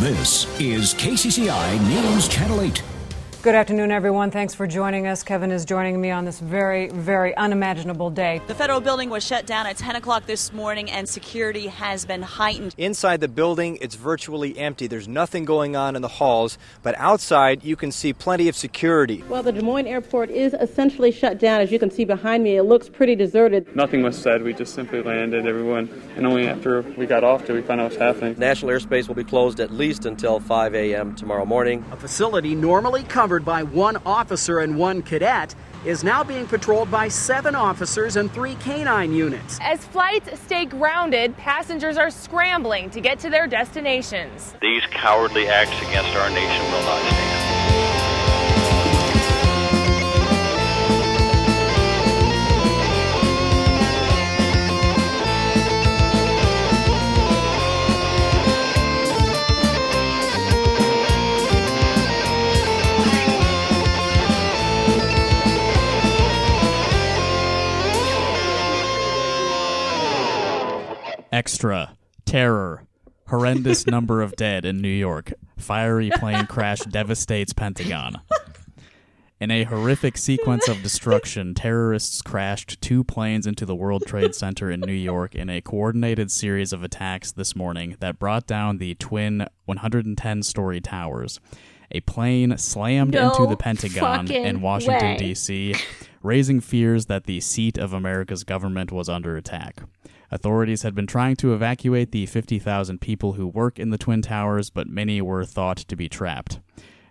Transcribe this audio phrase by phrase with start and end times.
[0.00, 2.99] This is KCCI News Channel 8.
[3.42, 4.30] Good afternoon, everyone.
[4.30, 5.22] Thanks for joining us.
[5.22, 8.42] Kevin is joining me on this very, very unimaginable day.
[8.46, 12.20] The federal building was shut down at 10 o'clock this morning, and security has been
[12.20, 12.74] heightened.
[12.76, 14.88] Inside the building, it's virtually empty.
[14.88, 19.24] There's nothing going on in the halls, but outside, you can see plenty of security.
[19.26, 21.62] Well, the Des Moines airport is essentially shut down.
[21.62, 23.74] As you can see behind me, it looks pretty deserted.
[23.74, 24.42] Nothing was said.
[24.42, 27.84] We just simply landed, everyone, and only after we got off did we find out
[27.84, 28.38] what's happening.
[28.38, 31.14] National airspace will be closed at least until 5 a.m.
[31.14, 31.82] tomorrow morning.
[31.90, 37.08] A facility normally covered by one officer and one cadet is now being patrolled by
[37.08, 39.58] seven officers and three canine units.
[39.62, 44.54] As flights stay grounded, passengers are scrambling to get to their destinations.
[44.60, 47.99] These cowardly acts against our nation will not stand.
[71.32, 71.96] Extra.
[72.24, 72.86] Terror.
[73.28, 75.32] Horrendous number of dead in New York.
[75.56, 78.16] Fiery plane crash devastates Pentagon.
[79.40, 84.70] In a horrific sequence of destruction, terrorists crashed two planes into the World Trade Center
[84.70, 88.96] in New York in a coordinated series of attacks this morning that brought down the
[88.96, 91.40] twin 110 story towers.
[91.92, 95.16] A plane slammed No into the Pentagon in Washington.
[95.16, 95.74] D.C.,
[96.22, 99.80] raising fears that the seat of America's government was under attack.
[100.30, 104.70] Authorities had been trying to evacuate the 50,000 people who work in the Twin Towers,
[104.70, 106.60] but many were thought to be trapped.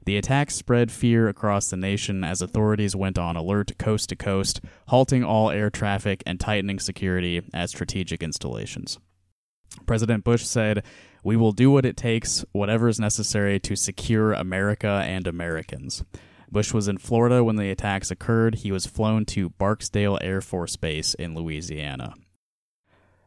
[0.05, 4.61] The attack spread fear across the nation as authorities went on alert coast to coast,
[4.87, 8.97] halting all air traffic and tightening security at strategic installations.
[9.85, 10.83] President Bush said,
[11.23, 16.03] We will do what it takes, whatever is necessary to secure America and Americans.
[16.49, 18.55] Bush was in Florida when the attacks occurred.
[18.55, 22.15] He was flown to Barksdale Air Force Base in Louisiana.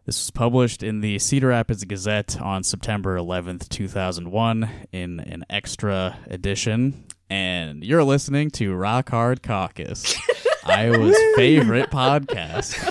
[0.05, 6.19] This was published in the Cedar Rapids Gazette on September 11th, 2001, in an extra
[6.27, 7.05] edition.
[7.31, 10.17] And you're listening to Rock Hard Caucus,
[10.65, 12.83] Iowa's favorite podcast.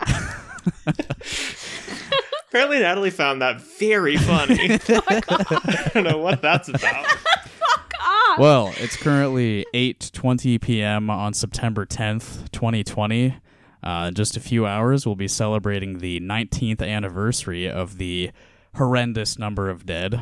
[2.48, 4.78] Apparently, Natalie found that very funny.
[4.88, 7.06] I don't know what that's about.
[7.06, 8.38] Fuck off.
[8.38, 11.10] Well, it's currently 8:20 p.m.
[11.10, 13.36] on September 10th, 2020.
[13.86, 18.32] Uh, in just a few hours, we'll be celebrating the 19th anniversary of the
[18.74, 20.20] horrendous number of dead.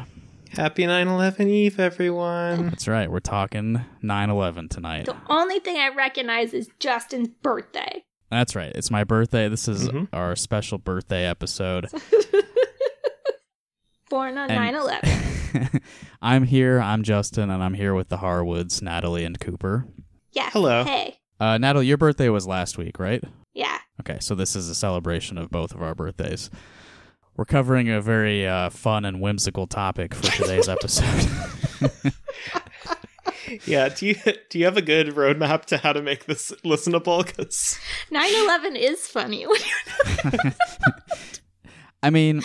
[0.50, 2.66] Happy 9 11 Eve, everyone.
[2.69, 3.10] That's right.
[3.10, 5.06] We're talking 9/11 tonight.
[5.06, 8.04] The only thing I recognize is Justin's birthday.
[8.30, 8.70] That's right.
[8.75, 9.48] It's my birthday.
[9.48, 10.14] This is Mm-hmm.
[10.14, 11.88] our special birthday episode.
[14.10, 15.81] Born on 9 11.
[16.22, 16.81] I'm here.
[16.81, 19.86] I'm Justin, and I'm here with the Harwoods, Natalie and Cooper.
[20.32, 20.50] Yeah.
[20.52, 20.84] Hello.
[20.84, 21.16] Hey.
[21.41, 23.25] Uh, Natalie, your birthday was last week, right?
[23.54, 23.78] Yeah.
[24.00, 26.50] Okay, so this is a celebration of both of our birthdays.
[27.37, 31.28] We're covering a very uh, fun and whimsical topic for today's episode.
[33.66, 34.14] Yeah, do you
[34.48, 37.25] do you have a good roadmap to how to make this listenable?
[37.26, 37.78] Because
[38.10, 39.47] 9 11 is funny.
[39.47, 39.60] when
[40.32, 40.53] you're
[42.03, 42.43] I mean,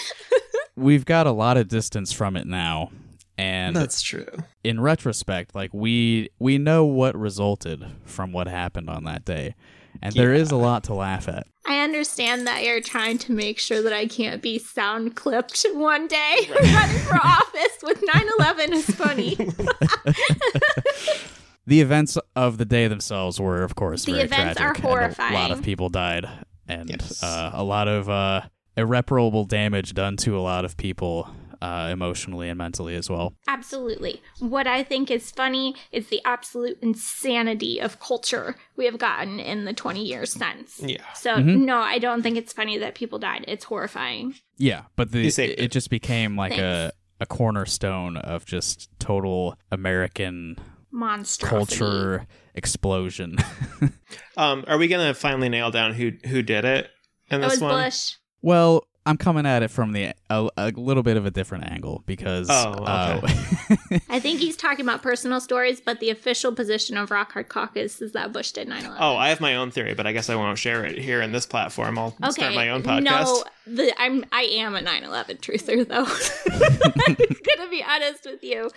[0.75, 2.92] we've got a lot of distance from it now,
[3.38, 4.28] and that's true.
[4.64, 9.56] in retrospect, like we we know what resulted from what happened on that day,
[10.01, 11.47] and there is a lot to laugh at.
[11.66, 16.07] I understand that you're trying to make sure that I can't be sound clipped one
[16.07, 19.38] day running for office with 9 11 is funny.
[21.67, 25.33] The events of the day themselves were, of course, The events tragic, are and A
[25.33, 26.25] lot of people died,
[26.67, 27.21] and Yes.
[27.21, 28.41] uh, a lot of uh,
[28.75, 31.29] irreparable damage done to a lot of people
[31.62, 33.34] uh, emotionally and mentally as well.
[33.47, 34.22] Absolutely.
[34.40, 39.66] What I think is funny is the absolute insanity of culture we have gotten in
[39.66, 40.80] the 20 years since.
[40.81, 41.03] Yeah.
[41.14, 41.66] So, Mhm.
[41.66, 43.46] no, I don't think it's funny that people died.
[43.48, 44.36] It's horrifying.
[44.58, 46.96] Yeah, but the it, it just became like a Thanks.
[47.22, 50.57] a cornerstone of just total American
[50.92, 52.25] monster culture
[52.56, 53.38] explosion.
[54.38, 56.89] Um, are we gonna finally nail down who who did it
[57.30, 57.83] in That this was one?
[57.83, 58.13] Bush.
[58.42, 62.03] well, I'm coming at it from the a, a little bit of a different angle
[62.06, 63.21] because Oh, uh,
[64.09, 68.01] I think he's talking about personal stories, but the official position of Rock Hard Caucus
[68.01, 68.97] is that Bush did 9 11.
[69.01, 71.31] Oh, I have my own theory, but I guess I won't share it here in
[71.31, 71.97] this platform.
[71.97, 72.31] I'll Okay.
[72.31, 73.03] start my own podcast.
[73.03, 76.06] No, the, I'm I am a 9/11 truther though.
[77.07, 77.15] I'm
[77.57, 78.69] gonna be honest with you.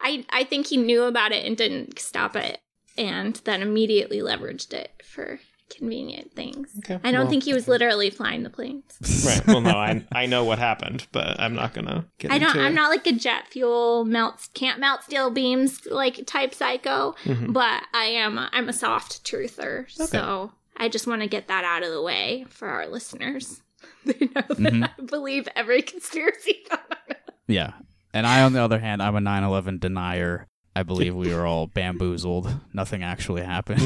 [0.00, 2.58] I I think he knew about it and didn't stop it,
[2.96, 5.38] and then immediately leveraged it for
[5.70, 6.68] convenient things.
[6.78, 8.84] Okay, I don't well- think he was literally flying the planes.
[9.26, 9.46] right.
[9.46, 12.50] Well, no, I I know what happened, but I'm not gonna get I don't.
[12.50, 12.74] into I'm it.
[12.74, 17.52] not like a jet fuel melts can't melt steel beams like type psycho, Mhm.
[17.52, 18.38] but I am.
[18.38, 22.02] A, I'm a soft truther, so I just want to get that out of the
[22.02, 23.62] way for our listeners.
[24.04, 24.88] They know that Mhm.
[24.98, 26.64] I believe every conspiracy.
[27.46, 27.72] Yeah.
[28.14, 30.46] And I, on the other hand, I'm a 9 11 denier.
[30.76, 32.48] I believe we were all bamboozled.
[32.74, 33.80] Nothing actually happened.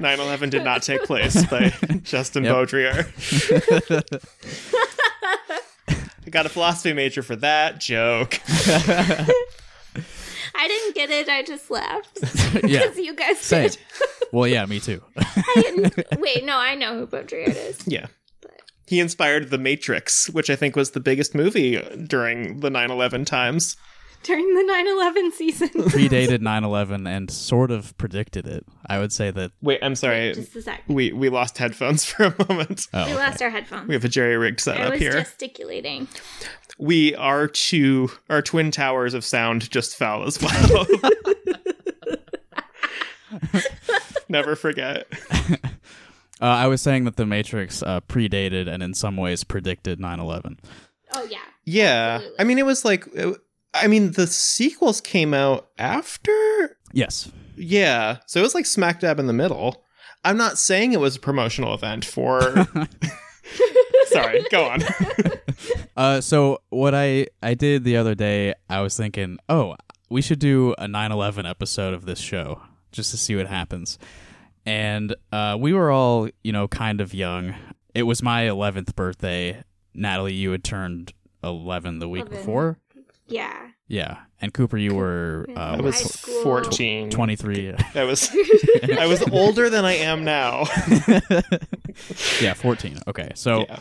[0.00, 1.68] 9/11 did not take place by
[2.02, 2.54] Justin Yep.
[2.54, 3.06] Baudrillard.
[6.26, 8.38] I got a philosophy major for that joke.
[10.52, 11.28] I didn't get it.
[11.28, 12.18] I just laughed
[12.64, 12.80] Yeah.
[12.82, 13.68] because you guys Same.
[13.70, 13.78] did.
[14.32, 15.02] well, yeah, me too.
[15.16, 17.80] I didn't, wait, no, I know who Baudrillard is.
[17.86, 18.06] Yeah.
[18.86, 23.76] He inspired The Matrix, which I think was the biggest movie during the 9/11 times.
[24.22, 25.68] During the 9/11 season.
[25.88, 28.66] Predated 9 11 and sort of predicted it.
[28.86, 29.52] I would say that.
[29.62, 30.34] Wait, I'm sorry.
[30.34, 30.82] Just a sec.
[30.88, 32.86] We we lost headphones for a moment.
[32.92, 33.18] Oh, we okay.
[33.18, 33.88] lost our headphones.
[33.88, 35.12] We have a jerry rigged I setup was here.
[35.12, 36.06] gesticulating.
[36.78, 40.86] We are two our twin towers of sound just fell as well.
[44.28, 45.06] Never forget.
[46.42, 50.20] Uh, I was saying that The Matrix uh, predated and in some ways predicted 9
[50.20, 50.58] 11.
[51.14, 51.38] Oh yeah.
[51.64, 52.20] Yeah.
[52.38, 53.36] I mean, it was like, it-
[53.74, 56.76] I mean, the sequels came out after.
[56.92, 57.30] Yes.
[57.56, 58.18] Yeah.
[58.26, 59.84] So it was like smack dab in the middle.
[60.24, 62.40] I'm not saying it was a promotional event for.
[64.06, 64.80] Sorry, go on.
[65.96, 69.76] Uh, so what I I did the other day, I was thinking, oh,
[70.08, 73.98] we should do a 9/11 episode of this show just to see what happens.
[74.64, 77.54] And uh, we were all, you know, kind of young.
[77.94, 79.62] It was my 11th birthday.
[79.92, 81.12] Natalie, you had turned
[81.44, 82.38] 11 the week Eleven.
[82.38, 82.78] before.
[83.30, 83.68] Yeah.
[83.88, 86.42] Yeah, and Cooper, you were uh, I was High school.
[86.44, 87.10] 14.
[87.10, 87.74] 23.
[87.94, 88.30] I was
[88.98, 90.64] I was older than I am now.
[92.40, 93.00] yeah, 14.
[93.08, 93.30] Okay.
[93.34, 93.78] So Yeah.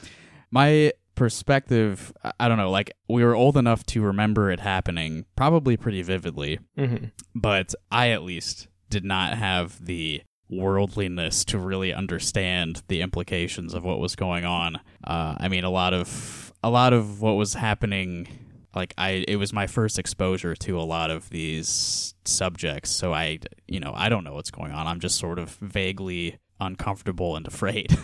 [0.52, 5.26] my perspective, I- I don't know, like we were old enough to remember it happening
[5.36, 7.12] probably pretty vividly, Mhm.
[7.36, 13.84] but I at least did not have the worldliness to really understand the implications of
[13.84, 14.78] what was going on.
[15.04, 18.28] Uh, I mean, a lot of a lot of what was happening
[18.80, 23.40] like I it was my first exposure to a lot of these subjects so I
[23.68, 27.46] you know I don't know what's going on I'm just sort of vaguely uncomfortable and
[27.48, 27.90] afraid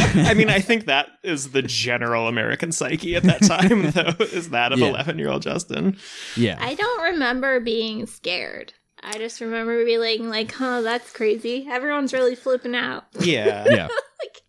[0.00, 4.50] I mean, I think that is the general American psyche at that time, though, is
[4.50, 4.88] that of Yeah.
[4.88, 5.96] 11 year old Justin.
[6.36, 8.72] yeah I don't remember being scared.
[9.02, 11.66] I just remember being like, "Huh, that's crazy.
[11.70, 13.64] Everyone's really flipping out." Yeah.
[13.70, 13.88] yeah.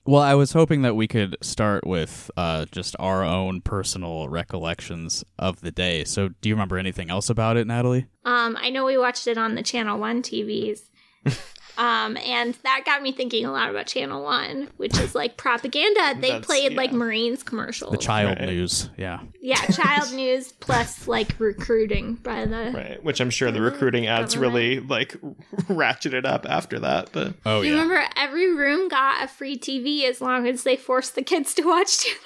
[0.06, 5.24] Well, I was hoping that we could start with uh, just our own personal recollections
[5.38, 6.04] of the day.
[6.04, 8.08] So, do you remember anything else about it, Natalie?
[8.26, 10.90] Um, I know we watched it on the Channel One TVs.
[11.78, 16.16] Um, and that got me thinking a lot about Channel One, which is like propaganda.
[16.20, 16.92] They That's- played like.
[16.92, 17.92] Marines commercials.
[17.92, 18.50] The child Right.
[18.50, 18.90] news.
[18.98, 19.20] Yeah.
[19.42, 22.72] yeah, child news plus like recruiting by the.
[22.76, 23.02] Right.
[23.04, 25.16] Which I'm sure the recruiting ads really, like,
[25.70, 27.12] ratcheted up after that.
[27.14, 27.82] But Oh, You yeah.
[27.82, 31.64] remember every room got a free TV as long as they forced the kids to
[31.64, 32.20] watch Channel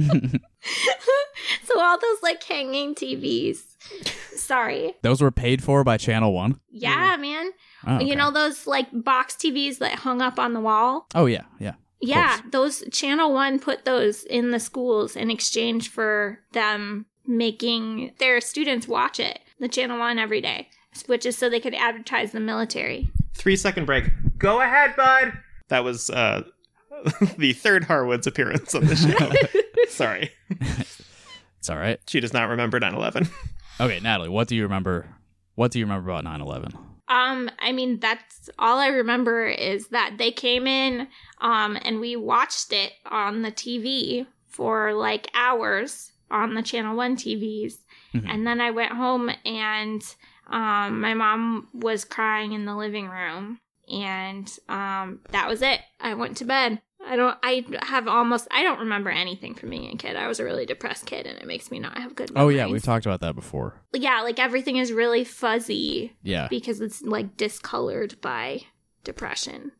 [0.00, 0.40] One.
[1.64, 3.62] so all those like hanging TVs.
[4.36, 4.94] Sorry.
[5.02, 6.60] Those were paid for by Channel One.
[6.70, 7.31] Yeah, man.
[7.86, 8.04] Oh, okay.
[8.06, 11.06] You know those like box TVs that hung up on the wall?
[11.14, 11.42] Oh, yeah.
[11.58, 11.74] Yeah.
[12.04, 18.40] Yeah, those Channel One put those in the schools in exchange for them making their
[18.40, 20.68] students watch it, the Channel One every day,
[21.06, 23.08] which is so they could advertise the military.
[23.34, 24.10] three second break.
[24.36, 25.32] Go ahead, bud.
[25.68, 26.42] That was uh,
[27.38, 29.30] the third Harwood's appearance on the show.
[29.88, 30.30] Sorry.
[31.58, 32.00] It's all right.
[32.08, 33.28] She does not remember 9 11.
[33.78, 35.06] Okay, Natalie, what do you remember?
[35.54, 36.72] What do you remember about 9 11?
[37.12, 41.08] Um, I mean, that's all I remember is that they came in,
[41.40, 47.16] um, and we watched it on the TV for like hours on the Channel One
[47.16, 47.74] TVs,
[48.14, 48.28] Mhm.
[48.28, 50.02] and then I went home and
[50.48, 55.80] um, my mom was crying in the living room, and um, that was it.
[56.00, 56.80] I went to bed.
[57.06, 57.36] I don't.
[57.42, 58.46] I have almost.
[58.50, 60.16] I don't remember anything from being a kid.
[60.16, 62.30] I was a really depressed kid, and it makes me not have good.
[62.36, 62.66] Oh, yeah.
[62.66, 63.80] We've talked about that before.
[63.92, 66.48] Yeah, like everything is really fuzzy Yeah.
[66.48, 68.62] because it's like discolored by
[69.04, 69.72] depression.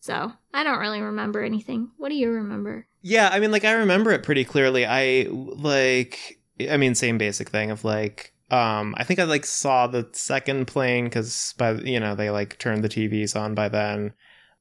[0.00, 1.90] So I don't really remember anything.
[1.98, 2.86] What do you remember?
[3.02, 4.86] Yeah, I mean, like I remember it pretty clearly.
[4.86, 6.38] I like,
[6.70, 10.66] I mean, same basic thing of like, um, I think I like saw the second
[10.66, 14.14] plane because by you know they like turned the TVs on by then,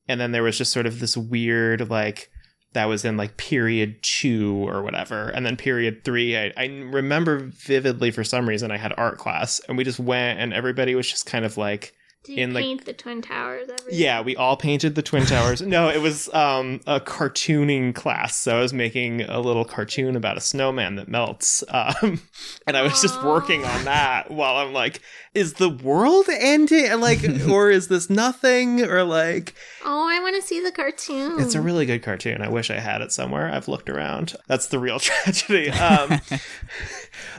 [0.08, 2.32] and then there was just sort of this weird like
[2.74, 6.38] that was in like period two or whatever, and then period three.
[6.38, 10.40] I, I remember vividly for some reason I had art class and we just went
[10.40, 11.94] and everybody was just kind of like
[12.28, 13.70] Did you in like paint the twin towers?
[13.90, 15.62] Yeah, we all painted the twin towers.
[15.62, 20.36] no, it was um, a cartooning class, so I was making a little cartoon about
[20.36, 22.20] a snowman that melts, um,
[22.68, 25.02] and I was just working on that while I'm like,
[25.34, 27.00] is the world ending?
[27.00, 27.20] Like,
[27.50, 28.82] or is this nothing?
[28.84, 29.54] Or like,
[29.86, 31.40] Oh, I want to see the cartoon.
[31.40, 32.42] it's a really good cartoon.
[32.42, 33.50] I wish I had it somewhere.
[33.50, 34.36] I've looked around.
[34.48, 35.70] That's the real tragedy.
[35.70, 36.20] Um,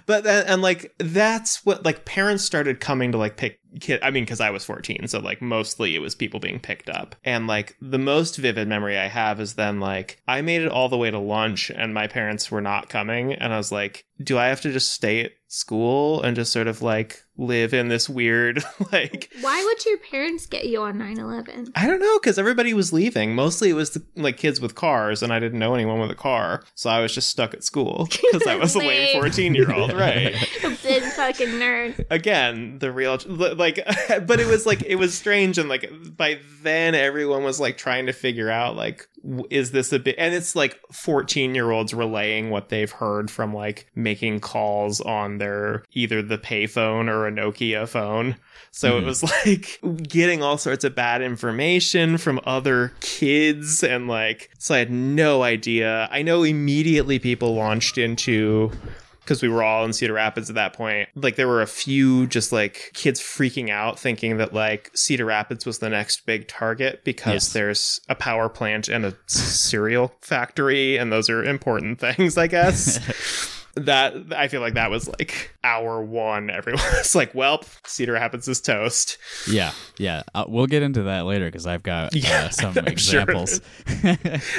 [0.07, 4.01] but then, and like that's what like parents started coming to like pick kid.
[4.03, 7.15] I mean, because I was 14, so like mostly it was people being picked up.
[7.25, 10.89] And like the most vivid memory I have is then like I made it all
[10.89, 14.39] the way to lunch, and my parents were not coming, and I was like, do
[14.39, 18.63] I have to just stay school and just sort of like live in this weird
[18.93, 21.71] like Why would your parents get you on 9/11?
[21.75, 23.35] I don't know because everybody was leaving.
[23.35, 26.17] Mostly it was the, like kids with cars, and I didn't know anyone with a
[26.17, 29.17] car, so I was just stuck at school because I was a lame Lame.
[29.21, 30.35] fourteen year old, right?
[30.83, 32.05] Big fucking nerd.
[32.11, 33.79] Again, the real like,
[34.27, 38.07] but it was like it was strange, and like by then everyone was like trying
[38.07, 39.09] to figure out like
[39.51, 43.55] is this a bit, and it's like fourteen year olds relaying what they've heard from
[43.55, 48.37] like making calls on their either the payphone or a Nokia phone.
[48.71, 49.07] So it Mhm.
[49.07, 54.79] was like getting all sorts of bad information from other kids and like so I
[54.79, 56.09] had no idea.
[56.13, 58.71] I know immediately people launched into
[59.21, 61.07] because we were all in Cedar Rapids at that point.
[61.15, 65.67] Like there were a few just like kids freaking out thinking that like Cedar Rapids
[65.67, 67.53] was the next big target because Yes.
[67.53, 72.99] there's a power plant and a cereal factory and those are important things, I guess.
[73.81, 76.51] that I feel like that was like hour one.
[76.51, 79.19] Everyone was like, "Well, Cedar Rapids is toast."
[79.51, 80.23] Yeah, yeah.
[80.35, 83.21] Uh, we'll get into that later because I've got Yeah, uh, some I'm sure.
[83.23, 83.61] examples.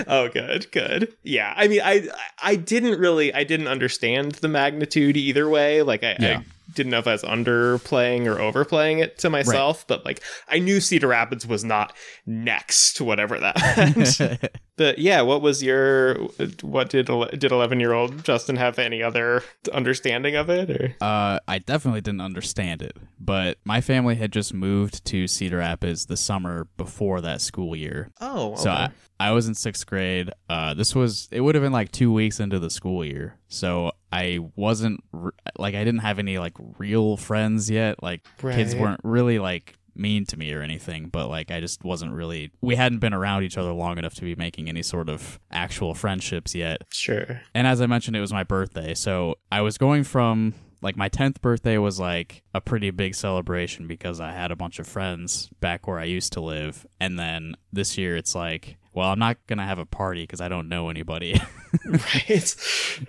[0.07, 1.13] oh, good, good.
[1.23, 2.07] Yeah, I mean, I
[2.41, 5.81] I didn't really, I didn't understand the magnitude either way.
[5.81, 6.39] Like, I, Yeah.
[6.39, 10.59] I didn't know if I was underplaying or overplaying it to myself, but like, I
[10.59, 11.95] knew Cedar Rapids was not
[12.25, 13.57] next to whatever that
[14.19, 14.59] meant.
[14.77, 16.15] but yeah, what was your,
[16.61, 17.07] what did
[17.37, 20.69] did eleven year old Justin have any other understanding of it?
[20.69, 25.57] Or Uh, I definitely didn't understand it, but my family had just moved to Cedar
[25.57, 28.11] Rapids the summer before that school year.
[28.21, 28.71] oh, So.
[28.71, 30.31] I, I was in sixth grade.
[30.47, 33.91] Uh, this was it would have been like two weeks into the school year, so
[34.11, 38.01] I wasn't r- like I didn't have any like real friends yet.
[38.01, 38.25] Like
[38.55, 42.51] kids weren't really like mean to me or anything, but like I just wasn't really.
[42.61, 45.93] We hadn't been around each other long enough to be making any sort of actual
[45.93, 46.83] friendships yet.
[46.91, 47.41] sure.
[47.53, 48.93] And as I mentioned, it was my birthday.
[48.95, 53.85] So I was going from like my 10th birthday was like a pretty big celebration
[53.87, 56.85] because I had a bunch of friends back where I used to live.
[56.99, 60.41] And then this year it's like, well, I'm not going to have a party because
[60.41, 61.39] I don't know anybody.
[61.85, 62.55] right.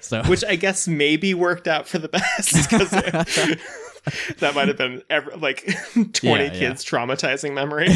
[0.00, 2.90] so, which I guess maybe worked out for the best because
[4.38, 6.48] that might have been ever, like 20 Yeah, yeah.
[6.50, 7.88] kids traumatizing memory.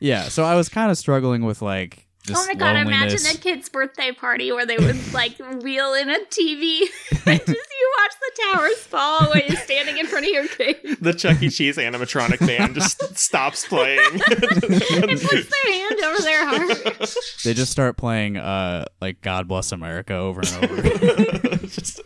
[0.00, 0.24] yeah.
[0.28, 4.12] So I was kind of struggling with like, oh my god, imagine a kid's birthday
[4.12, 6.80] party where they would like wheel in a TV
[7.26, 11.00] and just you watch the towers fall while you're standing in front of your cake.
[11.00, 11.50] the Chuck E.
[11.50, 13.98] Cheese animatronic band just stops playing.
[14.12, 17.14] and puts their hand over their heart.
[17.44, 21.56] They just start playing, uh, like God Bless America over and over.
[21.66, 22.00] just,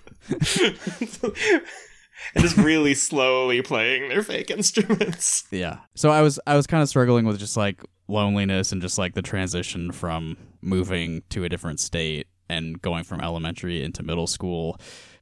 [2.34, 5.44] and just really slowly playing their fake instruments.
[5.50, 5.78] Yeah.
[5.94, 9.14] So I was I was kind of struggling with just like loneliness and just like
[9.14, 14.80] the transition from moving to a different state and going from elementary into middle school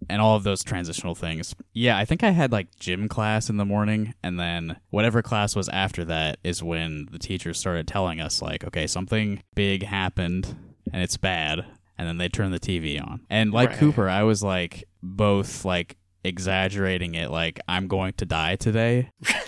[0.09, 1.55] and all of those transitional things.
[1.73, 5.57] Yeah, I think I had like gym class in the morning and then whatever class
[5.57, 10.55] was after that is when the teachers started telling us like, okay, something big happened
[10.93, 11.65] and it's bad
[11.99, 13.23] and then they turned the TV on.
[13.29, 13.79] And like Right.
[13.79, 19.11] Cooper, I was like both like exaggerating it like I'm going to die today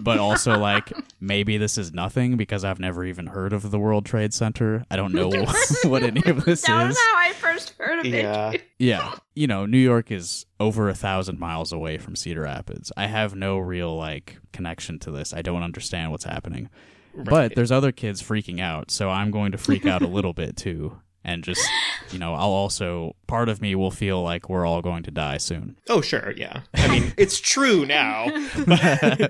[0.00, 4.04] but also like maybe this is nothing because I've never even heard of the World
[4.06, 4.84] Trade Center.
[4.90, 5.28] I don't know
[5.84, 7.02] what any of this That was is.
[7.02, 8.52] how I first heard of Yeah.
[8.52, 8.62] it.
[8.78, 12.92] Yeah, you know, New York is over a thousand miles away from Cedar Rapids.
[12.96, 15.34] I have no real like connection to this.
[15.34, 16.68] I don't understand what's happening.
[17.16, 20.56] But there's other kids freaking out, so I'm going to freak out a little bit
[20.56, 21.00] too.
[21.24, 21.60] And just,
[22.10, 25.36] you know, I'll also, part of me will feel like we're all going to die
[25.38, 25.78] soon.
[25.88, 26.62] Oh, sure, yeah.
[26.74, 28.26] I mean, it's true now.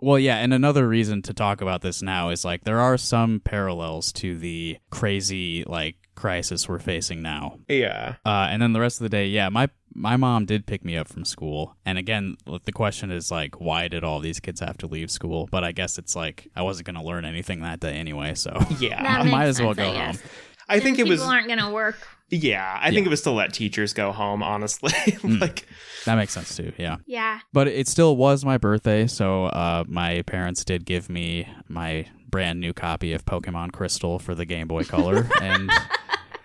[0.00, 3.40] Well, yeah, and another reason to talk about this now is like there are some
[3.40, 7.58] parallels to the crazy like crisis we're facing now.
[7.66, 8.16] yeah.
[8.24, 10.98] Uh, and then the rest of the day, yeah, my my mom did pick me
[10.98, 14.76] up from school, and again, the question is like, why did all these kids have
[14.78, 15.48] to leave school?
[15.50, 18.54] But I guess it's like I wasn't going to learn anything that day anyway, so
[18.78, 19.02] Yeah.
[19.20, 20.18] I might as well sense, go I home.
[20.68, 20.80] Guess.
[20.80, 21.96] I think it people was aren't gonna work.
[22.28, 22.78] yeah.
[22.82, 24.42] I think it was to let teachers go home.
[24.42, 24.92] Honestly,
[25.24, 25.66] like
[26.04, 26.72] That makes sense too.
[26.76, 26.96] Yeah.
[27.06, 27.40] Yeah.
[27.52, 32.60] But it still was my birthday, so uh, my parents did give me my brand
[32.60, 35.70] new copy of Pokemon Crystal for the Game Boy Color, and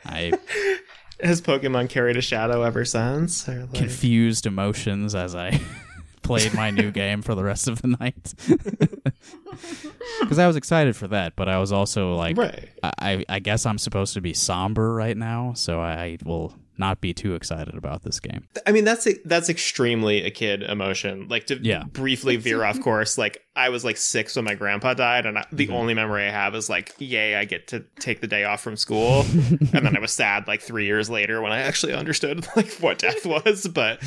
[0.06, 0.34] I
[1.22, 3.48] has Pokemon carried a shadow ever since?
[3.48, 5.60] Like, confused emotions as I
[6.40, 8.34] played my new game for the rest of the night.
[10.22, 12.70] Because I was excited for that, but I was also like, Right.
[12.84, 17.14] I, I guess I'm supposed to be somber right now, so I will not be
[17.14, 18.48] too excited about this game.
[18.66, 21.28] I mean, that's that's extremely a kid emotion.
[21.28, 21.84] Like to Yeah.
[21.84, 23.18] briefly veer off course.
[23.18, 25.76] Like I was like six when my grandpa died, and I, the Mm-hmm.
[25.76, 28.78] only memory I have is like, yay, I get to take the day off from
[28.78, 29.22] school.
[29.74, 33.00] and then I was sad like three years later when I actually understood like what
[33.00, 33.68] death was.
[33.68, 34.00] But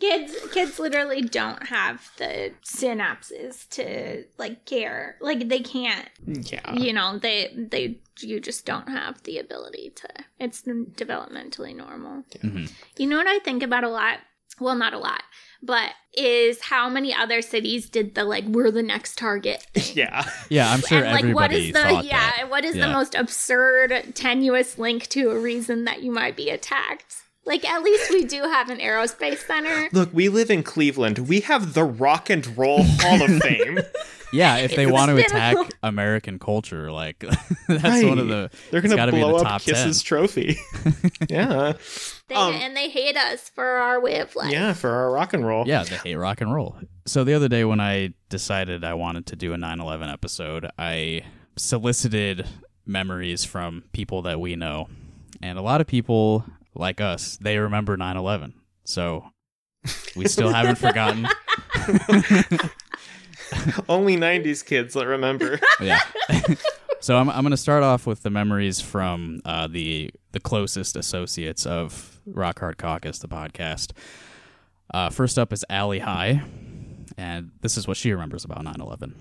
[0.00, 5.16] Kids kids literally don't have the synapses to like care.
[5.20, 10.08] Like they can't yeah, you know, they they you just don't have the ability to
[10.38, 12.24] it's developmentally normal.
[12.42, 12.64] Mm-hmm.
[12.96, 14.18] You know what I think about a lot?
[14.58, 15.22] Well, not a lot,
[15.62, 20.70] but is how many other cities did the like we're the next target yeah, Yeah,
[20.70, 22.50] I'm sure and like what everybody is the thought yeah that.
[22.50, 22.86] what is Yeah.
[22.88, 27.14] the most absurd tenuous link to a reason that you might be attacked
[27.46, 31.18] like at least we do have an aerospace center Look, we live in Cleveland.
[31.28, 33.80] We have the Rock and Roll Hall of Fame.
[34.32, 37.18] Yeah, if they It's want to been attack American culture, like
[37.68, 38.06] that's Right.
[38.06, 38.48] one of the.
[38.70, 40.06] They're gonna gotta be in blow the up top Kiss's 10.
[40.06, 40.56] trophy.
[41.28, 41.72] yeah,
[42.28, 45.32] they, Um, and they hate us for our way of life yeah, for our rock
[45.32, 45.66] and roll.
[45.66, 46.76] Yeah, they hate rock and roll.
[47.06, 51.22] So the other day when I decided I wanted to do a 9/11 episode, I
[51.56, 52.46] solicited
[52.86, 54.88] memories from people that we know,
[55.42, 56.44] and a lot of people
[56.74, 58.52] like us, they remember 9/11.
[58.84, 59.24] So
[60.16, 61.26] we still haven't forgotten.
[63.88, 65.58] Only '90s kids that remember.
[65.80, 65.98] yeah.
[67.00, 70.96] so I'm I'm going to start off with the memories from uh, the the closest
[70.96, 73.92] associates of Rock Hard Caucus, the podcast.
[74.92, 76.42] Uh, first up is Allie High,
[77.16, 79.14] and this is what she remembers about 9/11.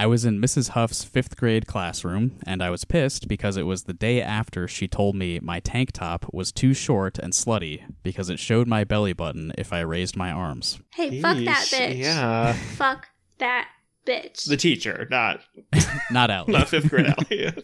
[0.00, 0.70] I was in Mrs.
[0.70, 4.88] Huff's fifth grade classroom, and I was pissed because it was the day after she
[4.88, 9.12] told me my tank top was too short and slutty because it showed my belly
[9.12, 10.80] button if I raised my arms.
[10.94, 13.08] hey fuck that bitch Yeah, fuck
[13.40, 13.68] that
[14.06, 15.40] bitch the teacher, not
[16.10, 16.54] Not Allie.
[16.54, 17.52] not fifth grade Allie.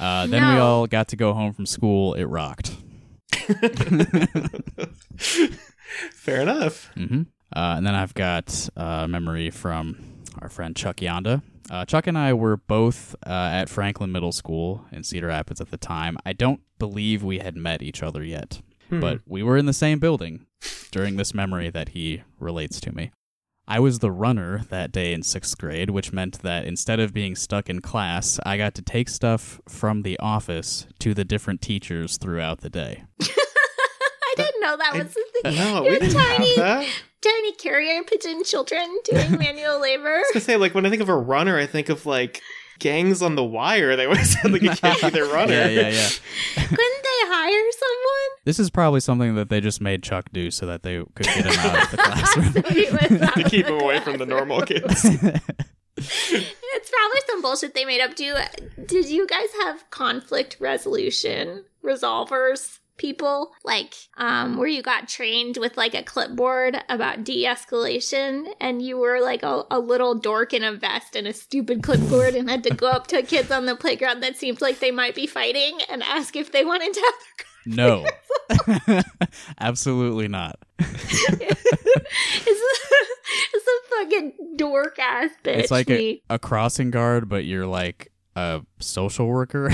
[0.00, 2.14] Uh, then we all got to go home from school.
[2.14, 2.74] It rocked.
[6.14, 6.90] Fair enough.
[6.94, 7.22] hmm
[7.54, 11.42] Uh, and then I've got uh, a memory from our friend Chuck Yonda.
[11.70, 15.70] Uh, Chuck and I were both uh, at Franklin Middle School in Cedar Rapids at
[15.70, 16.16] the time.
[16.24, 18.60] I don't believe we had met each other yet,
[19.00, 20.46] but we were in the same building
[20.90, 23.10] during this memory that he relates to me.
[23.70, 27.36] I was the runner that day in sixth grade, which meant that instead of being
[27.36, 32.16] stuck in class, I got to take stuff from the office to the different teachers
[32.16, 33.04] throughout the day.
[34.68, 36.88] i know that was the thing No, we didn't tiny have that.
[37.22, 41.02] tiny carrier pigeon children doing manual labor I was gonna say, like, when I think
[41.02, 42.42] of a runner, I think of like
[42.78, 43.96] gangs on the wire.
[43.96, 45.52] They always said like you can't be their runner.
[45.52, 46.08] Yeah, yeah, yeah.
[46.54, 50.66] couldn't they hire someone This is probably something that they just made Chuck do so
[50.66, 52.64] that they could get him out of the classroom.
[52.72, 55.04] He was out to keep him away from the normal kids.
[56.00, 58.14] It's probably some bullshit they made up.
[58.14, 58.36] Do
[58.86, 62.78] did you guys have conflict resolution resolvers?
[62.98, 68.98] People like um where you got trained with like a clipboard about de-escalation and you
[68.98, 72.64] were like a, a little dork in a vest and a stupid clipboard and had
[72.64, 75.78] to go up to kids on the playground that seemed like they might be fighting
[75.88, 78.06] and ask if they wanted to have No.
[79.60, 80.58] Absolutely not.
[80.78, 81.62] it's,
[83.54, 85.58] it's a fucking dork ass bitch.
[85.58, 89.70] it's like a, a crossing guard, but you're like a social worker.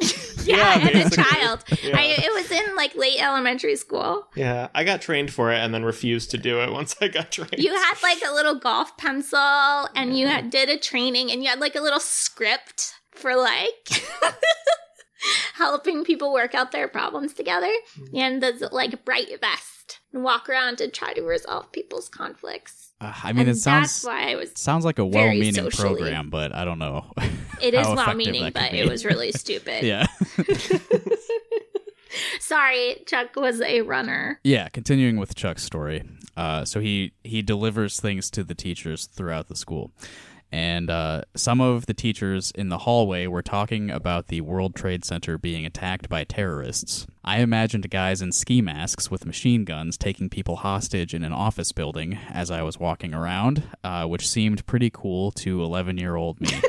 [0.44, 1.64] yeah, and a child.
[1.82, 1.96] Yeah.
[1.96, 4.26] I, it was in like late elementary school.
[4.34, 7.30] Yeah, I got trained for it and then refused to do it once I got
[7.32, 7.54] trained.
[7.58, 11.48] You had like a little golf pencil, and you had, did a training, and you
[11.48, 13.88] had like a little script for like
[15.54, 18.16] helping people work out their problems together, Mm-hmm.
[18.16, 22.83] and the like bright vest, and walk around to try to resolve people's conflicts.
[23.04, 24.52] Uh, I mean, And it sounds that's why I was.
[24.54, 27.04] sounds like a well-meaning program, but I don't know.
[27.60, 29.84] It is well meaning, but it was really stupid.
[29.92, 30.06] yeah.
[32.40, 34.38] Sorry, Chuck was a runner.
[34.44, 36.04] Yeah, continuing with Chuck's story.
[36.36, 39.90] Uh, so he he delivers things to the teachers throughout the school,
[40.54, 45.04] and uh, some of the teachers in the hallway were talking about the World Trade
[45.04, 47.08] Center being attacked by terrorists.
[47.24, 51.72] I imagined guys in ski masks with machine guns taking people hostage in an office
[51.72, 56.40] building as I was walking around, uh, which seemed pretty cool to eleven year old
[56.40, 56.50] me.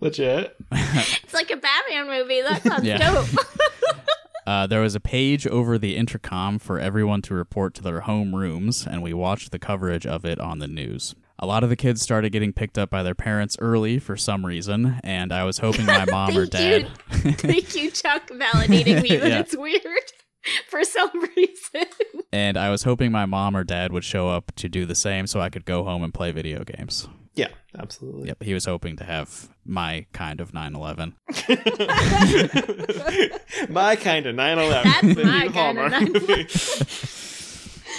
[0.00, 0.56] Legit.
[0.72, 2.40] It's like a Batman movie.
[2.40, 3.44] That sounds dope.
[4.48, 8.34] Uh, there was a page over the intercom for everyone to report to their home
[8.34, 11.14] rooms, and we watched the coverage of it on the news.
[11.38, 14.46] A lot of the kids started getting picked up by their parents early for some
[14.46, 16.88] reason, and I was hoping my mom or dad.
[17.24, 17.32] you.
[17.32, 19.40] Thank you, Chuck, validating me that Yeah.
[19.40, 19.82] it's weird
[20.70, 21.84] for some reason.
[22.32, 25.26] and I was hoping my mom or dad would show up to do the same
[25.26, 27.06] so I could go home and play video games.
[27.38, 27.48] Yeah,
[27.78, 28.28] absolutely.
[28.28, 31.12] Yep, he was hoping to have my kind of 9/11.
[33.68, 34.82] My kind of 9/11.
[34.84, 36.14] That's The my new kind of 9/11.
[36.14, 36.48] movie.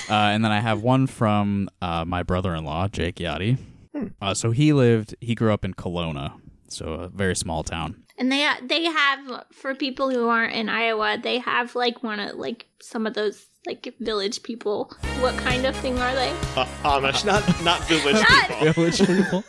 [0.09, 3.59] Uh, and then I have one from uh, my brother-in-law, Jake Yachty.
[3.95, 4.07] Hmm.
[4.19, 6.33] Uh, so he lived, he grew up in Kalona,
[6.67, 8.03] so a very small town.
[8.17, 12.37] And they they have for people who aren't in Iowa, they have like one of
[12.37, 14.91] like some of those like village people.
[15.19, 16.29] What kind of thing are they?
[16.55, 18.73] Uh, Amish, not not village Not- people.
[18.73, 19.43] Village people.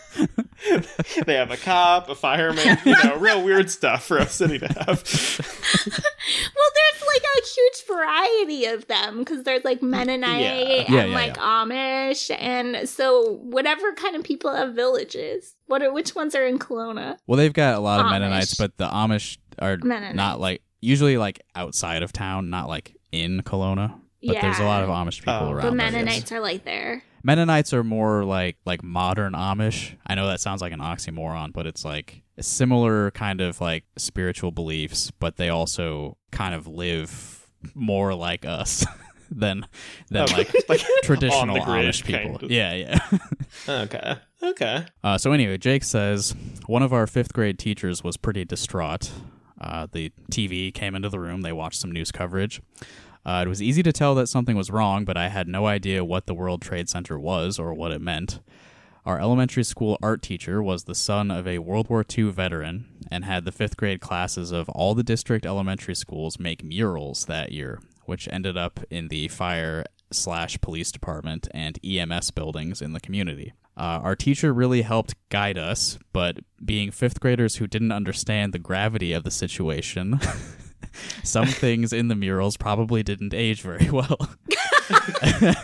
[1.26, 4.66] they have a cop, a fireman, you know, real weird stuff for a city to
[4.66, 5.02] have.
[6.54, 10.52] Well, there's like a huge variety of them because there's like Mennonite Yeah.
[10.52, 15.54] and Yeah, yeah, like Amish, and so whatever kind of people have villages.
[15.66, 17.16] What are which ones are in Kalona?
[17.26, 18.10] Well, they've got a lot of Amish.
[18.10, 20.14] Mennonites, but the Amish are Mennonites.
[20.16, 23.99] not like usually like outside of town, not like in Kalona.
[24.22, 25.50] But there's a lot of Amish people Oh.
[25.52, 25.62] around.
[25.62, 25.74] But.
[25.74, 27.02] Mennonites are like there.
[27.22, 29.94] Mennonites are more like like modern Amish.
[30.06, 33.84] I know that sounds like an oxymoron, but it's like a similar kind of like
[33.96, 38.86] spiritual beliefs, but they also kind of live more like us
[39.30, 39.66] than
[40.10, 42.20] than Oh, like, like traditional on the grid, Amish people.
[42.38, 42.50] kind of.
[42.50, 42.98] Yeah, yeah.
[43.68, 44.16] Okay.
[44.42, 44.86] Okay.
[45.04, 46.34] Uh, so anyway, Jake says
[46.66, 49.10] one of our fifth grade teachers was pretty distraught.
[49.60, 51.42] Uh, the TV came into the room.
[51.42, 52.62] They watched some news coverage.
[53.24, 56.04] Uh, it was easy to tell that something was wrong, but I had no idea
[56.04, 58.40] what the World Trade Center was or what it meant.
[59.06, 63.24] Our elementary school art teacher was the son of a World War II veteran and
[63.24, 67.80] had the fifth grade classes of all the district elementary schools make murals that year,
[68.04, 73.52] which ended up in the fire slash police department and EMS buildings in the community.
[73.76, 78.58] Uh, our teacher really helped guide us, but being fifth graders who didn't understand the
[78.58, 80.20] gravity of the situation,
[81.24, 84.18] some things in the murals probably didn't age very well.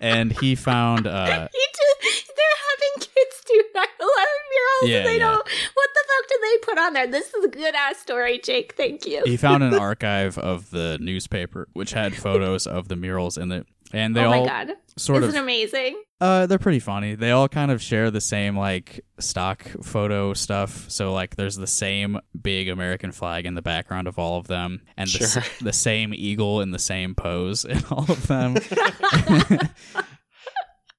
[0.00, 5.06] and he found uh, You just, they're having kids do 9 11 murals Yeah, and
[5.06, 5.30] they yeah.
[5.30, 5.48] don't.
[5.74, 7.06] What the fuck did they put on there?
[7.06, 8.74] This is a good ass story, Jake.
[8.76, 9.22] Thank you.
[9.24, 13.66] he found an archive of the newspaper which had photos of the murals in it
[13.94, 14.72] and they oh all my god.
[14.96, 16.02] sort Isn't of amazing.
[16.20, 17.14] Uh, they're pretty funny.
[17.14, 20.88] They all kind of share the same like stock photo stuff.
[20.90, 24.82] So like there's the same big american flag in the background of all of them
[24.96, 28.56] and the, s- the same eagle in the same pose in all of them.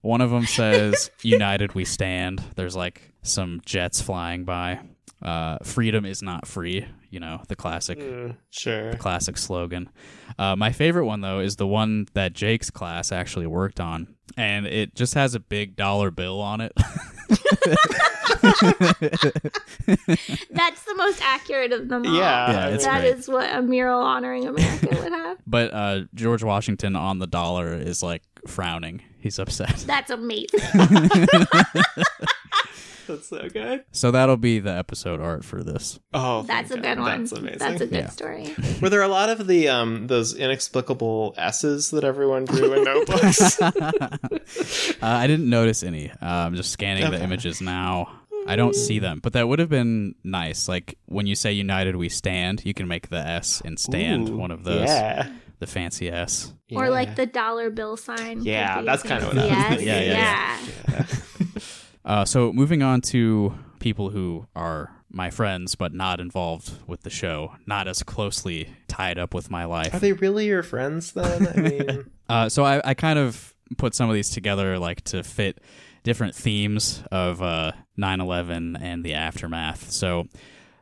[0.01, 2.41] One of them says united we stand.
[2.55, 4.79] There's like some jets flying by.
[5.21, 8.91] Uh, freedom is not free you know the classic Mm, sure.
[8.91, 9.89] the classic slogan.
[10.37, 14.67] Uh, my favorite one though is the one that Jake's class actually worked on, and
[14.67, 16.73] it just has a big dollar bill on it.
[20.51, 22.13] That's the most accurate of them all.
[22.15, 23.15] Yeah, Yeah, it's That great.
[23.15, 25.37] is what a mural honoring America would have.
[25.47, 29.01] but uh, George Washington on the dollar is like frowning.
[29.19, 29.83] He's upset.
[29.87, 30.59] That's amazing.
[33.07, 33.83] That's so good.
[33.91, 35.99] So that'll be the episode art for this.
[36.13, 36.99] Oh, That's a good God.
[36.99, 37.19] one.
[37.21, 37.59] That's amazing.
[37.59, 38.09] That's a good Yeah.
[38.09, 38.55] story.
[38.81, 43.61] Were there a lot of the um those inexplicable S's that everyone drew in notebooks?
[43.61, 43.71] uh,
[45.01, 46.09] I didn't notice any.
[46.11, 48.21] Uh, I'm just scanning the images now.
[48.47, 50.67] I don't see them, but that would have been nice.
[50.67, 54.37] Like when you say "United We Stand," you can make the S in "stand" Ooh,
[54.37, 54.87] one of those.
[54.87, 55.29] Yeah.
[55.57, 56.53] The fancy S.
[56.71, 58.41] Or like the dollar bill sign.
[58.43, 59.81] Yeah, that's kinda what I was S.
[59.81, 61.05] Yeah, yeah, yeah.
[62.05, 67.09] Uh, so moving on to people who are my friends but not involved with the
[67.09, 69.93] show, not as closely tied up with my life.
[69.93, 71.47] Are they really your friends then?
[71.47, 75.23] I mean, Uh, so I, I kind of put some of these together like to
[75.23, 75.59] fit
[76.03, 79.89] different themes of uh, 9-11 and the aftermath.
[79.91, 80.27] So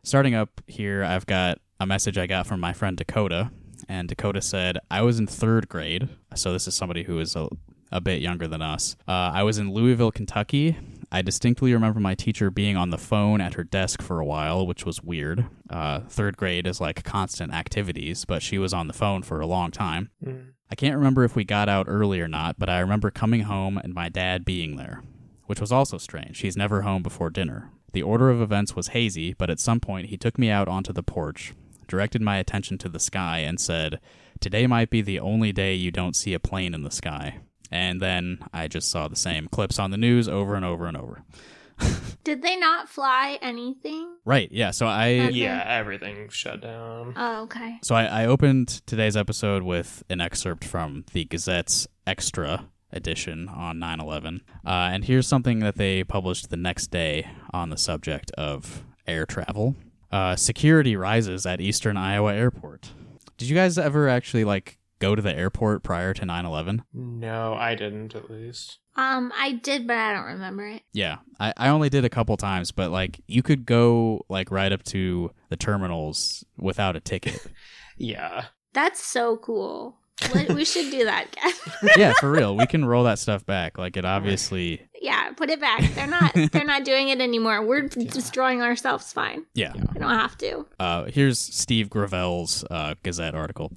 [0.03, 3.51] starting up here, I've got a message I got from my friend Dakota.
[3.87, 6.09] And Dakota said, I was in third grade.
[6.35, 7.47] So this is somebody who is a,
[7.91, 8.95] a bit younger than us.
[9.07, 10.77] Uh, I was in Louisville, Kentucky.
[11.13, 14.65] I distinctly remember my teacher being on the phone at her desk for a while,
[14.65, 15.45] which was weird.
[15.69, 19.45] Uh, third grade is like constant activities, but she was on the phone for a
[19.45, 20.09] long time.
[20.71, 23.77] I can't remember if we got out early or not, but I remember coming home
[23.77, 25.03] and my dad being there,
[25.45, 26.39] which was also strange.
[26.39, 27.69] He's never home before dinner.
[27.91, 30.91] The order of events was hazy, but at some point he took me out onto
[30.91, 31.53] the porch,
[31.87, 33.99] directed my attention to the sky, and said,
[34.39, 37.41] Today might be the only day you don't see a plane in the sky.
[37.73, 40.95] And then I just saw the same clips on the news over and over and
[40.95, 41.23] over.
[42.23, 44.15] Did they not fly anything?
[44.25, 44.47] right.
[44.51, 44.69] Yeah.
[44.69, 47.15] So I Yeah, everything shut down.
[47.17, 47.79] Oh, okay.
[47.81, 53.79] So I, I opened today's episode with an excerpt from the Gazette's Extra edition on
[53.79, 54.43] 9 11.
[54.63, 59.25] Uh, and here's something that they published the next day on the subject of air
[59.25, 59.75] travel.
[60.11, 62.91] Uh, security rises at Eastern Iowa Airport.
[63.39, 66.83] Did you guys ever actually like go to the airport prior to 9 11?
[66.93, 68.79] No, I didn't at least.
[68.95, 70.83] Um, I did, but I don't remember it.
[70.93, 74.71] Yeah, I, I only did a couple times, but like you could go like right
[74.71, 77.39] up to the terminals without a ticket.
[77.95, 78.45] Yeah.
[78.73, 79.97] That's so cool.
[80.49, 81.91] We should do that again.
[81.95, 82.57] yeah, for real.
[82.57, 83.77] We can roll that stuff back.
[83.77, 85.83] Like it obviously yeah, put it back.
[85.93, 86.33] They're not.
[86.51, 87.61] They're not doing it anymore.
[87.63, 89.11] We're destroying ourselves.
[89.11, 89.45] Fine.
[89.53, 89.73] Yeah.
[89.75, 90.65] We don't have to.
[90.79, 93.71] Uh, here's Steve Gravelle's uh, Gazette article.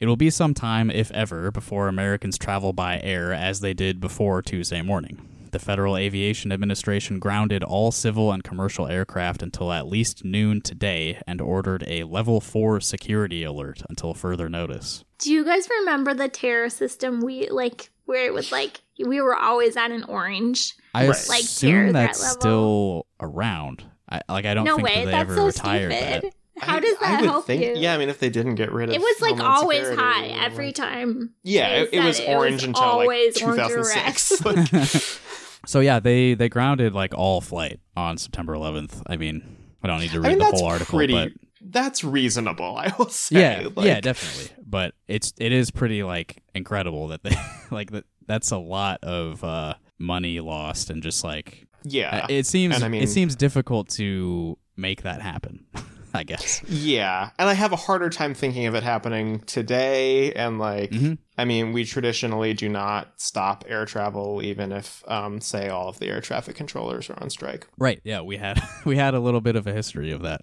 [0.00, 4.00] It will be some time, if ever, before Americans travel by air as they did
[4.00, 5.20] before Tuesday morning.
[5.50, 11.20] The Federal Aviation Administration grounded all civil and commercial aircraft until at least noon today
[11.26, 15.04] and ordered a level 4 security alert until further notice.
[15.18, 17.20] Do you guys remember the terror system?
[17.20, 20.74] We like where it was like we were always at an orange.
[20.94, 23.84] I like assume that's still around.
[24.10, 24.94] I, like I don't no think way.
[24.96, 26.22] that they That's ever so retired stupid.
[26.22, 26.34] that.
[26.60, 27.74] How I- does I that would help think, you?
[27.76, 29.86] Yeah, I mean, if they didn't get rid of It it was like Homeland always
[29.88, 31.34] Security, high every time.
[31.42, 34.44] Yeah, it, it was said orange until like always orange or 2006.
[34.44, 34.92] Like,
[35.66, 39.02] So yeah, they they grounded like all flight on September 11th.
[39.06, 39.42] I mean,
[39.82, 41.12] I don't need to read I mean, the whole article, pretty.
[41.12, 43.40] but That's reasonable, I will say.
[43.62, 44.54] yeah, Like, yeah, definitely.
[44.64, 47.36] But it's it is pretty like incredible that they
[47.70, 48.04] like that.
[48.26, 52.88] That's a lot of uh, money lost and just like Yeah, It seems and I
[52.88, 55.64] mean- it seems difficult to make that happen.
[56.14, 56.62] I guess.
[56.68, 60.32] Yeah, and I have a harder time thinking of it happening today.
[60.32, 61.14] And like, Mm-hmm.
[61.40, 66.00] I mean, we traditionally do not stop air travel, even if, um, say, all of
[66.00, 67.68] the air traffic controllers are on strike.
[67.78, 68.00] Right.
[68.02, 70.40] Yeah, we had we had a little bit of a history of that.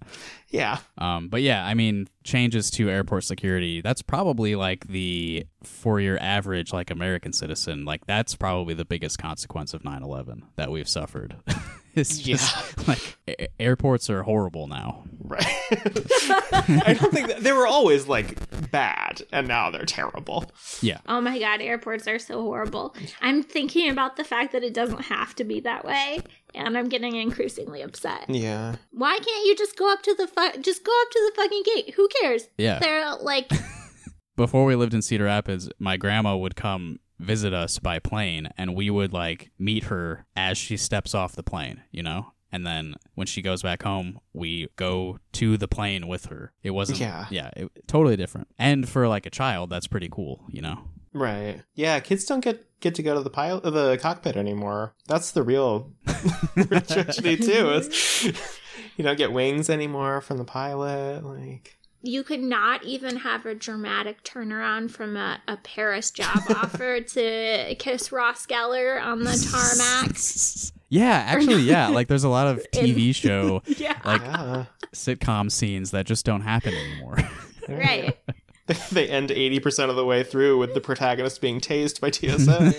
[0.49, 0.77] Yeah.
[0.97, 6.17] Um, but yeah, I mean, changes to airport security, that's probably like the for your
[6.21, 11.35] average like American citizen, like that's probably the biggest consequence of 9/11 that we've suffered.
[11.99, 15.03] it's just like a- airports are horrible now.
[15.19, 15.45] Right.
[15.71, 18.37] I don't think that, they were always like
[18.71, 20.45] bad, and now they're terrible.
[20.81, 20.99] Yeah.
[21.07, 22.95] Oh my god, airports are so horrible.
[23.21, 26.19] I'm thinking about the fact that it doesn't have to be that way,
[26.53, 28.25] and I'm getting increasingly upset.
[28.29, 28.75] Yeah.
[28.91, 31.63] Why can't you just go up to the fu- just go up to the fucking
[31.75, 31.93] gate?
[31.95, 32.47] Who cares?
[32.57, 32.79] Yeah.
[32.79, 33.49] They're like
[34.35, 38.75] Before we lived in Cedar Rapids, my grandma would come visit us by plane and
[38.75, 42.31] we would like meet her as she steps off the plane, you know?
[42.51, 46.53] And then when she goes back home, we go to the plane with her.
[46.63, 47.25] It wasn't Yeah.
[47.29, 48.47] yeah, it, totally different.
[48.57, 50.79] And for like a child, that's pretty cool, you know.
[51.13, 51.61] Right.
[51.73, 54.93] Yeah, kids don't get get to go to the pilot the cockpit anymore.
[55.07, 55.91] That's the real
[56.87, 57.71] tragedy too.
[57.71, 58.23] Is
[58.97, 61.23] you don't get wings anymore from the pilot.
[61.23, 67.01] Like you could not even have a dramatic turnaround from a, a Paris job offer
[67.01, 70.17] to kiss Ross Geller on the tarmac.
[70.87, 71.87] Yeah, actually, yeah.
[71.87, 73.97] Like there's a lot of TV show Yeah.
[74.05, 74.65] like Yeah.
[74.93, 77.17] sitcom scenes that just don't happen anymore.
[77.67, 78.15] Right.
[78.91, 82.71] they end eighty percent of the way through with the protagonist being tased by TSA.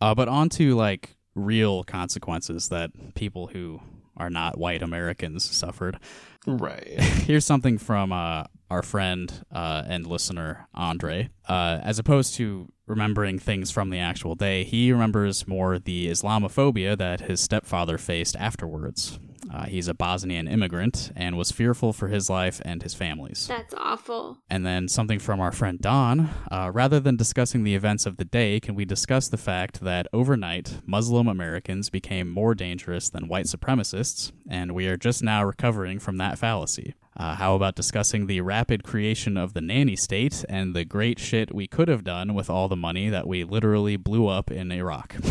[0.00, 3.80] Uh, but on to like real consequences that people who
[4.16, 5.98] are not white Americans suffered.
[6.46, 6.88] Right.
[7.00, 11.30] Here's something from uh, our friend uh, and listener Andre.
[11.48, 16.96] Uh, as opposed to remembering things from the actual day, he remembers more the Islamophobia
[16.98, 19.18] that his stepfather faced afterwards.
[19.52, 23.46] Uh, he's a Bosnian immigrant and was fearful for his life and his family's.
[23.46, 24.38] That's awful.
[24.48, 26.30] And then something from our friend Don.
[26.50, 30.06] Uh, rather than discussing the events of the day, can we discuss the fact that
[30.12, 35.98] overnight, Muslim Americans became more dangerous than white supremacists, and we are just now recovering
[35.98, 36.94] from that fallacy?
[37.14, 41.54] Uh, how about discussing the rapid creation of the nanny state and the great shit
[41.54, 45.16] we could have done with all the money that we literally blew up in Iraq?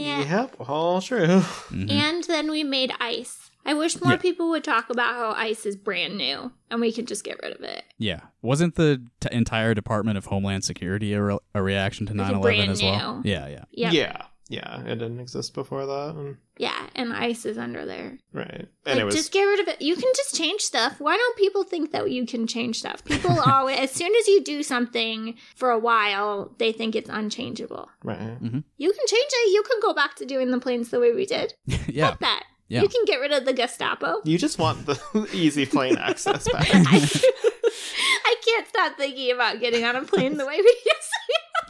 [0.00, 1.26] And, yep, all true.
[1.26, 1.90] Mhm.
[1.90, 3.47] and then we made ice.
[3.66, 4.18] I wish more Yeah.
[4.18, 7.54] people would talk about how ice is brand new and we could just get rid
[7.54, 7.84] of it.
[7.98, 8.20] Yeah.
[8.40, 12.70] Wasn't the t- entire Department of Homeland Security a, re- a reaction to 9 11
[12.70, 13.20] as well?
[13.22, 13.30] new.
[13.30, 13.64] Yeah, yeah.
[13.72, 13.92] Yep.
[13.92, 14.22] Yeah.
[14.50, 14.80] Yeah.
[14.84, 16.14] It didn't exist before that.
[16.16, 18.16] And, Yeah, and ice is under there.
[18.32, 18.66] right.
[18.86, 19.82] And Like, it was just get rid of it.
[19.82, 20.98] You can just change stuff.
[20.98, 23.04] Why don't people think that you can change stuff?
[23.04, 27.90] People always, as soon as you do something for a while, they think it's unchangeable.
[28.02, 28.18] right.
[28.42, 28.60] Mm-hmm.
[28.78, 29.52] You can change it.
[29.52, 31.52] You can go back to doing the planes the way we did.
[31.86, 32.08] yeah.
[32.12, 32.44] Fuck that.
[32.68, 32.82] Yeah.
[32.82, 34.20] You can get rid of the Gestapo.
[34.24, 36.68] You just want the easy plane access back.
[36.72, 41.10] I can't stop thinking about getting on a plane the way we used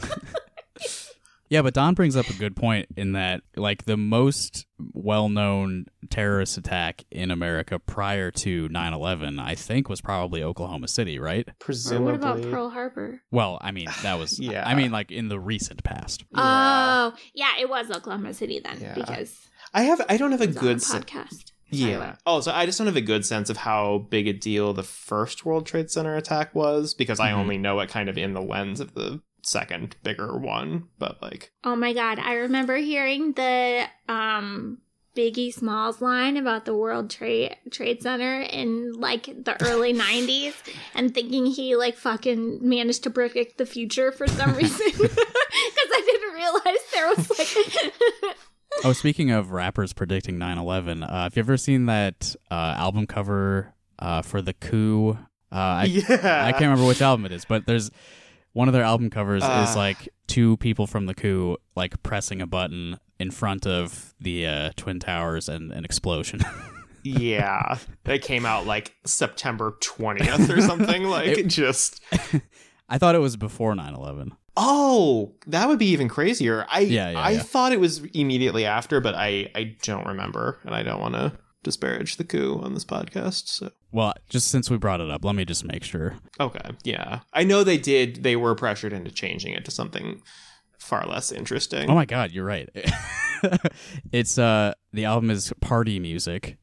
[0.02, 0.20] to.
[1.50, 5.86] Yeah, but Don brings up a good point in that, like, the most well known
[6.10, 11.48] terrorist attack in America prior to 9 11, I think, was probably Oklahoma City, right?
[11.58, 12.04] Presumably.
[12.12, 13.22] What about Pearl Harbor?
[13.30, 14.62] Well, I mean, that was, Yeah.
[14.68, 16.22] I mean, like, in the recent past.
[16.34, 18.94] Oh, yeah, it was Oklahoma City then Yeah.
[18.94, 19.34] because
[19.74, 20.04] I have.
[20.08, 21.04] I don't have a it was on good a sense.
[21.04, 21.52] podcast.
[21.70, 22.16] Yeah.
[22.26, 24.82] Oh, so I just don't have a good sense of how big a deal the
[24.82, 27.34] first World Trade Center attack was because I Mhm.
[27.36, 30.88] only know it kind of in the lens of the second bigger one.
[30.98, 34.78] But like, Oh my god, I remember hearing the um
[35.16, 40.54] Biggie Smalls line about the World Trade Trade Center in like the early 90s
[40.94, 46.02] and thinking he like fucking managed to predict the future for some reason cuz I
[46.06, 48.36] didn't realize there was like
[48.84, 53.06] Oh, speaking of rappers predicting 9 11, uh, have you ever seen that uh, album
[53.06, 55.10] cover uh, for The Coup?
[55.50, 56.44] Uh, I, Yeah.
[56.46, 57.90] I can't remember which album it is, but there's
[58.52, 59.74] one of their album covers is Uh.
[59.76, 64.70] like two people from The Coup like pressing a button in front of the uh,
[64.76, 66.40] Twin Towers and an explosion.
[67.02, 71.02] yeah, it came out like September twentieth or something.
[71.08, 72.00] Like, It- just
[72.88, 74.32] I thought it was before 9 11.
[74.60, 76.66] Oh, that would be even crazier.
[76.68, 77.42] I Yeah, yeah, I yeah.
[77.42, 81.32] thought it was immediately after, but I I don't remember, and I don't want to
[81.62, 83.48] disparage the coup on this podcast.
[83.48, 83.70] So.
[83.92, 86.16] Well, just since we brought it up, let me just make sure.
[86.38, 87.20] Okay, yeah.
[87.32, 90.22] I know they did, they were pressured into changing it to something
[90.78, 91.88] far less interesting.
[91.90, 92.68] Oh my god, you're right.
[94.12, 96.56] it's uh the album is Party Music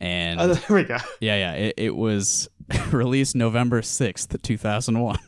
[0.00, 0.96] and Oh, there we go.
[1.20, 1.52] Yeah, yeah.
[1.54, 2.48] It, it was
[2.90, 5.18] released November 6th, 2001.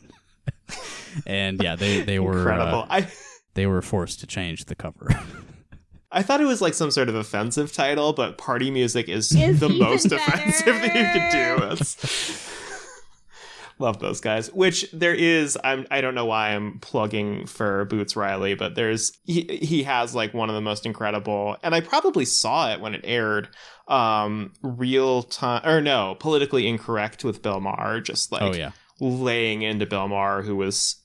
[1.25, 2.83] and yeah, they they were Incredible.
[2.83, 3.07] uh, I
[3.53, 5.09] they were forced to change the cover.
[6.11, 9.59] I thought it was like some sort of offensive title, but party music is, Is
[9.59, 10.23] the most better.
[10.25, 11.73] offensive that you could do.
[11.73, 12.53] It's...
[13.79, 14.51] Love those guys.
[14.53, 15.57] Which there is.
[15.63, 15.85] I'm.
[15.91, 19.41] I don't know why I'm plugging for Boots Riley, but there's he.
[19.61, 23.01] He has like one of the most incredible, and I probably saw it when it
[23.03, 23.49] aired.
[23.87, 28.01] Um, real time or no, politically incorrect with Bill Maher.
[28.01, 28.71] Just like oh yeah.
[28.99, 30.95] Laying into Bill Maher, who was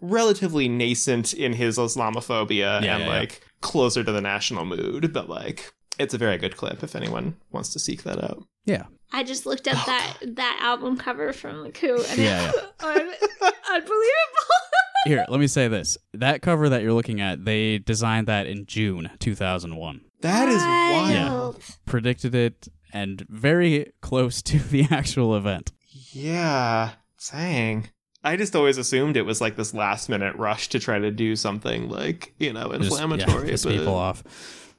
[0.00, 3.06] relatively nascent in his Islamophobia Yeah, and yeah, yeah.
[3.08, 7.36] like closer to the national mood, but like it's a very good clip if anyone
[7.50, 8.42] wants to seek that out.
[8.64, 8.84] Yeah.
[9.12, 13.12] I just looked up that that album cover from the coup and Yeah, it's un-
[13.70, 14.06] unbelievable.
[15.06, 15.96] Here, let me say this.
[16.12, 20.00] That cover that you're looking at, they designed that in June 2001.
[20.20, 21.30] That is Yeah.
[21.32, 21.62] wild.
[21.86, 25.72] Predicted it and very close to the actual event.
[26.12, 26.90] Yeah.
[27.32, 27.88] Dang.
[28.22, 31.36] I just always assumed it was like this last minute rush to try to do
[31.36, 32.80] something like, you know, inflammatory.
[32.80, 33.50] Just, yeah, inflammatory.
[33.50, 34.22] piss people off.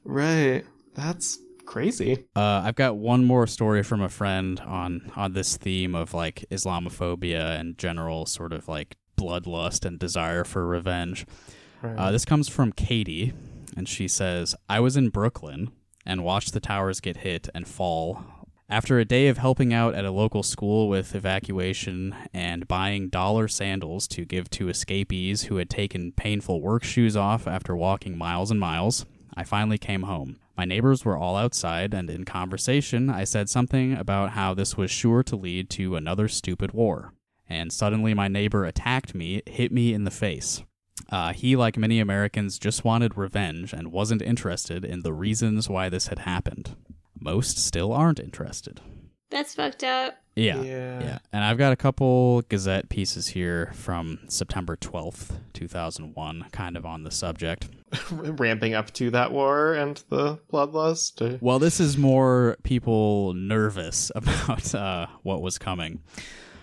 [0.04, 0.64] Right.
[0.94, 2.26] That's crazy.
[2.36, 6.44] Uh, I've got one more story from a friend on on this theme of like
[6.50, 11.26] Islamophobia and general sort of like bloodlust and desire for revenge.
[11.80, 11.96] Right.
[11.96, 13.32] Uh, this comes from Katie,
[13.76, 15.72] and she says, "I was in Brooklyn
[16.04, 18.24] and watched the towers get hit and fall."
[18.68, 23.46] After a day of helping out at a local school with evacuation and buying dollar
[23.48, 28.50] sandals to give to escapees who had taken painful work shoes off after walking miles
[28.50, 30.38] and miles, I finally came home.
[30.56, 34.90] My neighbors were all outside, and in conversation, I said something about how this was
[34.90, 37.14] sure to lead to another stupid war.
[37.48, 40.62] And suddenly, my neighbor attacked me, hit me in the face.
[41.10, 45.88] Uh, he, like many Americans, just wanted revenge and wasn't interested in the reasons why
[45.88, 46.76] this had happened.
[47.22, 48.80] Most still aren't interested.
[49.30, 50.18] That's fucked up.
[50.36, 50.60] Yeah.
[50.62, 51.18] Yeah.
[51.32, 57.04] And I've got a couple Gazette pieces here from September 12th, 2001, kind of on
[57.04, 57.68] the subject.
[58.10, 61.20] Ramping up to that war and the bloodlust.
[61.22, 66.00] or- Well, this is more people nervous about uh, what was coming.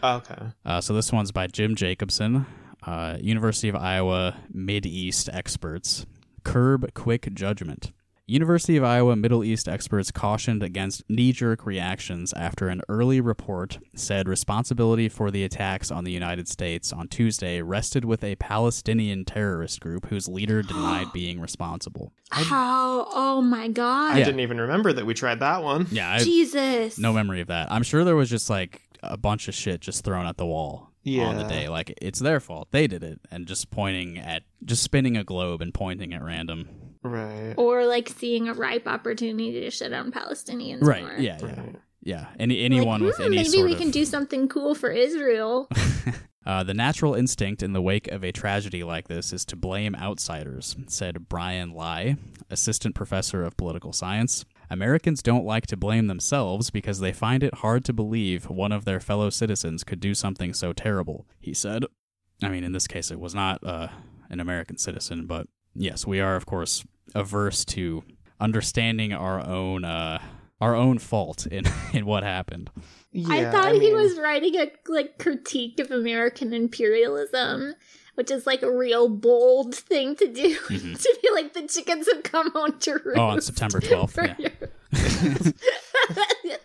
[0.04, 0.38] Okay.
[0.66, 2.46] Uh, so this one's by Jim Jacobson,
[2.86, 6.06] uh, University of Iowa Mid East experts.
[6.44, 7.92] Curb quick judgment.
[8.30, 13.80] University of Iowa Middle East experts cautioned against knee jerk reactions after an early report
[13.96, 19.26] said responsibility for the attacks on the United States on Tuesday rested with a Palestinian
[19.26, 22.14] terrorist group whose leader denied being responsible.
[22.30, 23.08] How?
[23.12, 24.14] Oh my god.
[24.14, 24.26] I Yeah.
[24.26, 25.88] didn't even remember that we tried that one.
[25.90, 27.00] Yeah, I, Jesus.
[27.00, 27.72] no memory of that.
[27.72, 30.92] I'm sure there was just like a bunch of shit just thrown at the wall
[31.04, 31.24] yeah.
[31.26, 31.68] on the day.
[31.68, 32.68] Like it's their fault.
[32.72, 36.70] They did it and just pointing at just spinning a globe and pointing at random.
[37.04, 37.54] Right.
[37.58, 40.84] Or like seeing a ripe opportunity to shit on Palestinians.
[40.84, 41.04] Right.
[41.04, 41.14] more.
[41.18, 41.46] Yeah, yeah.
[41.46, 41.76] Right.
[42.02, 42.26] Yeah.
[42.40, 44.90] Any anyone Like, with hmm, any maybe sort we of can do something cool for
[44.90, 45.70] Israel.
[46.46, 49.94] Uh, the natural instinct in the wake of a tragedy like this is to blame
[49.94, 52.16] outsiders, said Brian Lai,
[52.50, 54.46] assistant professor of political science.
[54.68, 58.86] Americans don't like to blame themselves because they find it hard to believe one of
[58.86, 61.84] their fellow citizens could do something so terrible, he said.
[62.42, 63.90] I mean, in this case, it was not uh,
[64.32, 65.46] an American citizen, but
[65.76, 68.04] yes, we are of course averse to
[68.40, 70.22] understanding our own uh,
[70.62, 72.70] our own fault in in what happened.
[73.28, 77.74] I thought he was writing a like critique of American imperialism,
[78.16, 80.56] which is like a real bold thing to do.
[80.68, 83.06] to be like the chickens have come home to roost.
[83.06, 83.20] Mm-hmm.
[83.20, 84.50] Oh, on September 12th, yeah.
[86.44, 86.58] your-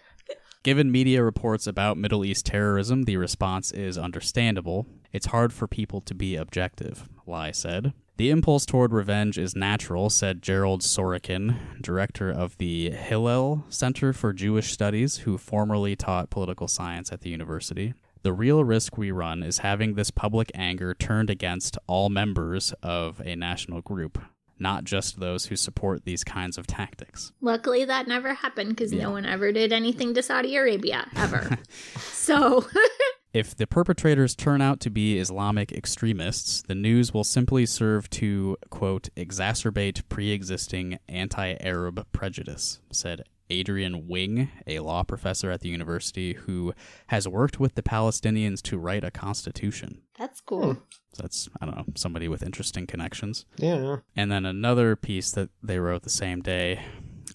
[0.62, 4.86] Given media reports about Middle East terrorism, the response is understandable.
[5.12, 7.92] It's hard for people to be objective, Lai said.
[8.16, 14.32] The impulse toward revenge is natural, said Gerald Sorokin, director of the Hillel Center for
[14.32, 17.92] Jewish Studies, who formerly taught political science at the university.
[18.22, 23.20] The real risk we run is having this public anger turned against all members of
[23.24, 24.22] a national group,
[24.60, 27.32] not just those who support these kinds of tactics.
[27.40, 31.58] Luckily, that never happened because no one ever did anything to Saudi Arabia ever.
[31.98, 32.64] so,
[33.34, 38.56] If the perpetrators turn out to be Islamic extremists, the news will simply serve to,
[38.70, 45.68] quote, exacerbate pre existing anti Arab prejudice, said Adrien Wing, a law professor at the
[45.68, 46.74] university who
[47.08, 50.02] has worked with the Palestinians to write a constitution.
[50.16, 50.76] that's cool.
[51.14, 53.46] So that's, I don't know, somebody with interesting connections.
[53.56, 53.96] Yeah.
[54.14, 56.84] And then another piece that they wrote the same day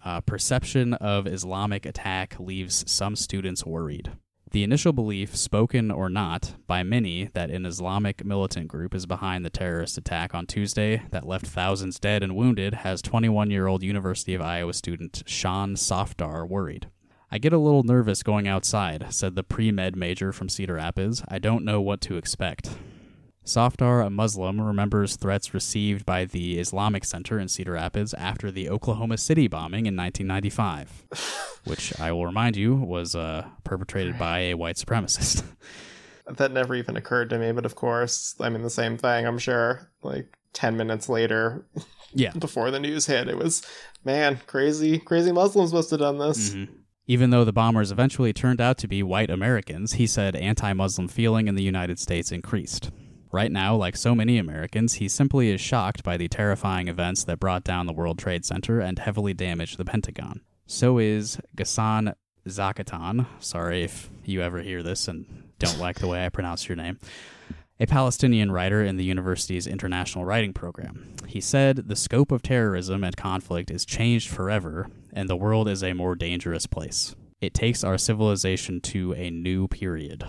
[0.06, 4.14] uh, perception of Islamic attack leaves some students worried.
[4.52, 9.46] The initial belief, spoken or not, by many that an Islamic militant group is behind
[9.46, 13.84] the terrorist attack on Tuesday that left thousands dead and wounded has 21 year old
[13.84, 16.88] University of Iowa student Sean Sofdar worried.
[17.32, 21.22] I get a little nervous going outside, said the pre med major from Cedar Rapids.
[21.28, 22.72] I don't know what to expect.
[23.50, 28.70] Sofdar, a Muslim, remembers threats received by the Islamic Center in Cedar Rapids after the
[28.70, 34.54] Oklahoma City bombing in 1995, which I will remind you was uh, perpetrated by a
[34.54, 35.44] white supremacist.
[36.38, 39.40] That never even occurred to me, but of course, I mean, the same thing, I'm
[39.40, 39.90] sure.
[40.04, 41.66] Like 10 minutes later,
[42.14, 42.34] yeah.
[42.34, 43.64] before the news hit, it was,
[44.06, 46.52] man, crazy, crazy Muslims must have done this.
[46.52, 46.70] Mhm.
[47.08, 51.08] Even though the bombers eventually turned out to be white Americans, he said anti Muslim
[51.08, 52.92] feeling in the United States increased.
[53.32, 57.40] Right now, like so many Americans, he simply is shocked by the terrifying events that
[57.40, 60.42] brought down the World Trade Center and heavily damaged the Pentagon.
[60.66, 62.16] So is Ghassan
[62.48, 63.28] Zakatan.
[63.40, 66.98] Sorry if you ever hear this and don't like the way I pronounce your name.
[67.80, 71.14] A Palestinian writer in the university's international writing program.
[71.28, 75.84] He said the scope of terrorism and conflict is changed forever, and the world is
[75.84, 77.16] a more dangerous place.
[77.40, 80.26] It takes our civilization to a new period.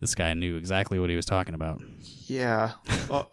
[0.00, 1.80] This guy knew exactly what he was talking about.
[2.26, 2.72] Yeah.
[3.08, 3.28] Well,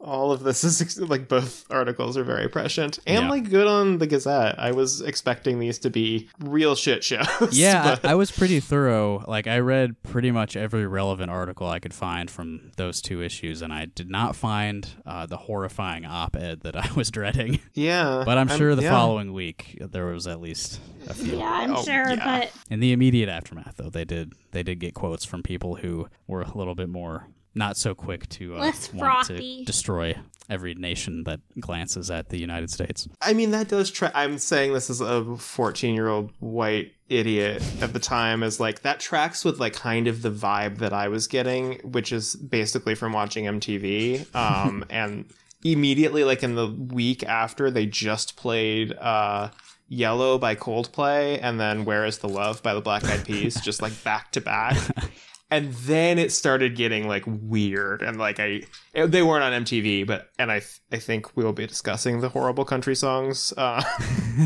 [0.00, 3.28] all of this is ex- like both articles are very prescient and Yeah.
[3.30, 4.58] like good on the Gazette.
[4.58, 7.26] I was expecting these to be real shit shows.
[7.52, 9.24] Yeah, but- I, I was pretty thorough.
[9.26, 13.60] Like, I read pretty much every relevant article I could find from those two issues,
[13.60, 17.58] and I did not find uh, the horrifying op ed that I was dreading.
[17.74, 18.22] yeah.
[18.24, 18.90] But I'm sure the yeah.
[18.90, 21.38] following week there was at least a few.
[21.38, 22.40] Yeah, I'm Oh, sure, yeah.
[22.40, 26.06] but In the immediate aftermath, though, they did they did get quotes from people who
[26.26, 27.26] were a little bit more
[27.58, 29.58] not so quick to uh, Less want frothy.
[29.58, 30.16] to destroy
[30.48, 33.06] every nation that glances at the United States.
[33.20, 34.12] I mean, that does track.
[34.14, 38.82] I'm saying this as a 14 year old white idiot at the time, is like
[38.82, 42.94] that tracks with like kind of the vibe that I was getting, which is basically
[42.94, 44.34] from watching MTV.
[44.34, 45.26] Um, and
[45.62, 49.50] immediately, like in the week after, they just played uh,
[49.88, 53.82] Yellow by Coldplay and then Where is the Love by the Black Eyed Peas, just
[53.82, 54.78] like back to back.
[55.50, 60.28] And then it started getting like weird, and like I, they weren't on MTV, but
[60.38, 60.60] and I,
[60.92, 63.54] I think we will be discussing the horrible country songs.
[63.56, 63.82] Uh,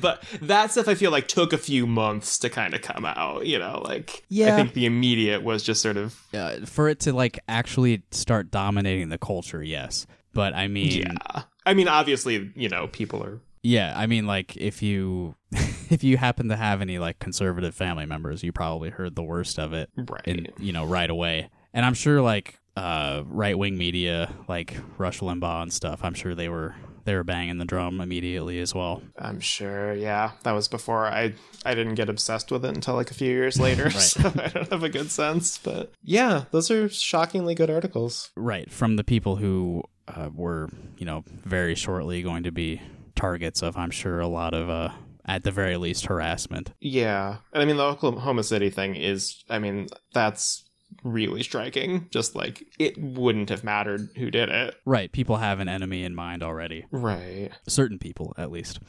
[0.00, 3.44] but that stuff I feel like took a few months to kind of come out.
[3.46, 4.54] You know, like Yeah.
[4.54, 8.50] I think the immediate was just sort of Uh, for it to like actually start
[8.50, 10.06] dominating the culture, yes.
[10.32, 11.42] But I mean, yeah.
[11.66, 16.16] I mean, obviously, you know, people are Yeah, I mean, like if you if you
[16.16, 19.90] happen to have any like conservative family members, you probably heard the worst of it,
[19.96, 20.26] Right.
[20.26, 21.50] In you know right away.
[21.74, 26.34] And I'm sure like uh, right wing media, like Rush Limbaugh and stuff, I'm sure
[26.34, 29.02] they were they were banging the drum immediately as well.
[29.18, 30.32] I'm sure, yeah.
[30.44, 31.34] That was before I
[31.64, 34.70] I didn't get obsessed with it until like a few years later, so I don't
[34.70, 35.58] have a good sense.
[35.58, 38.30] But yeah, those are shockingly good articles.
[38.36, 42.80] Right from the people who uh, were you know very shortly going to be
[43.14, 44.90] targets of, I'm sure a lot of uh,
[45.24, 46.72] at the very least harassment.
[46.80, 47.36] Yeah.
[47.52, 50.68] And I mean, the Oklahoma City thing is, I mean, that's
[51.02, 52.08] really striking.
[52.10, 54.74] Just like it wouldn't have mattered who did it.
[54.84, 56.86] Right, people have an enemy in mind already.
[56.90, 57.50] Right.
[57.68, 58.80] Certain people, at least.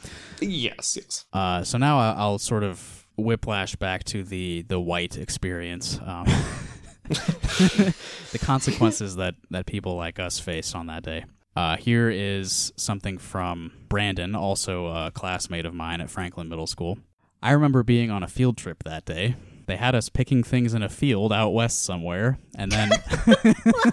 [0.41, 1.25] Yes, yes.
[1.33, 6.25] Uh, so now I'll sort of whiplash back to the the white experience, um,
[7.07, 11.25] the consequences that that people like us faced on that day.
[11.55, 16.97] Uh, here is something from Brandon, also a classmate of mine at Franklin Middle School.
[17.41, 19.35] I remember being on a field trip that day.
[19.65, 22.89] They had us picking things in a field out west somewhere, and then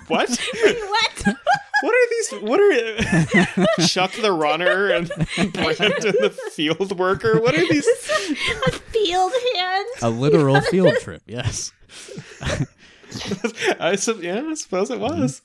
[0.08, 0.30] what?
[0.30, 1.36] what?
[1.82, 2.30] What are these?
[2.42, 5.08] What are Chuck the runner and
[5.52, 7.40] Brandon the field worker?
[7.40, 7.86] What are these?
[7.86, 9.86] a field hand.
[10.02, 11.22] a literal field trip.
[11.26, 11.72] Yes.
[13.80, 15.42] I sup- yeah, I suppose it was.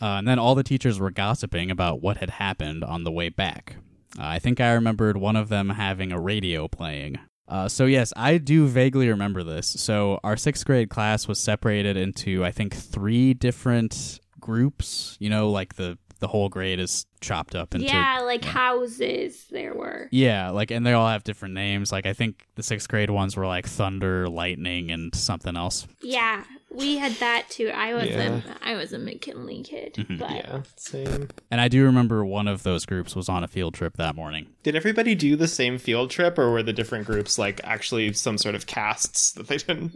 [0.00, 3.28] Uh, and then all the teachers were gossiping about what had happened on the way
[3.28, 3.76] back.
[4.18, 7.18] Uh, I think I remembered one of them having a radio playing.
[7.46, 9.66] Uh, so, yes, I do vaguely remember this.
[9.66, 15.16] So, our sixth grade class was separated into, I think, three different groups.
[15.18, 17.86] You know, like the, the whole grade is chopped up into.
[17.86, 20.08] yeah, like houses there were.
[20.10, 21.90] Yeah, like, and they all have different names.
[21.90, 25.86] Like, I think the sixth grade ones were like Thunder, Lightning, and something else.
[26.02, 27.68] Yeah, we had that too.
[27.68, 28.40] I was Yeah.
[28.62, 30.18] a I was a McKinley kid, Mhm.
[30.18, 31.28] but Yeah, same.
[31.50, 34.46] And I do remember one of those groups was on a field trip that morning.
[34.68, 38.36] Did everybody do the same field trip, or were the different groups like actually some
[38.36, 39.94] sort of casts that they didn't?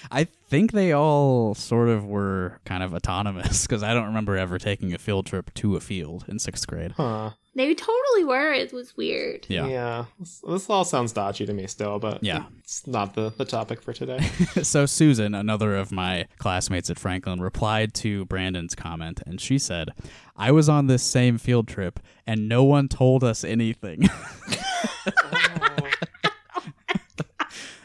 [0.10, 4.58] I think they all sort of were kind of autonomous because I don't remember ever
[4.58, 6.92] taking a field trip to a field in sixth grade.
[6.96, 7.32] Huh.
[7.54, 8.52] they totally were.
[8.54, 9.44] It was weird.
[9.50, 9.66] Yeah.
[9.66, 10.04] Yeah.
[10.18, 12.44] This, this all sounds dodgy to me still, but Yeah.
[12.60, 14.20] it's not the, the topic for today.
[14.62, 19.90] so Susan, another of my classmates at Franklin, replied to Brandon's comment and she said,
[20.36, 24.08] I was on this same field trip and no one told us anything.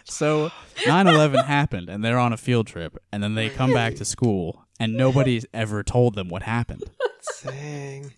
[0.04, 4.06] so 9-11 happened and they're on a field trip and then they come back to
[4.06, 6.89] school and nobody ever told them what happened.
[7.43, 8.14] Dang.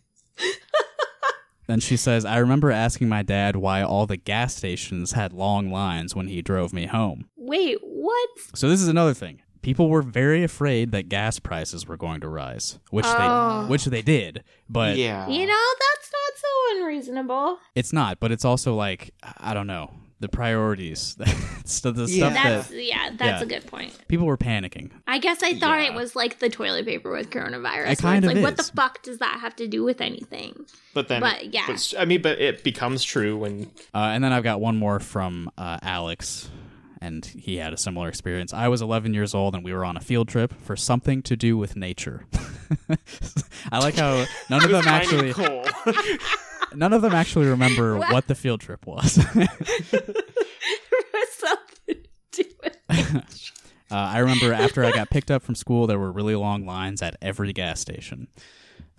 [1.68, 5.72] Then she says, I remember asking my dad why all the gas stations had long
[5.72, 7.30] lines when he drove me home.
[7.38, 8.30] Wait, what?
[8.54, 9.42] So this is another thing.
[9.62, 13.64] People were very afraid that gas prices were going to rise, which Oh.
[13.64, 15.28] they which they did, but yeah.
[15.28, 17.60] You know, that's not so unreasonable.
[17.76, 18.20] it's not.
[18.20, 21.16] But it's also like I don't know the priorities,
[21.66, 23.42] so the stuff that's that yeah, that's yeah.
[23.42, 23.92] a good point.
[24.08, 24.92] people were panicking.
[25.08, 25.88] I guess I thought Yeah.
[25.90, 27.92] it was like the toilet paper with coronavirus.
[27.92, 30.66] It kind it's of like, what the fuck does that have to do with anything?
[30.94, 31.64] But then, But, yeah.
[31.68, 35.00] but- I mean, but it becomes true when Uh, and then I've got one more
[35.00, 36.52] from uh, Alex,
[37.02, 38.54] and he had a similar experience.
[38.54, 41.36] I was 11 years old, and we were on a field trip for something to
[41.36, 42.26] do with nature.
[43.72, 45.66] I like how none of them actually cool.
[46.76, 48.14] none of them actually remember What?
[48.14, 49.14] what the field trip was.
[49.14, 49.56] Something
[51.88, 51.98] to
[52.32, 52.78] do with
[53.92, 57.02] Uh, I remember after I got picked up from school, there were really long lines
[57.02, 58.28] at every gas station.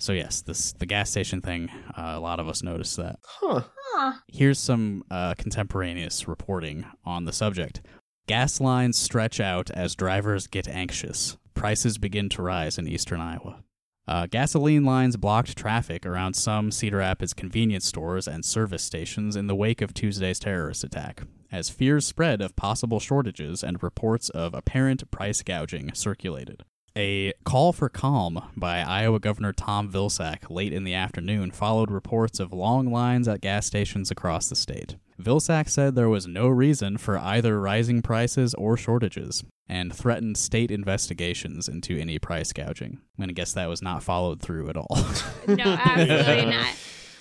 [0.03, 1.71] So yes, this the gas station thing.
[1.97, 3.21] Uh, a lot of us noticed that.
[3.25, 3.63] Huh.
[3.93, 4.15] Huh.
[4.27, 7.83] Here's some uh, contemporaneous reporting on the subject.
[8.27, 11.37] Gas lines stretch out as drivers get anxious.
[11.55, 13.63] Prices begin to rise in eastern Iowa.
[14.09, 19.47] Uh, gasoline lines blocked traffic around some Cedar Rapids convenience stores and service stations in
[19.47, 21.23] the wake of Tuesday's terrorist attack,
[21.53, 26.65] as fears spread of possible shortages and reports of apparent price gouging circulated.
[26.97, 32.39] A call for calm by Iowa Governor Tom Vilsack late in the afternoon followed reports
[32.39, 34.97] of long lines at gas stations across the state.
[35.19, 40.71] Vilsack said there was no reason for either rising prices or shortages, and threatened state
[40.71, 42.99] investigations into any price gouging.
[43.17, 44.99] I'm gonna guess that was not followed through at all.
[45.49, 46.75] No, absolutely not.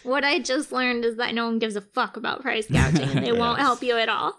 [0.03, 3.25] What I just learned is that no one gives a fuck about price gouging and
[3.25, 4.37] they won't help you at all.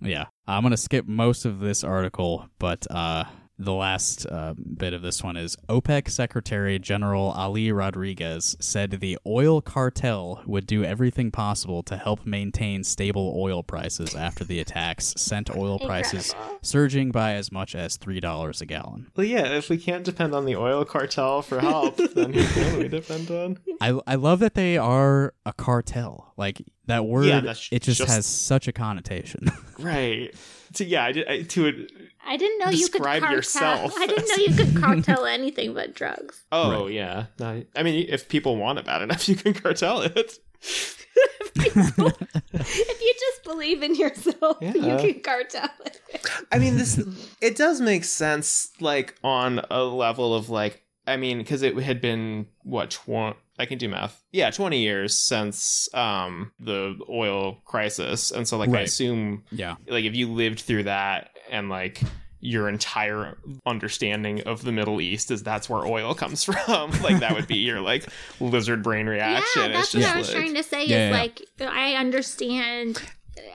[0.00, 3.24] Yeah, I'm gonna skip most of this article, but uh,
[3.62, 9.18] the last uh, bit of this one is OPEC Secretary General Ali Rodriguez said the
[9.26, 15.14] oil cartel would do everything possible to help maintain stable oil prices after the attacks
[15.16, 19.10] sent oil prices surging by as much as three dollars a gallon.
[19.16, 19.46] Well, yeah.
[19.56, 23.30] If we can't depend on the oil cartel for help, then who can we depend
[23.30, 23.58] on?
[23.80, 26.32] I I love that they are a cartel.
[26.36, 27.38] Like that word, Yeah,
[27.70, 29.46] it just, just- has such a connotation.
[29.78, 30.32] Right.
[30.76, 31.86] So yeah, I, did- I, to
[32.26, 33.36] I didn't know you could Describe cartel.
[33.36, 36.44] yourself I didn't know you could cartel anything but drugs.
[36.52, 37.26] oh yeah.
[37.38, 40.38] No, I mean, if people want it bad enough, you can cartel it.
[41.54, 44.72] if you just believe in yourself, Yeah.
[44.74, 46.00] you can cartel it.
[46.50, 47.02] I mean, this
[47.40, 52.00] it does make sense, like on a level of like, I mean, because it had
[52.00, 53.36] been what twenty.
[53.58, 54.22] I can do math.
[54.32, 60.04] Yeah, twenty years since um the oil crisis, and so like I assume, yeah, like
[60.04, 62.00] if you lived through that and like
[62.44, 67.34] your entire understanding of the Middle East is that's where oil comes from, like that
[67.34, 68.06] would be your like
[68.40, 69.70] lizard brain reaction.
[69.70, 70.84] Yeah, It's that's what just I was like- trying to say.
[70.86, 71.20] Yeah, is yeah.
[71.20, 73.00] like I understand.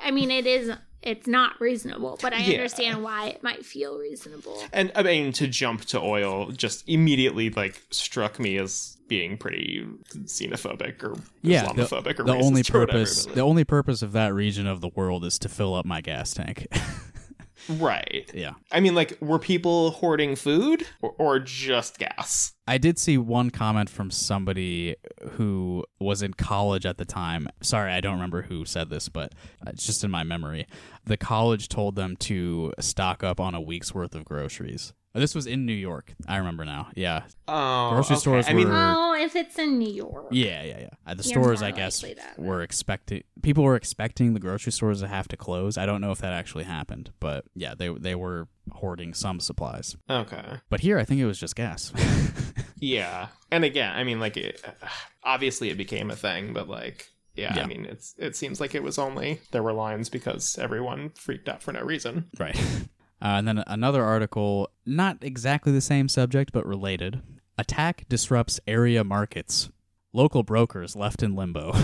[0.03, 0.71] I mean, it is
[1.07, 2.53] it's not reasonable, but I Yeah.
[2.57, 4.63] understand why it might feel reasonable.
[4.73, 9.85] And I mean, to jump to oil just immediately like struck me as being pretty
[10.25, 14.01] xenophobic or Yeah, the, Islamophobic or the only racist or whatever, purpose the only purpose
[14.01, 16.67] of that region of the world is to fill up my gas tank.
[17.69, 18.29] Right.
[18.33, 18.53] Yeah.
[18.71, 22.53] I mean, like, were people hoarding food or, or just gas?
[22.67, 24.95] I did see one comment from somebody
[25.31, 27.47] who was in college at the time.
[27.61, 29.33] Sorry, I don't remember who said this, but
[29.65, 30.67] it's just in my memory.
[31.05, 34.93] The college told them to stock up on a week's worth of groceries.
[35.13, 36.13] This was in New York.
[36.27, 36.89] I remember now.
[36.95, 37.23] Yeah.
[37.47, 38.19] Oh, grocery okay.
[38.19, 38.75] stores I mean- were.
[38.75, 40.27] Oh, if it's in New York.
[40.31, 40.89] Yeah, yeah, yeah.
[41.07, 45.07] Uh, the stores, I guess, that were expecting people were expecting the grocery stores to
[45.07, 45.77] have to close.
[45.77, 49.95] I don't know if that actually happened, but yeah, they they were hoarding some supplies.
[50.09, 50.59] Okay.
[50.69, 51.91] But here, I think it was just gas.
[52.79, 53.29] Yeah.
[53.51, 54.63] And again, I mean, like, it,
[55.23, 57.63] obviously it became a thing, but like, yeah, Yeah.
[57.63, 61.49] I mean, it's it seems like it was only there were lines because everyone freaked
[61.49, 62.25] out for no reason.
[62.39, 62.55] Right.
[63.21, 67.21] Uh, and then another article, not exactly the same subject, but related.
[67.57, 69.69] Attack disrupts area markets.
[70.13, 71.73] Local brokers left in limbo.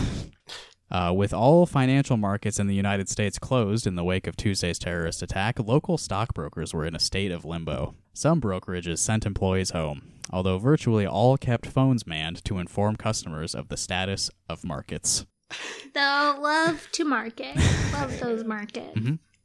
[0.92, 4.78] Uh, with all financial markets in the United States closed in the wake of Tuesday's
[4.78, 7.96] terrorist attack, local stockbrokers were in a state of limbo.
[8.14, 13.70] Some brokerages sent employees home, although virtually all kept phones manned to inform customers of
[13.70, 15.26] the status of markets.
[15.96, 17.56] Though love to market.
[17.92, 18.96] love those markets.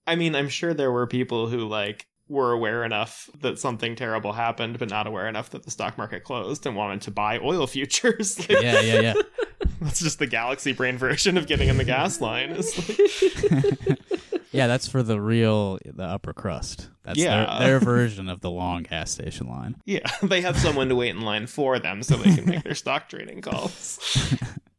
[0.08, 4.32] I mean, I'm sure there were people who like were aware enough that something terrible
[4.32, 7.66] happened, but not aware enough that the stock market closed and wanted to buy oil
[7.66, 8.38] futures.
[8.48, 9.14] Like, Yeah, yeah, yeah.
[9.80, 12.56] That's just the galaxy brain version of getting in the gas line.
[12.56, 13.98] Like,
[14.50, 16.88] Yeah, that's for the real, the upper crust.
[17.04, 17.58] That's Yeah.
[17.58, 19.76] their, their version of the long gas station line.
[19.84, 22.74] yeah, they have someone to wait in line for them so they can make their
[22.74, 23.98] stock trading calls.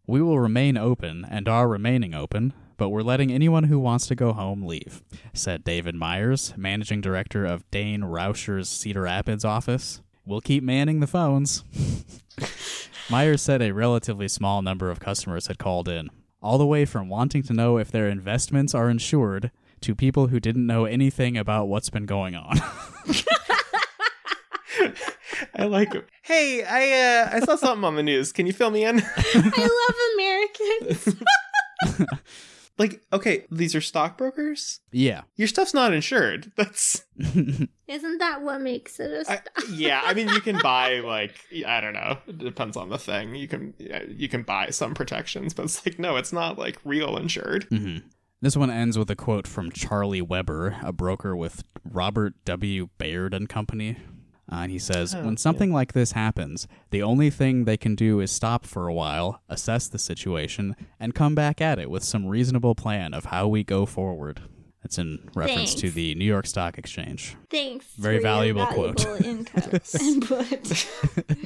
[0.07, 4.15] We will remain open and are remaining open, but we're letting anyone who wants to
[4.15, 5.03] go home leave,
[5.33, 10.01] said David Myers, managing director of Dain Rauscher's Cedar Rapids office.
[10.25, 11.65] We'll keep manning the phones.
[13.09, 16.09] Myers said a relatively small number of customers had called in,
[16.41, 19.51] all the way from wanting to know if their investments are insured
[19.81, 22.57] to people who didn't know anything about what's been going on.
[25.53, 26.07] I like it.
[26.21, 28.31] Hey, I uh, I saw something on the news.
[28.31, 29.01] Can you fill me in?
[29.03, 31.15] I love Americans.
[32.79, 34.79] like, okay, these are stockbrokers.
[34.91, 35.21] yeah.
[35.35, 36.51] Your stuff's not insured.
[36.57, 39.49] That's Isn't that what makes it a I, st-
[39.79, 40.01] yeah.
[40.03, 41.35] I mean, you can buy like
[41.67, 42.17] I don't know.
[42.27, 43.35] It depends on the thing.
[43.35, 43.73] You can
[44.09, 47.65] you can buy some protections, but it's like no, it's not like real insured.
[47.69, 47.97] hmm
[48.41, 52.89] This one ends with a quote from Charlie Weber, a broker with Robert W.
[52.97, 53.97] Baird and Company.
[54.51, 57.95] Uh, and he says, Oh, When something like this happens, the only thing they can
[57.95, 62.03] do is stop for a while, assess the situation, and come back at it with
[62.03, 64.41] some reasonable plan of how we go forward.
[64.81, 67.35] That's in reference to the New York Stock Exchange.
[67.49, 67.85] Thanks.
[67.97, 69.05] Very for your valuable quote.
[69.25, 69.95] input.
[70.01, 70.87] input.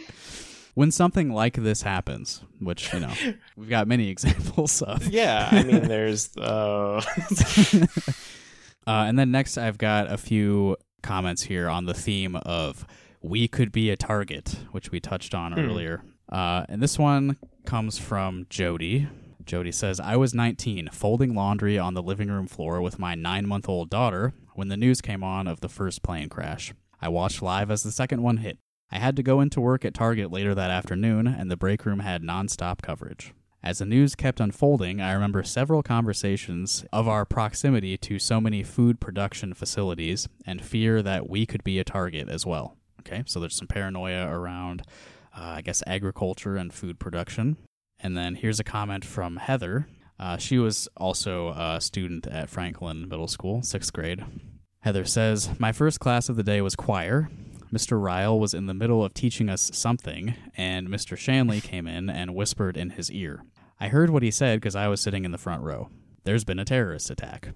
[0.75, 3.13] When something like this happens, which, you know,
[3.55, 5.05] we've got many examples of.
[5.05, 6.99] Yeah, I mean, there's uh,
[8.85, 12.85] Uh, and then next, I've got a few comments here on the theme of
[13.21, 15.59] we could be a target, which we touched on Hmm.
[15.59, 16.03] earlier.
[16.31, 19.07] Uh, and this one comes from Jody.
[19.45, 23.45] Jody says, I was 19, folding laundry on the living room floor with my nine
[23.45, 26.73] month old daughter when the news came on of the first plane crash.
[27.01, 28.57] I watched live as the second one hit.
[28.91, 31.99] I had to go into work at Target later that afternoon, and the break room
[31.99, 33.33] had nonstop coverage.
[33.63, 38.61] As the news kept unfolding, I remember several conversations of our proximity to so many
[38.61, 42.75] food production facilities and fear that we could be a target as well.
[42.99, 44.81] Okay, so there's some paranoia around,
[45.33, 47.55] uh, I guess, agriculture and food production.
[47.99, 49.87] And then here's a comment from Heather.
[50.19, 54.25] Uh, she was also a student at Franklin Middle School, sixth grade.
[54.81, 57.29] Heather says, My first class of the day was choir.
[57.73, 57.99] Mr.
[57.99, 61.17] Ryle was in the middle of teaching us something, and Mr.
[61.17, 63.45] Shanley came in and whispered in his ear.
[63.83, 65.89] I heard what he said because I was sitting in the front row.
[66.23, 67.49] There's been a terrorist attack.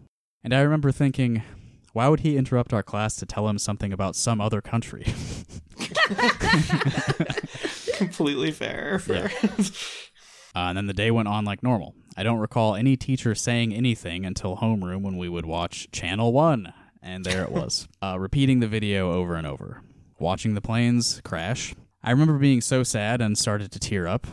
[0.43, 1.41] And I remember thinking,
[1.93, 5.05] why would he interrupt our class to tell him something about some other country?
[7.93, 8.99] completely fair.
[8.99, 9.31] For...
[10.53, 11.95] Uh, and then the day went on like normal.
[12.17, 16.73] I don't recall any teacher saying anything until homeroom when we would watch Channel 1.
[17.01, 19.81] And there it was, uh, repeating the video over and over.
[20.19, 21.73] Watching the planes crash.
[22.03, 24.27] I remember being so sad and started to tear up,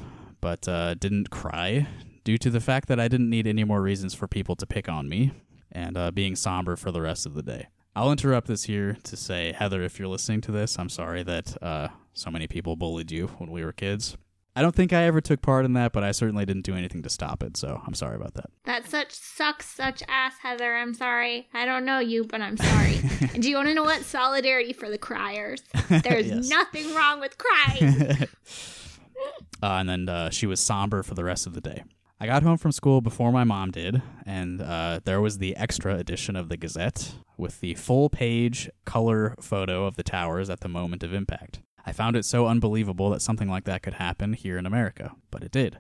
[0.44, 1.86] but uh, didn't cry
[2.22, 4.90] due to the fact that I didn't need any more reasons for people to pick
[4.90, 5.32] on me
[5.72, 7.68] and uh, being somber for the rest of the day.
[7.96, 11.56] I'll interrupt this here to say, Heather, if you're listening to this, I'm sorry that
[11.62, 14.18] uh, so many people bullied you when we were kids.
[14.54, 17.02] I don't think I ever took part in that, but I certainly didn't do anything
[17.04, 18.50] to stop it, so I'm sorry about that.
[18.64, 20.76] That such sucks such ass, Heather.
[20.76, 21.48] I'm sorry.
[21.54, 23.00] I don't know you, but I'm sorry.
[23.32, 24.02] and do you want to know what?
[24.02, 25.62] Solidarity for the criers.
[25.88, 26.48] There's Yes.
[26.50, 28.18] nothing wrong with crying.
[29.64, 31.84] Uh, and then uh, she was somber for the rest of the day.
[32.20, 35.96] I got home from school before my mom did, and uh, there was the extra
[35.96, 40.68] edition of the Gazette with the full page color photo of the towers at the
[40.68, 41.62] moment of impact.
[41.86, 45.42] I found it so unbelievable that something like that could happen here in America, but
[45.42, 45.78] it did.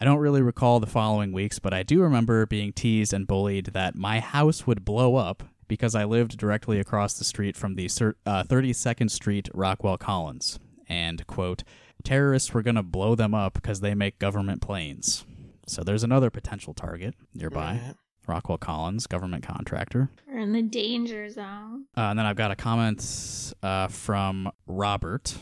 [0.00, 3.66] I don't really recall the following weeks, but I do remember being teased and bullied
[3.66, 7.84] that my house would blow up because I lived directly across the street from the
[8.26, 10.58] uh, 32nd Street Rockwell Collins.
[10.88, 11.62] And, quote,
[12.04, 15.24] terrorists were going to blow them up because they make government planes.
[15.66, 17.80] So there's another potential target nearby.
[17.86, 17.94] Right.
[18.26, 20.08] Rockwell Collins, government contractor.
[20.28, 21.86] We're in the danger zone.
[21.96, 25.36] Uh, and then I've got a comment uh, from Robert.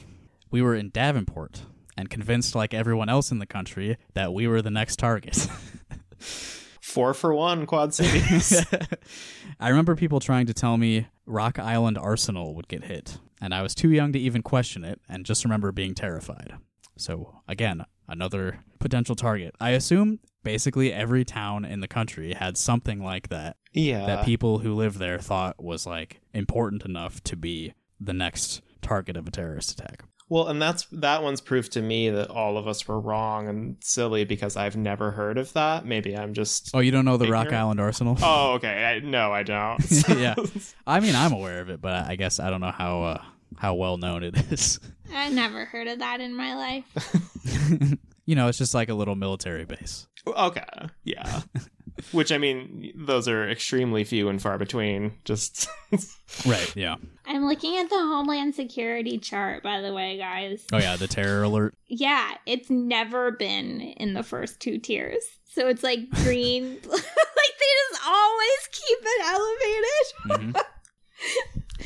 [0.50, 1.62] We were in Davenport
[1.96, 5.48] and convinced, like everyone else in the country, that we were the next target.
[6.80, 8.64] Four for one, Quad Cities.
[9.60, 13.62] I remember people trying to tell me Rock Island Arsenal would get hit, and I
[13.62, 16.54] was too young to even question it, and just remember being terrified.
[16.96, 19.54] So, again, another potential target.
[19.60, 23.56] I assume basically every town in the country had something like that.
[23.72, 24.06] Yeah.
[24.06, 29.16] That people who lived there thought was like important enough to be the next target
[29.16, 30.04] of a terrorist attack.
[30.30, 33.76] Well, and that's that one's proof to me that all of us were wrong and
[33.80, 35.86] silly because I've never heard of that.
[35.86, 37.52] Maybe I'm just Oh, you don't know the Rock?
[37.52, 38.16] Island Arsenal?
[38.22, 38.84] Oh, okay.
[38.84, 39.80] I, no, I don't.
[40.10, 40.34] yeah.
[40.86, 43.22] I mean, I'm aware of it, but I guess I don't know how uh,
[43.56, 44.78] how well known it is.
[45.14, 47.98] I never heard of that in my life.
[48.26, 50.06] you know, it's just like a little military base.
[50.26, 50.62] Okay.
[51.04, 51.40] Yeah.
[52.12, 55.14] Which I mean, those are extremely few and far between.
[55.24, 55.68] Just
[56.46, 56.76] Right.
[56.76, 56.96] Yeah.
[57.28, 60.64] I'm looking at the Homeland Security chart, by the way, guys.
[60.72, 61.74] Oh yeah, the terror alert.
[61.86, 65.22] Yeah, it's never been in the first two tiers.
[65.44, 66.64] So it's like green.
[66.84, 70.54] like they just always keep it elevated.
[70.56, 70.64] Mhm.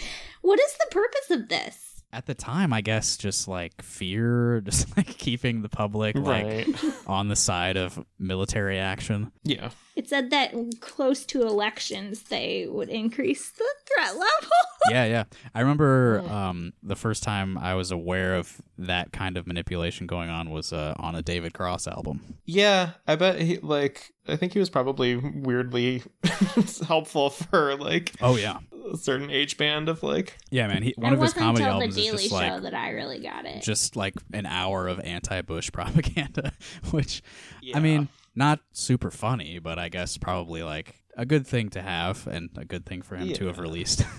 [0.43, 1.89] what is the purpose of this?
[2.15, 6.67] At the time, I guess just like fear, just like keeping the public like Right.
[7.07, 9.33] on the side of military action.
[9.45, 9.71] yeah.
[9.95, 14.51] It said that close to elections they would increase the threat level.
[14.91, 15.25] yeah, yeah.
[15.55, 20.31] I remember um, the first time I was aware of that kind of manipulation going
[20.31, 22.37] on was uh, on a David Cross album.
[22.45, 26.03] Yeah, I bet he like I think he was probably weirdly
[26.87, 28.59] helpful for like Oh yeah,
[28.93, 30.83] a certain age band of like yeah, man.
[30.83, 32.63] He, one it of his wasn't comedy until the albums is Daily just Show like
[32.63, 33.63] that I really got it.
[33.63, 36.53] just like an hour of anti-Bush propaganda,
[36.91, 37.23] which
[37.61, 37.77] Yeah.
[37.77, 42.27] I mean, not super funny, but I guess probably like a good thing to have
[42.27, 44.05] and a good thing for him to have released.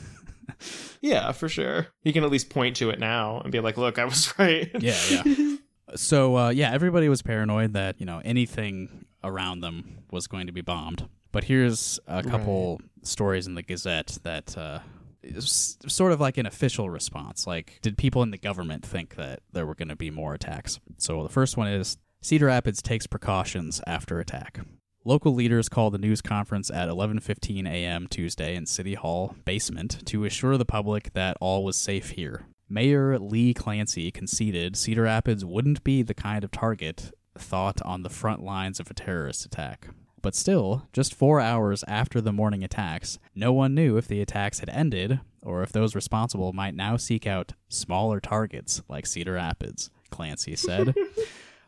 [1.02, 1.88] Yeah, for sure.
[2.02, 4.70] He can at least point to it now and be like, "Look, I was right."
[4.80, 5.56] yeah, yeah.
[5.96, 10.54] So uh, yeah, everybody was paranoid that you know anything around them was going to
[10.54, 11.08] be bombed.
[11.32, 14.80] But here's a couple stories in the Gazette that uh,
[15.24, 17.48] is sort of like an official response.
[17.48, 20.80] Like, did people in the government think that there were going to be more attacks?
[20.98, 24.62] So the first one is Cedar Rapids takes precautions after attack.
[25.04, 28.08] Local leaders called a news conference at 11:15 a.m.
[28.08, 32.46] Tuesday in City Hall basement to assure the public that all was safe here.
[32.70, 38.10] Mayor Lee Clancy conceded Cedar Rapids wouldn't be the kind of target thought on the
[38.10, 39.90] front lines of a terrorist attack.
[40.22, 44.60] But still, just four hours after the morning attacks, no one knew if the attacks
[44.60, 49.90] had ended or if those responsible might now seek out smaller targets like Cedar Rapids,
[50.10, 50.96] Clancy said.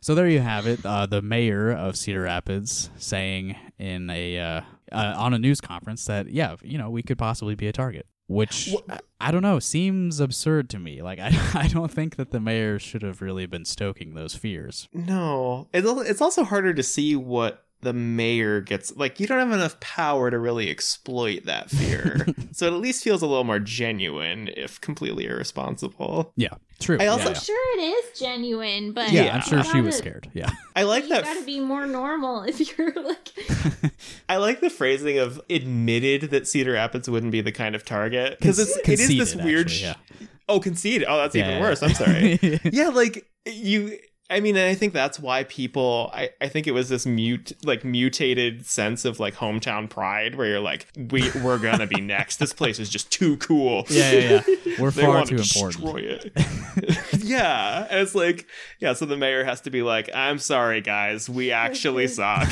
[0.05, 0.85] so there you have it.
[0.85, 6.05] Uh, the mayor of Cedar Rapids saying in a uh, uh, on a news conference
[6.05, 8.05] that yeah, you know, we could possibly be a target.
[8.27, 11.01] Which I- I don't know seems absurd to me.
[11.01, 14.87] Like I, I don't think that the mayor should have really been stoking those fears.
[14.93, 18.95] No, it's it's also harder to see what the mayor gets.
[18.95, 23.03] Like, you don't have enough power to really exploit that fear, so it at least
[23.03, 26.33] feels a little more genuine, if completely irresponsible.
[26.35, 26.49] Yeah,
[26.79, 26.97] true.
[26.99, 29.25] I also- yeah, I'm sure it is genuine, but yeah.
[29.25, 30.29] Yeah, I'm sure you she was scared.
[30.33, 30.49] Yeah.
[30.75, 31.23] I like You that.
[31.25, 33.31] gotta be more normal if you're like.
[34.29, 38.39] I like the phrasing of admitted that Cedar Rapids wouldn't be the kind of target
[38.39, 39.67] because it's it is this weird.
[39.67, 39.81] actually,
[40.21, 40.27] yeah.
[40.47, 41.07] Oh, conceded.
[41.09, 41.81] Oh, that's Yeah, even yeah, worse.
[41.83, 42.59] I'm sorry.
[42.71, 43.97] yeah, like you.
[44.27, 46.09] I mean, and I think that's why people.
[46.11, 50.47] I, I think it was this mute, like mutated sense of like hometown pride, where
[50.47, 52.37] you're like, we we're gonna be next.
[52.37, 53.85] This place is just too cool.
[53.87, 54.75] Yeah, yeah, yeah.
[54.79, 55.83] We're They far want too to important.
[55.83, 57.23] Destroy it.
[57.23, 58.47] yeah, and it's like
[58.79, 58.93] yeah.
[58.93, 62.49] So the mayor has to be like, I'm sorry, guys, we actually suck.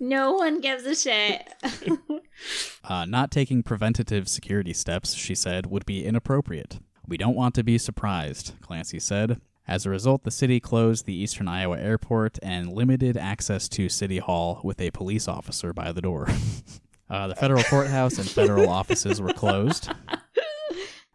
[0.00, 1.48] No one gives a shit.
[2.82, 6.80] Uh, not taking preventative security steps, she said, would be inappropriate.
[7.06, 9.40] We don't want to be surprised, Clancy said.
[9.66, 14.18] As a result, the city closed the Eastern Iowa airport and limited access to City
[14.18, 16.28] Hall with a police officer by the door.
[17.10, 19.90] Uh, the federal courthouse and federal offices were closed.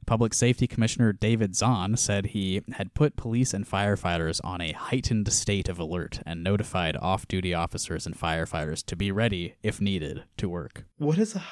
[0.05, 5.31] Public Safety Commissioner David Zahn said he had put police and firefighters on a heightened
[5.33, 10.23] state of alert and notified off duty officers and firefighters to be ready, if needed,
[10.37, 10.85] to work.
[10.99, 11.43] What is a.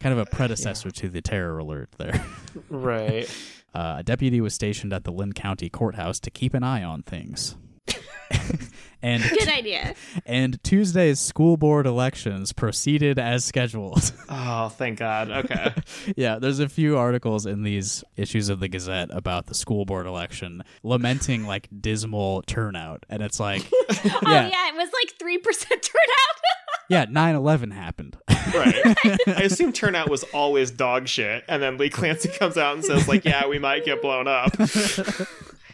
[0.00, 2.24] Kind of a predecessor to the terror alert there.
[2.68, 3.28] Right.
[3.74, 7.02] Uh, a deputy was stationed at the Linn County Courthouse to keep an eye on
[7.02, 7.56] things.
[9.04, 9.94] and Good idea.
[10.24, 14.12] and Tuesday's school board elections proceeded as scheduled.
[14.36, 15.30] Oh, thank God.
[15.30, 15.72] Okay.
[16.16, 20.06] yeah, there's a few articles in these issues of the Gazette about the school board
[20.06, 23.04] election lamenting like dismal turnout.
[23.10, 26.88] And it's like, Oh yeah, yeah, it was like three percent turnout.
[26.88, 28.16] yeah, 9 11 happened.
[28.28, 28.96] right.
[29.26, 33.06] I assume turnout was always dog shit, and then Lee Clancy comes out and says,
[33.06, 34.56] like, yeah, we might get blown up.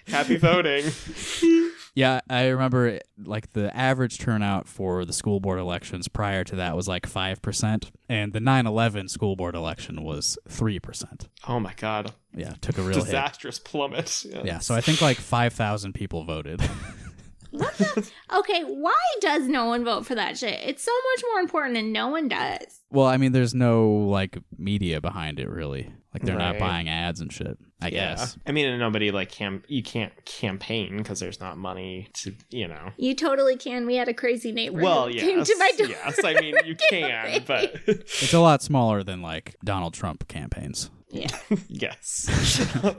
[0.08, 0.84] Happy voting.
[1.94, 6.76] Yeah, I remember like the average turnout for the school board elections prior to that
[6.76, 11.26] was like 5%, and the 9 11 school board election was 3%.
[11.48, 12.12] Oh my God.
[12.34, 13.06] Yeah, took a real hit.
[13.06, 14.24] Disastrous plummet.
[14.44, 16.62] Yeah, so I think like 5,000 people voted.
[17.50, 20.60] What the, okay, why does no one vote for that shit?
[20.64, 22.80] It's so much more important and no one does.
[22.90, 25.92] well, I mean, there's no like media behind it really.
[26.12, 28.16] Like they're not buying ads and shit, I Yeah.
[28.16, 28.36] guess.
[28.44, 29.62] I mean, nobody like cam.
[29.68, 32.90] You can't campaign because there's not money to, you know.
[32.96, 33.86] You totally can.
[33.86, 34.80] We had a crazy neighbor.
[34.80, 35.86] Well, who yes, came to my door.
[35.88, 36.24] yes.
[36.24, 40.90] I mean, you can, but It's a lot smaller than like Donald Trump campaigns.
[41.12, 41.28] Yeah.
[41.68, 42.28] yes.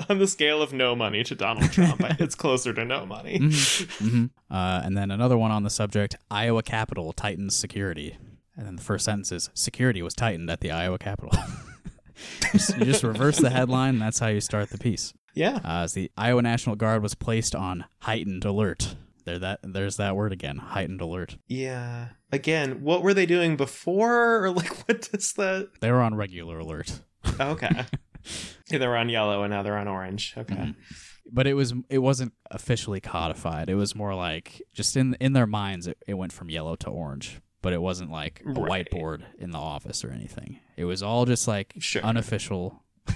[0.09, 3.39] On the scale of no money to Donald Trump, it's closer to no money.
[3.39, 8.17] hmm Uh, and then another one on the subject Iowa Capitol tightens security.
[8.55, 11.31] And then the first sentence is security was tightened at the Iowa Capitol.
[12.51, 15.13] Just- you just reverse the headline, and that's how you start the piece.
[15.33, 15.59] Yeah.
[15.63, 18.95] Uh, the Iowa National Guard was placed on heightened alert.
[19.23, 21.37] There that there's that word again, heightened alert.
[21.47, 22.07] Yeah.
[22.31, 25.69] Again, what were they doing before, or like, what does that?
[25.79, 27.01] They were on regular alert.
[27.39, 27.69] Okay.
[28.69, 30.33] yeah, they were on yellow and now they're on orange.
[30.37, 30.73] Okay.
[31.31, 33.69] But it was it wasn't officially codified.
[33.69, 36.89] It was more like just in in their minds it, it went from yellow to
[36.89, 37.39] orange.
[37.61, 38.87] But it wasn't like a Right.
[38.89, 40.59] whiteboard in the office or anything.
[40.77, 42.03] It was all just like Sure.
[42.03, 42.83] unofficial.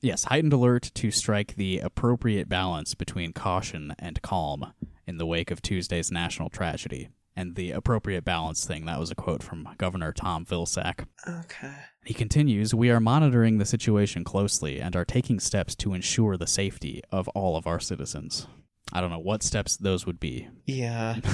[0.00, 4.72] yes, heightened alert to strike the appropriate balance between caution and calm
[5.06, 7.08] in the wake of Tuesday's national tragedy.
[7.38, 11.04] And the appropriate balance thing, that was a quote from Governor Tom Vilsack.
[11.28, 11.74] Okay.
[12.04, 16.46] He continues, We are monitoring the situation closely and are taking steps to ensure the
[16.46, 18.46] safety of all of our citizens.
[18.90, 20.48] I don't know what steps those would be.
[20.64, 21.20] Yeah.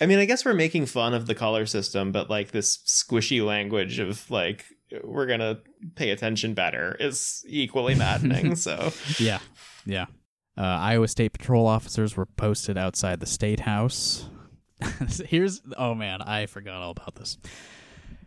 [0.00, 3.44] I mean, I guess we're making fun of the color system, but like this squishy
[3.44, 4.64] language of like,
[5.04, 5.58] we're going to
[5.96, 8.56] pay attention better is equally maddening.
[8.56, 9.40] so, Yeah,
[9.84, 10.06] yeah.
[10.56, 14.28] Uh, Iowa State Patrol officers were posted outside the State House.
[15.24, 17.38] Here's, oh man, I forgot all about this.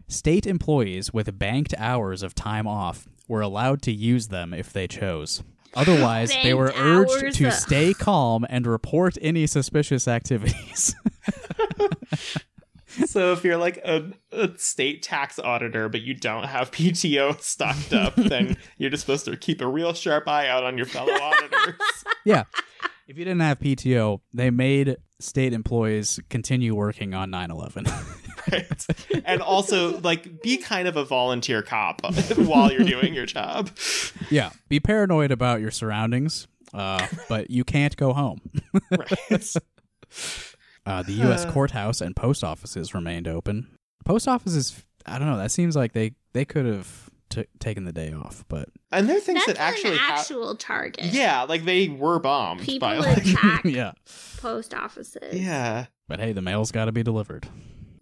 [0.07, 4.87] State employees with banked hours of time off were allowed to use them if they
[4.87, 5.41] chose.
[5.73, 10.95] Otherwise, they were urged to stay calm and report any suspicious activities.
[13.05, 17.93] so if you're like a, a state tax auditor, but you don't have PTO stocked
[17.93, 21.13] up, then you're just supposed to keep a real sharp eye out on your fellow
[21.22, 21.76] auditors.
[22.26, 22.43] yeah.
[23.07, 27.86] If you didn't have PTO, they made state employees continue working on 9 11.
[28.51, 28.88] right?
[29.26, 32.01] And also, like, be kind of a volunteer cop
[32.38, 33.69] while you're doing your job.
[34.30, 34.51] yeah.
[34.69, 38.41] Be paranoid about your surroundings, uh, but you can't go home.
[38.91, 39.55] right.
[40.86, 41.45] Uh, the U.S.
[41.45, 43.67] Courthouse and post offices remained open.
[44.03, 45.38] Post offices, I don't know.
[45.38, 49.17] That seems like they they could have t- taken the day off, but And there
[49.17, 51.05] are things That's that actually an ha- actual target.
[51.05, 53.93] Yeah, like they were bombed People by like attack yeah.
[54.38, 55.39] post offices.
[55.39, 55.86] Yeah.
[56.07, 57.47] But hey, the mail's got to be delivered.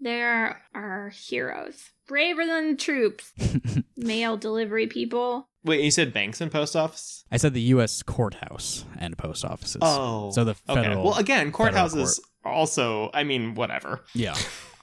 [0.01, 1.91] There are heroes.
[2.07, 3.33] Braver than the troops.
[3.97, 5.49] Mail delivery people.
[5.63, 7.25] Wait, you said banks and post office?
[7.31, 8.01] I said the U.S.
[8.01, 9.81] courthouse and post offices.
[9.81, 10.31] Oh.
[10.31, 10.81] so the okay.
[10.81, 11.03] federal.
[11.03, 14.01] Well, again, federal courthouses also, I mean, whatever.
[14.13, 14.35] Yeah.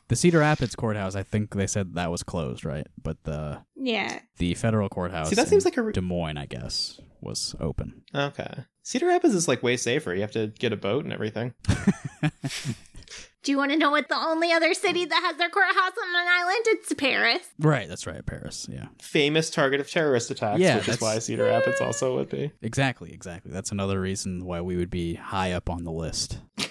[0.09, 2.87] The Cedar Rapids courthouse, I think they said that was closed, right?
[3.03, 4.21] But the Yeah.
[4.39, 7.57] the federal courthouse See, that in seems like a re- Des Moines, I guess, was
[7.59, 8.03] open.
[8.15, 8.53] Okay.
[8.85, 10.15] Cedar Rapids is like way safer.
[10.15, 11.55] You have to get a boat and everything.
[13.43, 16.09] Do you want to know what the only other city that has their courthouse on
[16.09, 16.65] an island?
[16.67, 17.43] It's Paris.
[17.61, 18.67] Right, that's right, Paris.
[18.69, 18.87] Yeah.
[19.01, 22.51] Famous target of terrorist attacks, Yeah, which is that's- why Cedar Rapids also would be.
[22.63, 23.53] Exactly, exactly.
[23.53, 26.39] That's another reason why we would be high up on the list.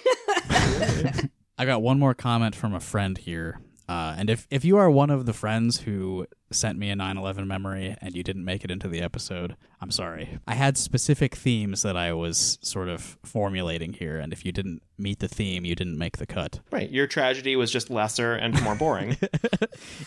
[1.58, 3.60] I got one more comment from a friend here.
[3.88, 7.16] Uh, and if, if you are one of the friends who sent me a 9
[7.16, 10.38] 11 memory and you didn't make it into the episode, I'm sorry.
[10.46, 14.82] I had specific themes that I was sort of formulating here, and if you didn't
[14.98, 16.60] meet the theme, you didn't make the cut.
[16.70, 16.90] Right.
[16.90, 19.16] Your tragedy was just lesser and more boring.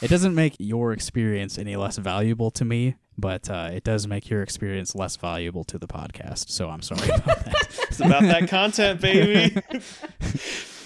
[0.01, 4.29] It doesn't make your experience any less valuable to me, but uh, it does make
[4.29, 6.49] your experience less valuable to the podcast.
[6.49, 7.79] So I'm sorry about that.
[7.89, 9.61] it's about that content, baby.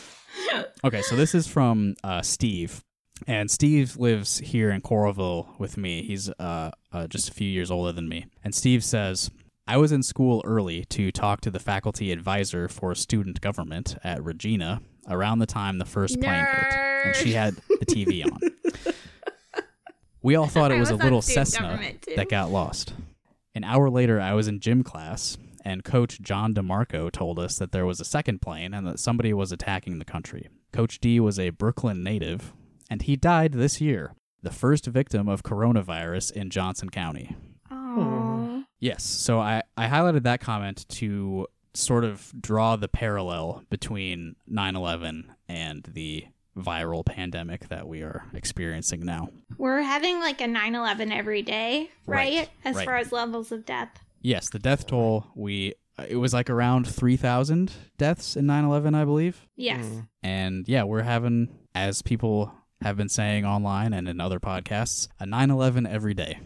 [0.83, 2.83] Okay, so this is from uh, Steve.
[3.27, 6.03] And Steve lives here in Coralville with me.
[6.03, 8.25] He's uh, uh, just a few years older than me.
[8.43, 9.31] And Steve says,
[9.65, 14.21] I was in school early to talk to the faculty advisor for student government at
[14.21, 16.73] Regina around the time the first plane hit.
[17.05, 18.39] And she had the TV on.
[20.23, 21.77] We all thought it I was a little Cessna
[22.15, 22.93] that got lost.
[23.55, 27.71] An hour later, I was in gym class, and Coach John DeMarco told us that
[27.71, 30.49] there was a second plane and that somebody was attacking the country.
[30.71, 32.53] Coach D was a Brooklyn native,
[32.89, 37.35] and he died this year, the first victim of coronavirus in Johnson County.
[37.71, 38.65] Aww.
[38.79, 44.75] Yes, so I, I highlighted that comment to sort of draw the parallel between 9
[44.75, 46.25] 11 and the
[46.57, 49.29] viral pandemic that we are experiencing now.
[49.57, 52.35] We're having like a 9 11 every day, right?
[52.37, 52.85] Right, As right.
[52.85, 54.02] far as levels of death.
[54.23, 55.73] Yes, the death toll, we
[56.09, 59.47] it was like around 3,000 deaths in 9/11, I believe.
[59.55, 59.85] Yes.
[60.23, 62.51] And yeah, we're having as people
[62.81, 66.39] have been saying online and in other podcasts, a 9/11 every day.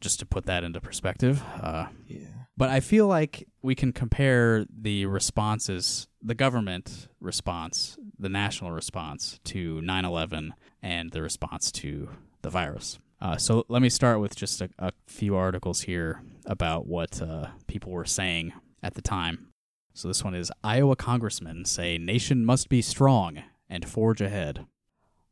[0.00, 1.42] Just to put that into perspective.
[1.60, 2.28] Uh yeah.
[2.56, 9.40] But I feel like we can compare the responses, the government response, the national response
[9.44, 12.10] to 9 11 and the response to
[12.42, 13.00] the virus.
[13.24, 17.46] Uh, so let me start with just a, a few articles here about what uh,
[17.66, 18.52] people were saying
[18.82, 19.46] at the time.
[19.94, 24.66] So this one is Iowa congressmen say nation must be strong and forge ahead.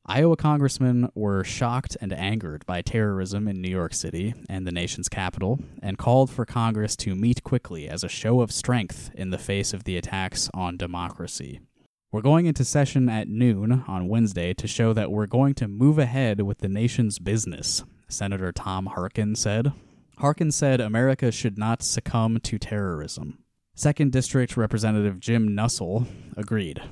[0.06, 5.10] Iowa congressmen were shocked and angered by terrorism in New York City and the nation's
[5.10, 9.38] capital and called for Congress to meet quickly as a show of strength in the
[9.38, 11.60] face of the attacks on democracy.
[12.12, 15.98] We're going into session at noon on Wednesday to show that we're going to move
[15.98, 19.72] ahead with the nation's business, Senator Tom Harkin said.
[20.18, 23.38] Harkin said America should not succumb to terrorism.
[23.74, 26.06] Second District Representative Jim Nussle
[26.36, 26.82] agreed.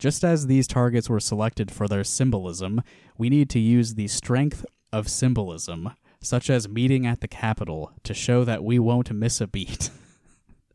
[0.00, 2.82] Just as these targets were selected for their symbolism,
[3.16, 8.12] we need to use the strength of symbolism, such as meeting at the Capitol, to
[8.12, 9.90] show that we won't miss a beat.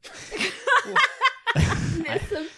[1.98, 2.51] Miss a.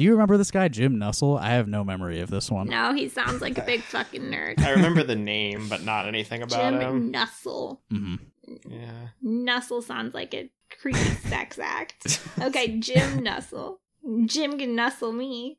[0.00, 1.38] Do you remember this guy, Jim Nussle?
[1.38, 2.68] I have no memory of this one.
[2.70, 4.58] No, he sounds like a big fucking nerd.
[4.58, 6.80] I remember the name, but not anything about him.
[6.80, 7.12] Jim him.
[7.12, 7.80] Nussle.
[7.90, 8.14] hmm
[8.66, 9.08] Yeah.
[9.22, 10.98] Nussle sounds like a creepy
[11.28, 12.18] sex act.
[12.40, 13.76] Okay, Jim Nussle.
[14.24, 15.58] Jim can nussle me.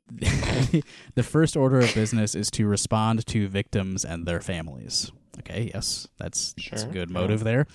[1.14, 5.12] the first order of business is to respond to victims and their families.
[5.38, 7.14] Okay, yes, that's, that's a Sure, good yeah.
[7.20, 7.68] motive there.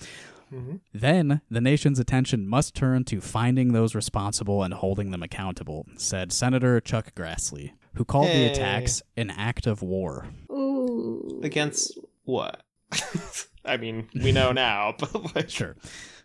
[0.52, 0.80] Mhm.
[0.94, 6.32] Then the nation's attention must turn to finding those responsible and holding them accountable, said
[6.32, 8.44] Senator Chuck Grassley, who called Hey.
[8.46, 10.26] the attacks an act of war.
[10.50, 11.40] Ooh.
[11.42, 12.62] Against what?
[13.64, 15.76] I mean, we know now, but like, Sure.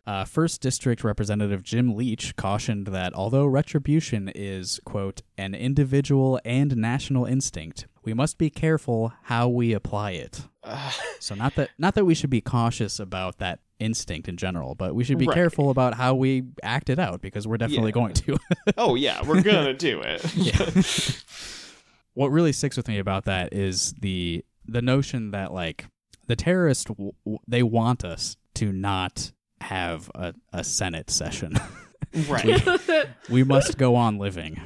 [0.05, 6.75] Uh, First District Representative Jim Leach cautioned that although retribution is, quote, an individual and
[6.75, 10.41] national instinct, we must be careful how we apply it.
[11.19, 14.93] so not that not that we should be cautious about that instinct in general, but
[14.95, 15.35] we should be Right.
[15.35, 17.91] careful about how we act it out because we're definitely Yeah.
[17.91, 18.37] going to.
[18.77, 20.21] oh yeah, we're gonna do it.
[22.13, 25.87] what really sticks with me about that is the the notion that like
[26.27, 29.32] the terrorists w- w- they want us to not
[29.63, 31.53] have a, a senate session
[32.27, 32.63] right.
[33.29, 34.61] we must go on living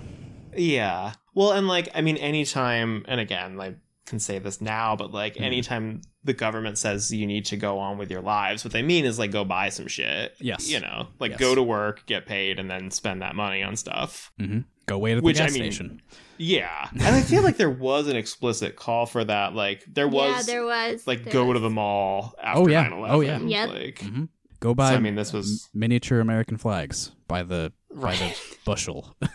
[0.55, 1.13] Yeah.
[1.33, 3.75] Well, and like, I mean, anytime, and again, I
[4.07, 5.43] can say this now, but like, Mm-hmm.
[5.43, 9.05] anytime the government says you need to go on with your lives, what they mean
[9.05, 10.33] is like, go buy some shit.
[10.39, 10.67] Yes.
[10.69, 11.39] You know, like Yes.
[11.39, 14.31] go to work, get paid, and then spend that money on stuff.
[14.39, 16.01] hmm go wait at the Which, gas I mean, station
[16.37, 16.87] Yeah.
[16.93, 19.53] And I feel like there was an explicit call for that.
[19.53, 20.47] Like, there was.
[20.47, 21.05] yeah, there was.
[21.05, 21.55] Like, there go was.
[21.55, 22.89] to the mall after Oh, yeah.
[22.89, 23.09] 9/11.
[23.11, 23.39] Oh, yeah.
[23.39, 23.69] Yep.
[23.69, 24.23] Like, hmm
[24.59, 28.25] go buy So, I mean, this was- m- miniature american flags by the by the
[28.25, 28.57] Right.
[28.65, 29.15] bushel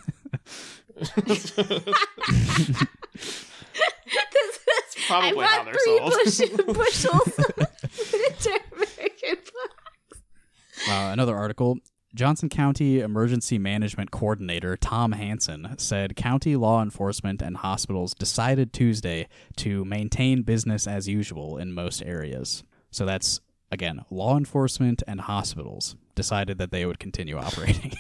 [1.27, 1.95] this is
[5.07, 6.13] Probably I how bought they're three sold.
[6.13, 7.57] bush- bushels of
[8.13, 10.23] miniature American flags.
[10.89, 11.79] Uh, another article
[12.15, 19.29] Johnson County Emergency Management Coordinator Tom Hansen said county law enforcement and hospitals decided Tuesday
[19.57, 22.63] to maintain business as usual in most areas.
[22.91, 23.41] So that's,
[23.73, 27.95] again, law enforcement and hospitals decided that they would continue operating.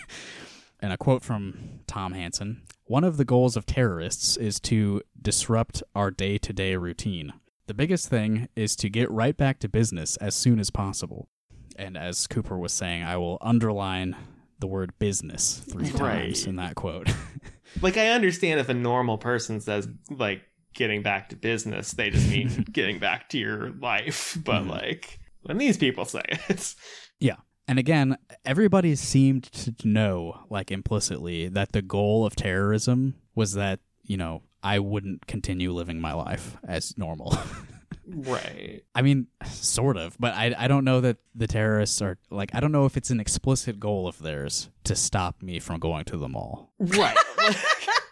[0.79, 5.83] and a quote from Tom Hansen One of the goals of terrorists is to disrupt
[5.97, 7.33] our day to day routine.
[7.67, 11.29] The biggest thing is to get right back to business as soon as possible.
[11.77, 14.15] And as Cooper was saying, I will underline
[14.59, 17.09] the word business three times in that quote.
[17.81, 20.43] like I understand if a normal person says like
[20.75, 24.37] getting back to business, they just mean getting back to your life.
[24.45, 24.71] But mm-hmm.
[24.71, 26.75] like when these people say it,
[27.21, 27.37] Yeah.
[27.69, 33.79] And again, everybody seemed to know, like implicitly, that the goal of terrorism was that,
[34.03, 37.39] you know, I wouldn't continue living my life as normal.
[38.07, 38.83] right?
[38.97, 42.59] I mean, sort of, but I, I don't know that the terrorists are, like, I
[42.61, 46.17] don't know if it's an explicit goal of theirs to stop me from going to
[46.17, 46.73] the mall.
[46.81, 47.17] Right.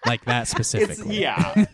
[0.07, 1.21] Like that It's specifically.
[1.21, 1.67] yeah.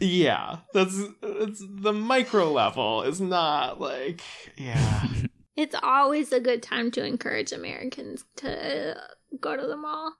[0.00, 4.22] Yeah, that's it's the micro level is not like
[4.56, 5.06] yeah.
[5.56, 8.96] It's always a good time to encourage Americans to
[9.40, 10.14] go to the mall.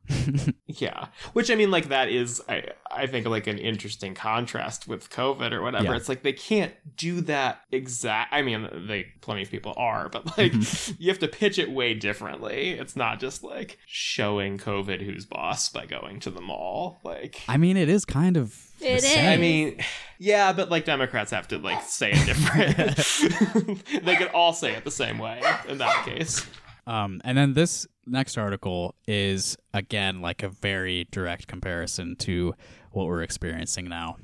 [0.67, 5.11] Yeah, which I mean, like that is, I I think like an interesting contrast with
[5.11, 5.85] COVID or whatever.
[5.85, 5.97] Yeah.
[5.97, 8.33] It's like they can't do that exact.
[8.33, 10.53] I mean, they plenty of people are, but like
[10.99, 12.71] you have to pitch it way differently.
[12.71, 16.99] It's not just like showing COVID who's boss by going to the mall.
[17.03, 18.55] Like I mean, it is kind of.
[18.79, 19.17] the It is.
[19.17, 19.83] I mean,
[20.19, 23.85] yeah, but like Democrats have to like say it different.
[24.05, 26.47] they could all say it the same way in that case.
[26.87, 32.55] Um, and then this next article is again like a very direct comparison to
[32.91, 34.17] what we're experiencing now.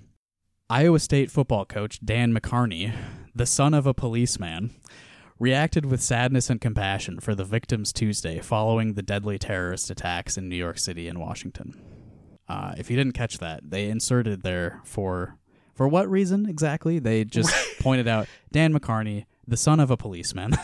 [0.71, 2.95] Iowa State football coach Dan McCarney,
[3.35, 4.75] the son of a policeman,
[5.39, 10.49] reacted with sadness and compassion for the victims Tuesday following the deadly terrorist attacks in
[10.49, 11.81] New York City and Washington.
[12.49, 15.39] Uh, if you didn't catch that, they inserted there for
[15.75, 16.99] for what reason exactly?
[16.99, 20.55] They just pointed out Dan McCarney, the son of a policeman.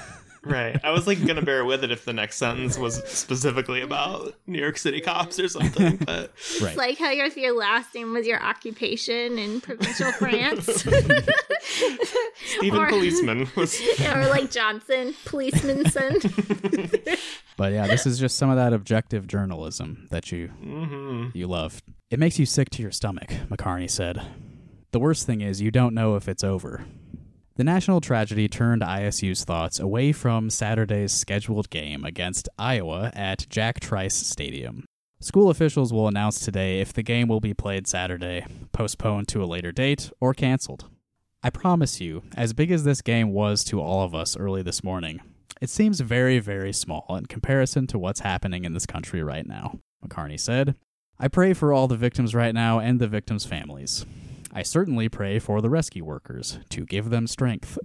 [0.43, 0.79] Right.
[0.83, 4.59] I was like gonna bear with it if the next sentence was specifically about New
[4.59, 6.33] York City cops or something, but
[6.63, 6.69] Right.
[6.71, 10.65] It's like how your, if your last name was your occupation in provincial France.
[12.45, 16.17] Stephen Or- Policeman was or like Johnson, policeman son.
[17.57, 21.35] But yeah, this is just some of that objective journalism that you Mhm.
[21.35, 21.83] you love.
[22.11, 24.23] It makes you sick to your stomach, McCarney said.
[24.93, 26.87] The worst thing is you don't know if it's over.
[27.61, 33.81] The national tragedy turned ISU's thoughts away from Saturday's scheduled game against Iowa at Jack
[33.81, 34.87] Trice Stadium.
[35.21, 39.45] School officials will announce today if the game will be played Saturday, postponed to a
[39.45, 40.89] later date, or canceled.
[41.43, 44.83] I promise you, as big as this game was to all of us early this
[44.83, 45.21] morning,
[45.61, 49.81] it seems very, very small in comparison to what's happening in this country right now,
[50.03, 50.77] McCarney said.
[51.19, 54.07] I pray for all the victims right now and the victims' families.
[54.53, 57.79] I certainly pray for the rescue workers to give them strength.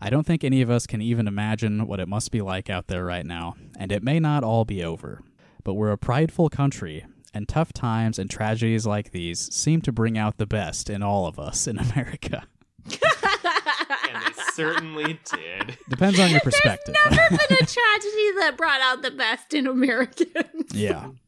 [0.00, 2.88] I don't think any of us can even imagine what it must be like out
[2.88, 5.20] there right now, and it may not all be over.
[5.64, 7.04] But we're a prideful country,
[7.34, 11.26] and tough times and tragedies like these seem to bring out the best in all
[11.26, 12.46] of us in America.
[12.84, 15.78] and they certainly did.
[15.88, 16.94] Depends on your perspective.
[17.04, 20.72] There's Never been a tragedy that brought out the best in Americans.
[20.72, 21.08] yeah.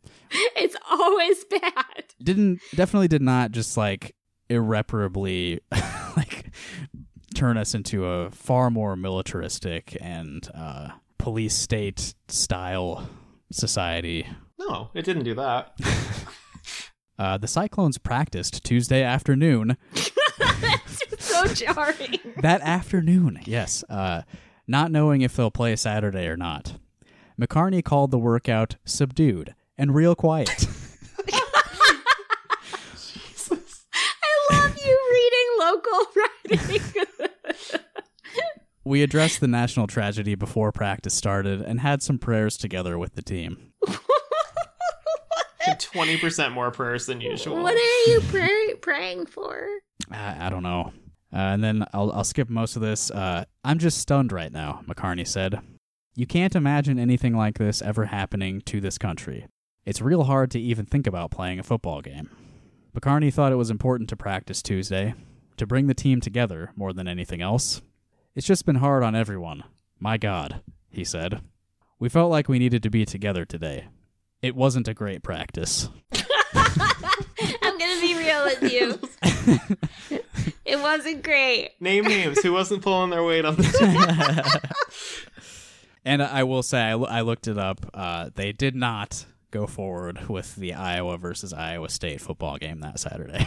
[0.55, 2.05] It's always bad.
[2.23, 4.15] didn't definitely did not just like
[4.51, 5.61] irreparably
[6.17, 6.51] like
[7.35, 13.09] turn us into a far more militaristic and uh, police state style
[13.53, 14.27] society.
[14.59, 15.79] No, it didn't do that.
[17.19, 19.77] Uh, the Cyclones practiced Tuesday afternoon.
[19.93, 22.19] It's so jarring.
[22.39, 24.23] that afternoon, yes, uh,
[24.67, 26.79] not knowing if they'll play Saturday or not.
[27.39, 30.67] McCarney called the workout subdued and real quiet.
[33.53, 36.07] I love you reading local
[36.51, 36.93] writing.
[38.85, 43.23] we addressed the national tragedy before practice started and had some prayers together with the
[43.23, 43.73] team.
[45.79, 47.63] Twenty percent more prayers than usual.
[47.63, 49.69] what are you pray- praying for?
[50.11, 50.93] I, I don't know.
[51.33, 53.11] Uh, and then I'll, I'll skip most of this.
[53.11, 55.61] Uh, I'm just stunned right now, McCarney said.
[56.17, 59.47] You can't imagine anything like this ever happening to this country.
[59.87, 62.31] It's real hard to even think about playing a football game.
[62.99, 65.15] McCarney thought it was important to practice Tuesday,
[65.61, 67.83] to bring the team together more than anything else.
[68.35, 69.63] It's just been hard on everyone.
[69.99, 71.43] My God, he said.
[71.99, 73.89] We felt like we needed to be together today.
[74.41, 75.91] It wasn't a great practice.
[76.55, 78.99] I'm gonna be real with you.
[80.65, 81.73] it wasn't great.
[81.79, 82.43] Name names.
[82.43, 84.61] Who wasn't pulling their weight on the team?
[86.03, 87.85] And I will say, I, looked it up.
[87.93, 92.99] Uh, they did not go forward with the Iowa versus Iowa State football game that
[92.99, 93.47] Saturday.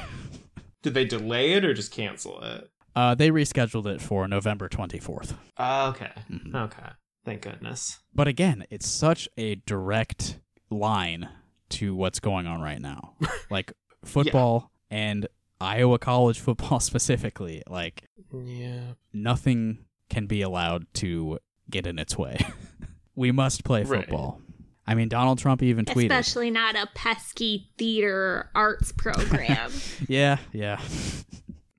[0.83, 2.69] Did they delay it or just cancel it?
[2.95, 5.33] Uh, they rescheduled it for November 24th.
[5.57, 6.11] Uh, okay.
[6.53, 6.89] Okay.
[7.25, 7.99] Thank goodness.
[8.13, 10.39] But again, it's such a direct
[10.69, 11.27] line
[11.69, 13.15] to what's going on right now.
[13.49, 13.73] like
[14.05, 15.25] football and
[15.59, 18.93] Iowa college football specifically, like Yeah.
[19.11, 21.39] nothing can be allowed to
[21.71, 22.37] get in its way.
[23.15, 24.41] we must play football.
[24.85, 26.05] I mean, Donald Trump even tweeted.
[26.11, 29.71] Especially not a pesky theater arts program.
[30.09, 30.79] Yeah, yeah.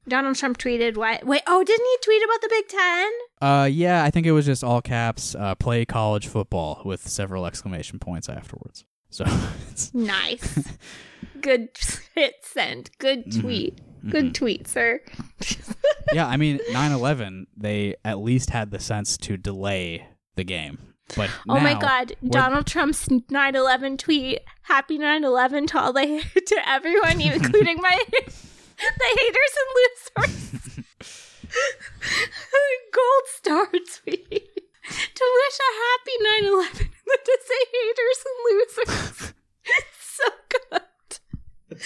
[0.08, 1.24] Donald Trump tweeted, "What?
[1.24, 3.10] Wait, oh, didn't he tweet about the Big Ten?
[3.40, 5.34] Uh, yeah, I think it was just all caps.
[5.34, 8.84] Uh, play college football with several exclamation points afterwards.
[9.10, 9.24] So,
[9.70, 10.68] it's, Nice.
[11.40, 11.68] Good
[12.14, 12.90] hit send.
[12.98, 13.40] Good Mm-hmm.
[13.40, 13.80] tweet.
[14.10, 15.00] Good tweet, sir.
[16.12, 20.06] yeah, I mean, 9/11, they at least had the sense to delay
[20.36, 20.93] the game.
[21.16, 22.14] But oh my God!
[22.28, 24.40] Donald Trump's 9/11 tweet.
[24.62, 30.84] Happy 9/11 to all the to everyone, including my the haters and losers.
[32.92, 34.28] Gold star tweet
[35.14, 36.16] to wish a happy
[36.46, 39.34] 9/11 and to say haters and losers.
[39.66, 41.78] It's so good.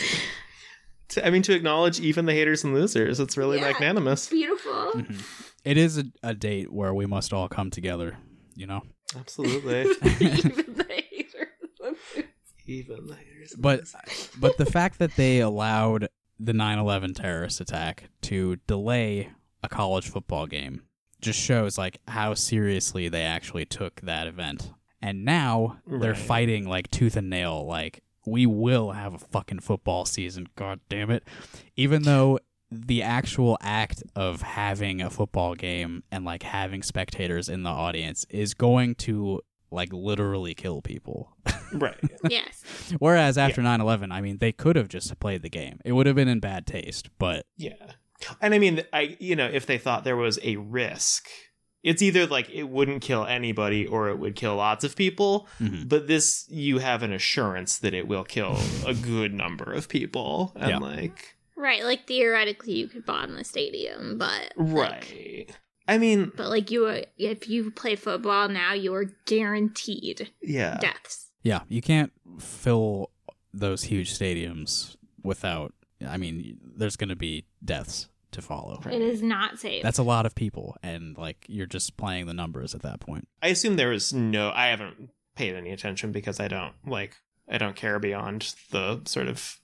[1.10, 3.70] To, I mean, to acknowledge even the haters and losers, it's really Yeah.
[3.72, 4.28] magnanimous.
[4.28, 4.92] Beautiful.
[4.94, 5.20] Mm-hmm.
[5.64, 8.16] It is a, a date where we must all come together,
[8.54, 8.82] you know?
[9.16, 9.80] Absolutely.
[10.20, 11.48] Even the haters
[12.68, 13.54] even the haters.
[13.58, 13.84] But
[14.38, 16.08] but the fact that they allowed
[16.38, 19.30] the 9/11 terrorist attack to delay
[19.62, 20.82] a college football game
[21.20, 24.72] just shows like how seriously they actually took that event.
[25.00, 30.04] And now they're fighting like tooth and nail like we will have a fucking football
[30.04, 31.24] season, god damn it.
[31.76, 32.38] Even though
[32.70, 38.26] the actual act of having a football game and like having spectators in the audience
[38.28, 39.40] is going to
[39.70, 41.32] like literally kill people.
[41.72, 41.98] right.
[42.28, 42.62] Yes.
[42.98, 45.80] Whereas after 9 11, I mean, they could have just played the game.
[45.84, 47.72] It would have been in bad taste, but Yeah.
[48.40, 51.28] And I mean, I you know, if they thought there was a risk,
[51.82, 55.46] it's either like it wouldn't kill anybody or it would kill lots of people.
[55.60, 55.88] Mhm.
[55.88, 60.52] But this, you have an assurance that it will kill a good number of people,
[60.56, 60.78] and Yeah.
[60.78, 65.56] like, Right, like theoretically you could bomb the stadium, but like, right.
[65.88, 70.78] I mean, but like you, are- if you play football now, you are guaranteed yeah.
[70.80, 71.30] deaths.
[71.42, 73.10] yeah, you can't fill
[73.52, 75.74] those huge stadiums without,
[76.06, 78.80] I mean, there's going to be deaths to follow.
[78.86, 79.82] It is not safe.
[79.82, 83.26] That's a lot of people, and like you're just playing the numbers at that point.
[83.42, 84.52] I assume there is no.
[84.54, 87.16] I haven't paid any attention because I don't like.
[87.48, 89.58] I don't care beyond the sort of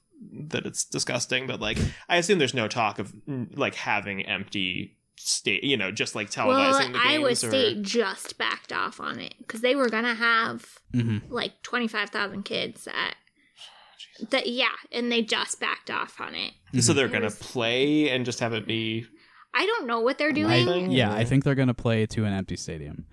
[0.48, 1.78] that it's disgusting, but like
[2.08, 3.12] I assume there's no talk of
[3.54, 5.64] like having empty state.
[5.64, 6.98] You know, just like televising well, the games.
[7.04, 7.34] Iowa or...
[7.34, 11.32] State just backed off on it because they were gonna have Mm-hmm.
[11.32, 13.16] like twenty five thousand kids at.
[14.30, 16.52] That yeah, and they just backed off on it.
[16.84, 19.06] So they're It gonna was- play and just have it be.
[19.52, 20.90] I don't know what they're I, doing.
[20.90, 23.06] yeah, I think they're going to play to an empty stadium.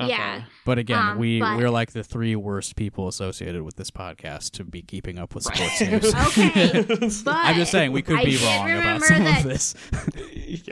[0.00, 3.90] Yeah, But again, Um, we but- we're like the three worst people associated with this
[3.90, 6.14] podcast to be keeping up with sports news.
[6.28, 6.82] okay,
[7.24, 9.74] but I'm just saying we could I be wrong about some that- of this.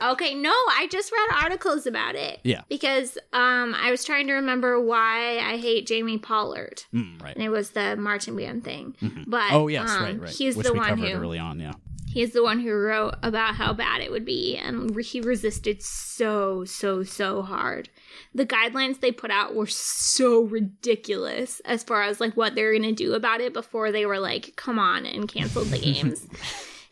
[0.02, 2.40] Okay, no, I just read articles about it.
[2.44, 2.62] Yeah.
[2.68, 6.82] Because um I was trying to remember why I hate Jamie Pollard.
[6.94, 7.34] Mm, right.
[7.34, 8.94] And it was the marching band thing.
[9.26, 10.30] But oh yes, um, right, right.
[10.30, 11.60] He's Which the we one covered who early on.
[11.60, 11.72] Yeah.
[12.12, 16.64] He's the one who wrote about how bad it would be and he resisted so
[16.64, 17.88] so so hard.
[18.34, 22.82] The guidelines they put out were so ridiculous as far as like what they're going
[22.82, 26.26] to do about it before they were like come on and canceled the games.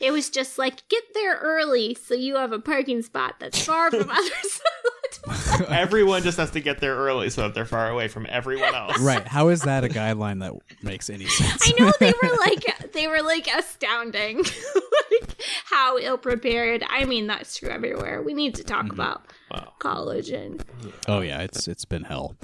[0.00, 3.90] It was just like get there early so you have a parking spot that's far
[3.90, 4.60] from others.
[5.68, 8.98] Everyone just has to get there early so that they're far away from everyone else.
[9.01, 9.26] Right.
[9.26, 10.52] How is that a guideline that
[10.82, 11.60] makes any sense?
[11.64, 14.39] I know they were like they were like astounding,
[15.10, 16.85] like how ill prepared.
[16.89, 18.22] I mean, that's true everywhere.
[18.22, 19.72] We need to talk about Wow.
[19.78, 20.64] college and
[21.06, 22.36] Oh yeah, it's it's been hell.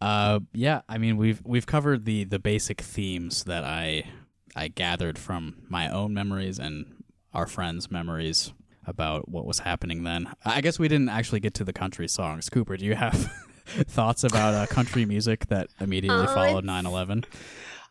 [0.00, 4.04] uh yeah, I mean we've we've covered the the basic themes that I
[4.54, 8.52] I gathered from my own memories and our friends' memories
[8.86, 10.32] about what was happening then.
[10.44, 12.48] I guess we didn't actually get to the country songs.
[12.48, 13.32] Cooper, do you have
[13.66, 17.24] thoughts about uh, country music that immediately Oh, followed it's- 9/11?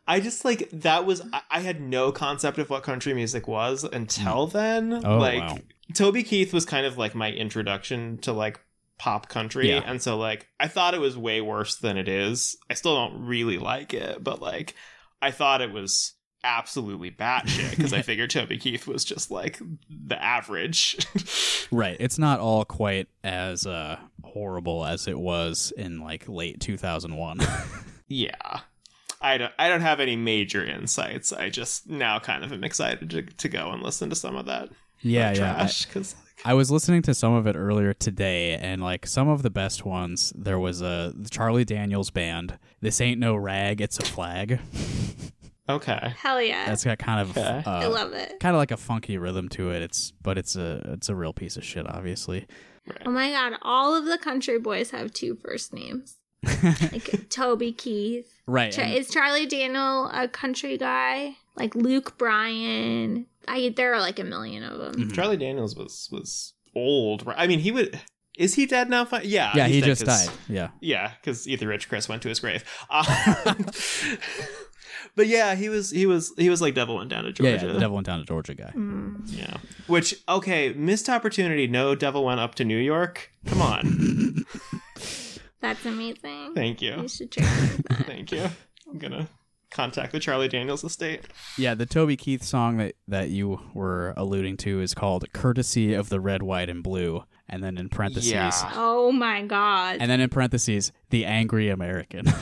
[0.07, 3.83] I just like that was I, I had no concept of what country music was
[3.83, 5.01] until then.
[5.03, 5.57] Oh, like wow.
[5.95, 8.59] Toby Keith was kind of like my introduction to like
[8.97, 9.81] pop country Yeah.
[9.83, 12.55] and so like I thought it was way worse than it is.
[12.69, 14.75] I still don't really like it, but like
[15.23, 16.13] I thought it was
[16.45, 19.59] absolutely batshit because I figured Toby Keith was just like
[19.89, 20.97] the average.
[21.71, 21.97] Right.
[21.99, 27.39] It's not all quite as uh horrible as it was in like late 2001.
[28.07, 28.35] yeah.
[29.19, 31.33] I don't I don't have any major insights.
[31.33, 34.45] I just now kind of am excited to, to go and listen to some of
[34.45, 34.69] that.
[35.01, 35.53] yeah, yeah.
[35.53, 39.27] I- trash cuz I was listening to some of it earlier today, and like some
[39.27, 42.59] of the best ones, there was a Charlie Daniels band.
[42.81, 44.59] This ain't no rag, it's a flag.
[45.67, 46.13] Okay.
[46.19, 46.65] Hell yeah.
[46.65, 47.63] That's got kind of Okay.
[47.65, 48.39] uh, I love it.
[48.39, 49.81] kind of like a funky rhythm to it.
[49.81, 52.45] It's but it's a it's a real piece of shit, obviously.
[53.05, 56.17] Oh my god, all of the country boys have two first names.
[56.63, 58.31] like Toby Keith.
[58.45, 58.71] Right.
[58.71, 61.37] Cha- and- is Charlie Daniel a country guy?
[61.55, 63.25] Like Luke Bryan.
[63.47, 64.93] I there are like a million of them.
[64.93, 65.11] Mm-hmm.
[65.13, 67.25] Charlie Daniels was was old.
[67.25, 67.37] right?
[67.39, 67.99] I mean, he would.
[68.37, 69.07] Is he dead now?
[69.23, 69.53] Yeah.
[69.55, 70.27] yeah, he just died.
[70.49, 70.67] Yeah.
[70.81, 72.65] Yeah, because Ethan Rich Chris went to his grave.
[72.89, 73.53] Uh,
[75.15, 77.65] but yeah, he was he was he was like Devil went down to Georgia.
[77.67, 78.71] yeah, the Devil went down to Georgia guy.
[78.75, 79.21] Mm.
[79.27, 79.57] Yeah.
[79.87, 81.67] Which okay, missed opportunity.
[81.67, 83.31] No Devil went up to New York.
[83.45, 84.45] Come on.
[85.61, 86.53] That's amazing.
[86.53, 86.95] Thank you.
[87.01, 87.97] You should check that.
[88.07, 88.45] Thank you.
[88.87, 89.27] I'm gonna
[89.71, 91.21] contact the Charlie Daniels estate.
[91.57, 96.09] Yeah, the Toby Keith song that, that you were alluding to is called Courtesy of
[96.09, 97.23] the Red, White, and Blue.
[97.49, 98.51] And then in parentheses, Yeah.
[98.73, 99.97] Oh my god.
[99.99, 102.25] and then in parentheses, the Angry American.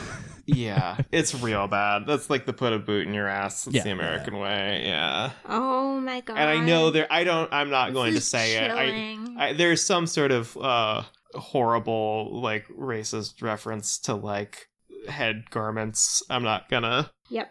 [0.46, 2.06] Yeah, it's real bad.
[2.06, 3.66] That's like the put a boot in your ass.
[3.66, 3.82] It's Yeah.
[3.84, 4.82] the American way.
[4.84, 5.30] Yeah.
[5.48, 6.36] oh my god.
[6.38, 7.06] And I know there.
[7.10, 7.52] I don't.
[7.52, 8.70] I'm not going to is say it.
[8.70, 9.18] I,
[9.48, 11.02] I there's some sort of uh
[11.34, 14.68] horrible like racist reference to like
[15.08, 16.22] head garments.
[16.30, 17.10] I'm not gonna.
[17.30, 17.50] Yep.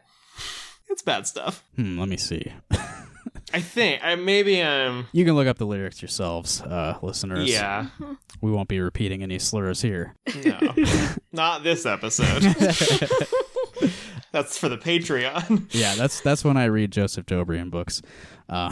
[0.90, 1.64] It's bad stuff.
[1.76, 2.52] hmm, let me see.
[3.54, 4.04] I think.
[4.04, 5.06] I maybe I'm.
[5.12, 7.50] You can look up the lyrics yourselves, uh, listeners.
[7.50, 7.88] Yeah.
[8.42, 10.16] We won't be repeating any slurs here.
[10.44, 10.60] No.
[11.32, 12.42] not this episode.
[14.34, 15.68] That's for the Patreon.
[15.70, 18.02] Yeah, that's that's when I read Joseph Jobrian books.
[18.50, 18.72] Uh,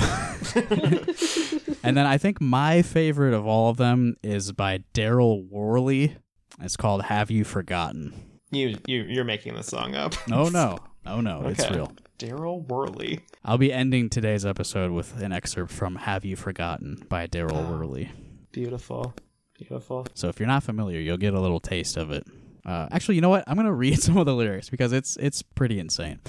[1.83, 6.17] and then I think my favorite of all of them is by Darryl Worley.
[6.59, 10.15] It's called "Have You Forgotten." You you you're making the song up.
[10.27, 11.91] No, no, no, no, it's real.
[12.19, 13.21] Darryl Worley.
[13.43, 18.11] I'll be ending today's episode with an excerpt from "Have You Forgotten" by Darryl Worley.
[18.51, 19.13] Beautiful.
[19.57, 20.07] Beautiful.
[20.13, 22.25] So if you're not familiar, you'll get a little taste of it.
[22.65, 23.43] Uh, actually, you know what?
[23.47, 26.19] I'm gonna read some of the lyrics because it's it's pretty insane.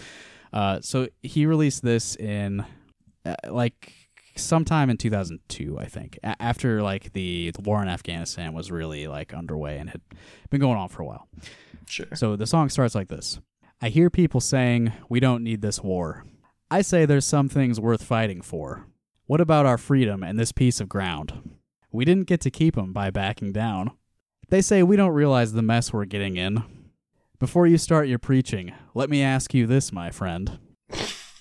[0.52, 2.64] Uh, so he released this in
[3.24, 3.92] uh, like
[4.36, 9.06] sometime in 2002, I think, a- after like the, the war in Afghanistan was really
[9.06, 10.00] like underway and had
[10.50, 11.28] been going on for a while.
[11.86, 12.06] Sure.
[12.14, 13.40] So the song starts like this:
[13.84, 16.24] I hear people saying we don't need this war.
[16.70, 18.86] I say there's some things worth fighting for.
[19.26, 21.56] What about our freedom and this piece of ground?
[21.90, 23.90] We didn't get to keep 'em by backing down.
[24.50, 26.62] They say we don't realize the mess we're getting in.
[27.40, 30.60] Before you start your preaching, let me ask you this, my friend.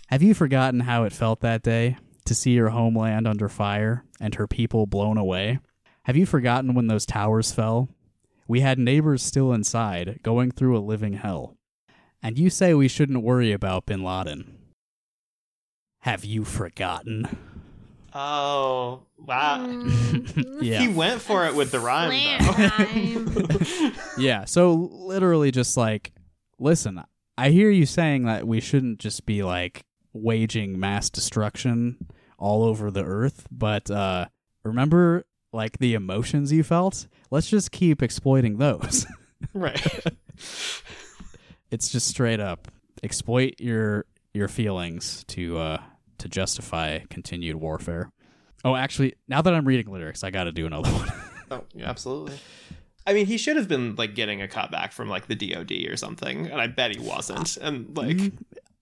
[0.07, 4.33] Have you forgotten how it felt that day to see your homeland under fire and
[4.33, 5.59] her people blown away?
[6.05, 7.89] Have you forgotten when those towers fell?
[8.47, 11.55] We had neighbors still inside, going through a living hell.
[12.23, 14.57] And you say we shouldn't worry about bin Laden.
[16.01, 17.27] Have you forgotten?
[18.13, 19.65] Oh wow.
[20.61, 20.81] Yeah.
[20.81, 22.11] He went for it with the rhyme
[23.33, 23.91] though.
[24.21, 26.11] yeah, so literally just like,
[26.59, 27.01] listen,
[27.35, 29.83] I hear you saying that we shouldn't just be like
[30.13, 32.07] waging mass destruction
[32.37, 34.27] all over the earth, but uh
[34.63, 37.07] remember like the emotions you felt?
[37.31, 39.07] Let's just keep exploiting those.
[39.53, 40.05] right.
[41.71, 42.67] It's just straight up
[43.03, 45.81] exploit your your feelings to uh
[46.19, 48.11] to justify continued warfare.
[48.63, 51.11] Oh, actually, now that I'm reading lyrics, I got to do another one.
[51.49, 52.37] Oh, yeah, absolutely.
[53.07, 55.97] I mean, he should have been like getting a cutback from like the DoD or
[55.97, 57.57] something, and I bet he wasn't.
[57.57, 58.19] And like,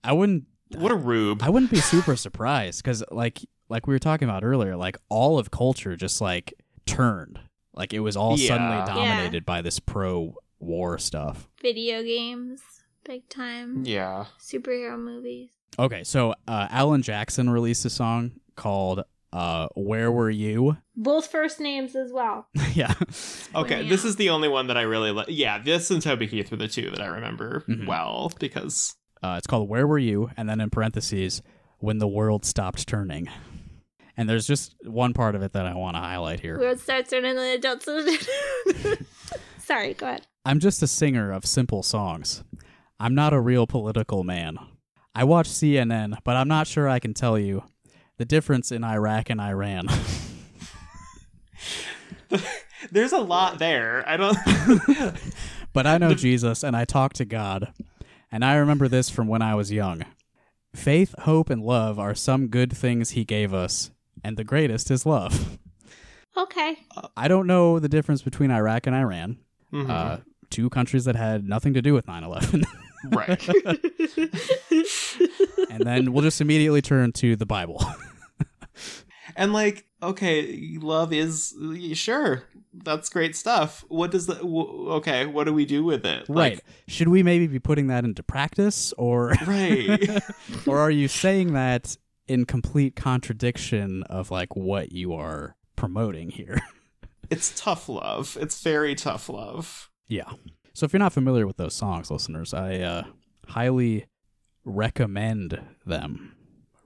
[0.04, 0.44] I wouldn't.
[0.74, 1.42] what a rube!
[1.42, 3.38] I wouldn't be super surprised because, like,
[3.70, 6.52] like we were talking about earlier, like all of culture just like
[6.84, 7.40] turned,
[7.74, 8.48] like it was all Yeah.
[8.48, 8.84] suddenly Yeah.
[8.84, 11.48] dominated by this pro-war stuff.
[11.62, 12.60] Video games,
[13.04, 13.82] big time.
[13.84, 14.26] Yeah.
[14.40, 15.50] Superhero movies.
[15.78, 21.60] Okay, so uh, Alan Jackson released a song called uh, "Where Were You." Both first
[21.60, 22.48] names as well.
[22.74, 22.94] yeah.
[23.54, 25.26] Okay, this is the only one that I really like.
[25.30, 27.86] Yeah, this and Toby Keith were the two that I remember Mm-hmm.
[27.86, 31.40] well because Uh, it's called "Where Were You," and then in parentheses,
[31.78, 33.28] "When the World Stopped Turning."
[34.16, 36.58] And there's just one part of it that I want to highlight here.
[36.58, 37.86] World starts turning the adults.
[39.58, 40.26] Sorry, go ahead.
[40.44, 42.42] I'm just a singer of simple songs.
[43.00, 44.58] I'm not a real political man.
[45.14, 47.64] I watch CNN, but I'm not sure I can tell you
[48.18, 49.88] the difference in Iraq and Iran.
[52.92, 54.04] there's a lot there.
[54.06, 54.36] I don't.
[55.72, 57.72] but I know Jesus and I talk to God.
[58.30, 60.04] And I remember this from when I was young.
[60.74, 63.90] Faith, hope, and love are some good things he gave us,
[64.22, 65.58] and the greatest is love.
[66.36, 66.76] Okay.
[67.16, 69.38] I don't know the difference between Iraq and Iran.
[69.72, 69.90] Mhm.
[69.90, 70.18] Uh,
[70.48, 72.64] two countries that had nothing to do with 9 11.
[73.08, 73.48] Right.
[75.70, 77.82] and then we'll just immediately turn to the Bible.
[79.36, 81.54] And like, okay, love is
[81.94, 82.42] sure
[82.74, 83.84] that's great stuff.
[83.88, 84.38] What does that?
[84.38, 86.26] W- okay, what do we do with it?
[86.28, 86.54] Right.
[86.54, 90.20] Like, Should we maybe be putting that into practice or Right.
[90.66, 91.96] or are you saying that
[92.28, 96.58] in complete contradiction of like what you are promoting here?
[97.30, 98.36] it's tough love.
[98.40, 99.90] It's very tough love.
[100.08, 100.30] Yeah.
[100.80, 103.02] So if you're not familiar with those songs, listeners, I uh,
[103.48, 104.06] highly
[104.64, 106.34] recommend them.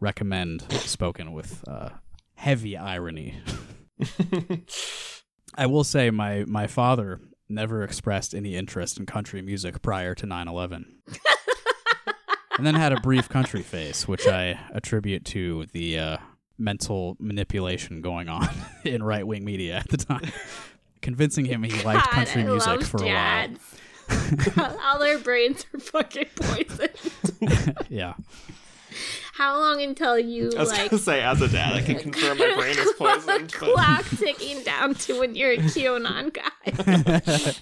[0.00, 1.90] Recommend spoken with uh,
[2.34, 3.38] heavy irony.
[5.54, 10.26] I will say my my father never expressed any interest in country music prior to
[10.26, 10.86] 9/11.
[12.58, 16.16] and then had a brief country phase, which I attribute to the uh,
[16.58, 18.48] mental manipulation going on
[18.84, 20.32] in right wing media at the time,
[21.00, 23.48] convincing him he liked God, country music for a while.
[24.08, 24.58] Dads.
[24.84, 26.90] All their brains are fucking poisoned.
[27.88, 28.14] Yeah.
[29.34, 32.38] How long until you I was like gonna say, as a dad, I can confirm
[32.38, 33.50] my brain is poisoned.
[33.50, 37.52] but- clock ticking down to when you're a QAnon guy?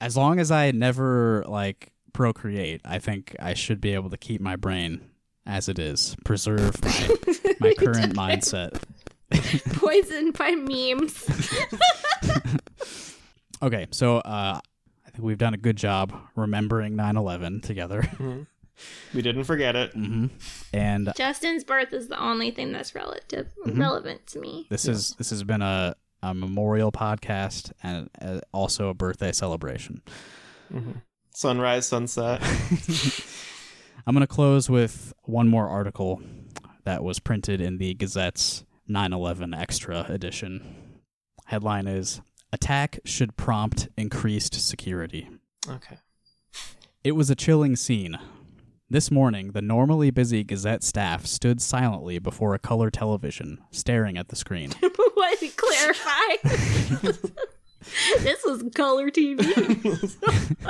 [0.00, 4.40] as long as I never like procreate, I think I should be able to keep
[4.40, 5.08] my brain
[5.46, 7.16] as it is, preserve my
[7.60, 8.82] my current mindset.
[9.74, 11.24] Poisoned by memes.
[13.62, 14.60] Okay, so uh, I
[15.16, 18.02] think we've done a good job remembering 9/11 together,
[19.14, 19.92] We didn't forget it.
[19.92, 20.26] hmm
[20.74, 23.78] and Justin's birth is the only thing that's relative Mhm.
[23.80, 24.66] relevant to me.
[24.70, 30.02] this is this has been a, a memorial podcast and uh, also a birthday celebration.
[31.34, 32.40] Sunrise, sunset.
[34.06, 36.22] I'm going to close with one more article
[36.84, 41.00] that was printed in the Gazette's 9 11 Extra edition.
[41.46, 42.20] Headline is
[42.52, 45.28] Attack Should Prompt Increased Security.
[45.68, 45.98] Okay.
[47.02, 48.18] It was a chilling scene.
[48.88, 54.28] This morning, the normally busy Gazette staff stood silently before a color television, staring at
[54.28, 54.70] the screen.
[55.14, 55.38] what?
[55.56, 56.36] Clarify.
[58.20, 59.42] this was color TV.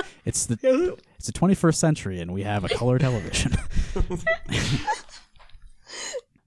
[0.26, 3.52] It's the it's the 21st century, and we have a color television.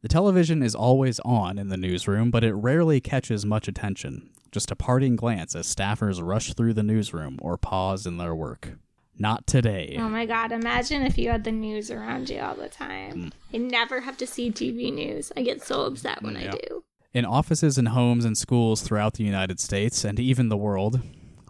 [0.02, 4.30] The television is always on in the newsroom, but it rarely catches much attention.
[4.52, 8.74] Just a parting glance as staffers rush through the newsroom or pause in their work.
[9.18, 9.98] Not today.
[10.00, 12.72] Oh my god, imagine if you had the news around you all the Mm.
[12.72, 13.34] time.
[13.54, 15.32] I never have to see TV news.
[15.36, 16.54] I get so upset when Yeah.
[16.54, 16.84] I do.
[17.14, 21.02] In offices and homes and schools throughout the United States and even the world,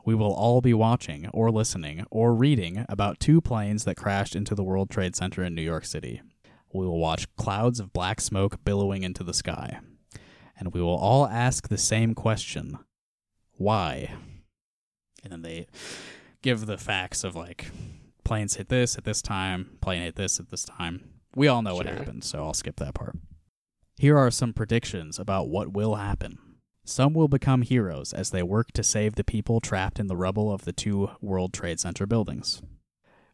[0.05, 4.55] we will all be watching or listening or reading about two planes that crashed into
[4.55, 6.21] the World Trade Center in New York City.
[6.73, 9.79] We will watch clouds of black smoke billowing into the sky.
[10.57, 12.77] And we will all ask the same question
[13.53, 14.13] Why?
[15.23, 15.67] And then they
[16.41, 17.71] give the facts of like
[18.23, 21.09] planes hit this at this time, plane hit this at this time.
[21.35, 23.15] We all know what happened, so I'll skip that part.
[23.97, 26.37] Here are some predictions about what will happen.
[26.85, 30.51] Some will become heroes as they work to save the people trapped in the rubble
[30.51, 32.61] of the two World Trade Center buildings.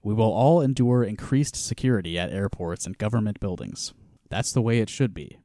[0.06, 3.92] We will all endure increased security at airports and government buildings.
[4.30, 5.40] That's the way it should be.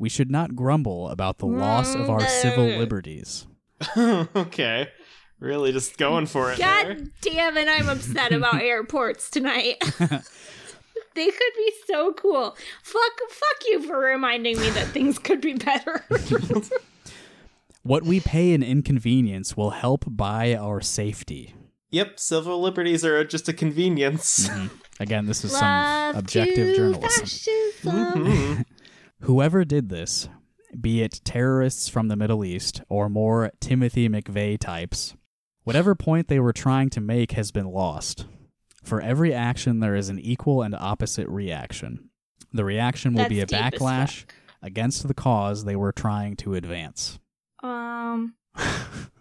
[0.00, 2.78] We should not grumble about the loss of our civil mm.
[2.78, 3.46] liberties.
[3.96, 4.88] okay.
[5.38, 6.94] Really just going for it there.
[6.96, 9.76] God damn it, I'm upset about airports tonight.
[11.14, 12.56] they could be so cool.
[12.82, 16.04] Fuck fuck you for reminding me that things could be better.
[17.84, 21.54] What we pay in inconvenience will help buy our safety.
[21.92, 24.48] Yep, civil liberties are just a convenience.
[25.00, 27.26] Again, this is Love some objective to journalism.
[27.26, 28.64] fascism.
[29.22, 30.28] Whoever did this,
[30.78, 35.14] be it terrorists from the Middle East or more Timothy McVeigh types,
[35.64, 38.26] whatever point they were trying to make has been lost.
[38.84, 42.10] For every action, there is an equal and opposite reaction.
[42.52, 44.24] The reaction will be a That's deep backlash
[44.62, 47.18] against the cause they were trying to advance.
[47.62, 48.34] Um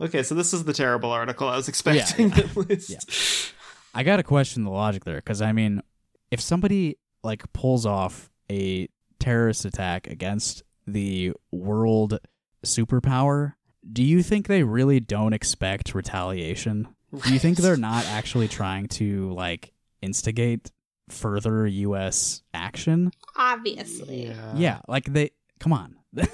[0.00, 2.38] Okay, so this is the terrible article I was expecting yeah.
[2.38, 3.52] at least.
[3.94, 5.82] I got to question the logic there because I mean,
[6.30, 8.88] if somebody like pulls off a
[9.20, 12.18] terrorist attack against the world
[12.64, 13.54] superpower,
[13.90, 16.88] do you think they really don't expect retaliation?
[17.24, 20.70] Do you think they're not actually trying to like instigate
[21.08, 22.42] further U.S.
[22.54, 23.10] action?
[23.36, 24.34] obviously.
[24.54, 25.96] yeah, like they come on.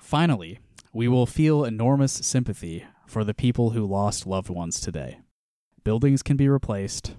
[0.00, 0.58] Finally,
[0.94, 5.18] we will feel enormous sympathy for the people who lost loved ones today.
[5.82, 7.16] Buildings can be replaced,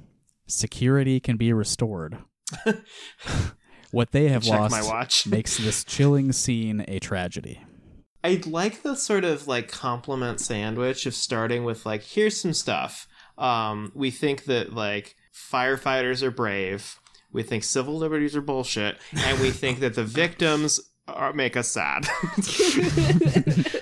[0.48, 2.18] security can be restored.
[3.92, 5.28] what they have Check lost my watch.
[5.28, 7.62] makes this chilling scene a tragedy.
[8.24, 13.08] I like the sort of like compliment sandwich of starting with like, here's some stuff.
[13.38, 16.98] Um, we think that like firefighters are brave.
[17.32, 21.68] we think civil liberties are bullshit, and we think that the victims are, make us
[21.68, 22.08] sad.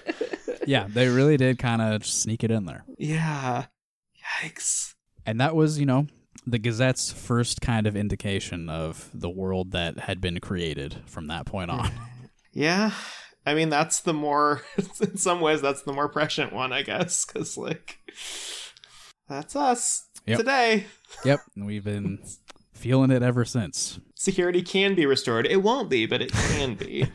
[0.68, 2.84] yeah, they really did kind of sneak it in there.
[2.98, 3.66] yeah.
[4.42, 4.94] Yikes.
[5.26, 6.08] And that was, you know,
[6.48, 11.46] the Gazette's first kind of indication of the world that had been created from that
[11.46, 11.92] point on.
[12.56, 12.92] Yeah.
[13.48, 14.62] I mean, that's the more,
[15.02, 17.98] in some ways, that's the more prescient one, I guess, because, like,
[19.28, 20.38] that's us Yep.
[20.38, 20.86] today.
[21.26, 22.20] Yep, and we've been
[22.84, 24.00] feeling it ever since.
[24.16, 25.48] Security can be restored.
[25.48, 27.08] It won't be, but it can be.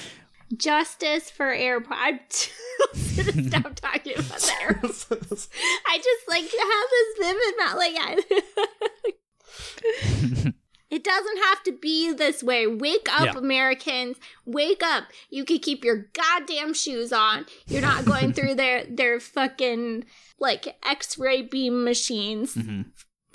[0.56, 1.98] Justice for airport.
[1.98, 2.18] I'm
[3.16, 5.06] gonna stop talking about the airports.
[5.86, 7.76] I just like to have this vivid mouth.
[7.76, 8.16] Like I.
[10.88, 12.68] It doesn't have to be this way.
[12.68, 13.38] Wake up, Yeah.
[13.38, 14.18] Americans.
[14.44, 15.06] Wake up.
[15.30, 17.44] You can keep your goddamn shoes on.
[17.66, 20.04] You're not going through their their fucking
[20.38, 22.82] like X-ray beam machines Mm-hmm.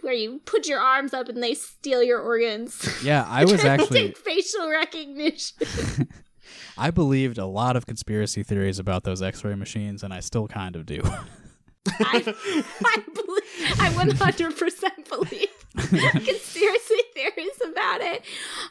[0.01, 2.87] Where you put your arms up and they steal your organs.
[3.03, 6.07] Yeah, I was actually facial recognition.
[6.77, 10.75] I believed a lot of conspiracy theories about those X-ray machines, and I still kind
[10.75, 11.01] of do.
[11.87, 12.35] I
[12.85, 15.49] I, believe, I 100% believe
[16.25, 18.23] conspiracy theories about it.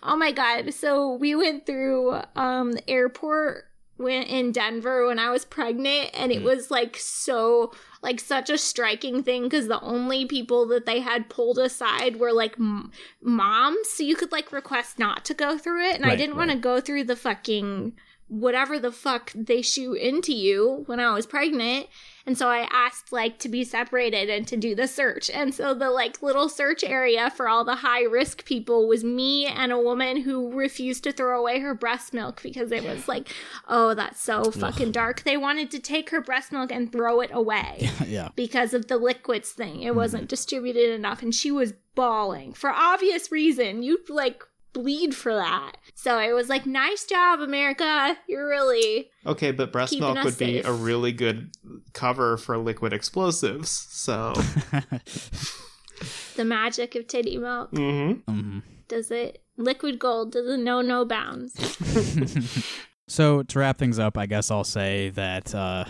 [0.03, 0.73] Oh my god!
[0.75, 3.65] So we went through um the airport
[3.97, 8.57] when in Denver when I was pregnant, and it was like so like such a
[8.59, 12.91] striking thing because the only people that they had pulled aside were like m-
[13.21, 16.51] moms, so you could like request not to go through it, and I didn't want
[16.51, 17.93] to go through the fucking
[18.31, 21.89] whatever the fuck they shoot into you when I was pregnant.
[22.27, 25.29] And so I asked like to be separated and to do the search.
[25.31, 29.47] And so the like little search area for all the high risk people was me
[29.47, 33.29] and a woman who refused to throw away her breast milk because it was like,
[33.67, 35.23] oh, that's so fucking dark.
[35.23, 38.29] They wanted to take her breast milk and throw it away yeah.
[38.37, 39.83] because of the liquids thing.
[39.83, 39.97] It mm-hmm.
[39.97, 41.23] wasn't distributed enough.
[41.23, 43.83] And she was bawling for obvious reason.
[43.83, 45.73] You like bleed for that.
[45.95, 48.17] So it was like, nice job, America.
[48.29, 51.51] You're really Okay, but breast milk us would be a really good
[51.93, 53.71] cover for liquid explosives.
[53.71, 54.33] So,
[56.37, 57.73] the magic of titty milk.
[57.73, 58.59] mm-hmm.
[58.89, 61.55] Does it liquid gold doesn't know no bounds.
[63.11, 65.85] So to wrap things up, I guess I'll say that uh,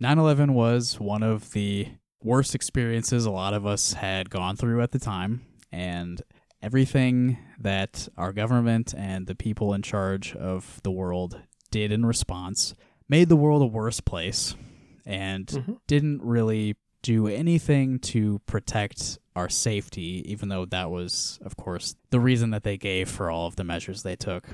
[0.00, 1.88] 9/11 was one of the
[2.22, 6.22] worst experiences a lot of us had gone through at the time, and
[6.62, 12.74] everything that our government and the people in charge of the world did in response
[13.08, 14.54] made the world a worse place,
[15.04, 15.72] and mm-hmm.
[15.86, 22.20] didn't really do anything to protect our safety, even though that was, of course, the
[22.20, 24.44] reason that they gave for all of the measures they took.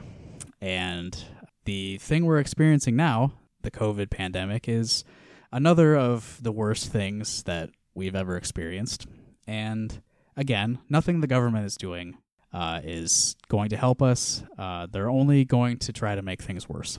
[0.60, 1.16] And
[1.64, 5.04] the thing we're experiencing now, the COVID pandemic, is
[5.50, 9.06] another of the worst things that we've ever experienced.
[9.46, 10.00] And
[10.36, 12.18] again, nothing the government is doing
[12.52, 14.42] uh, is going to help us.
[14.58, 16.98] Uh, they're only going to try to make things worse.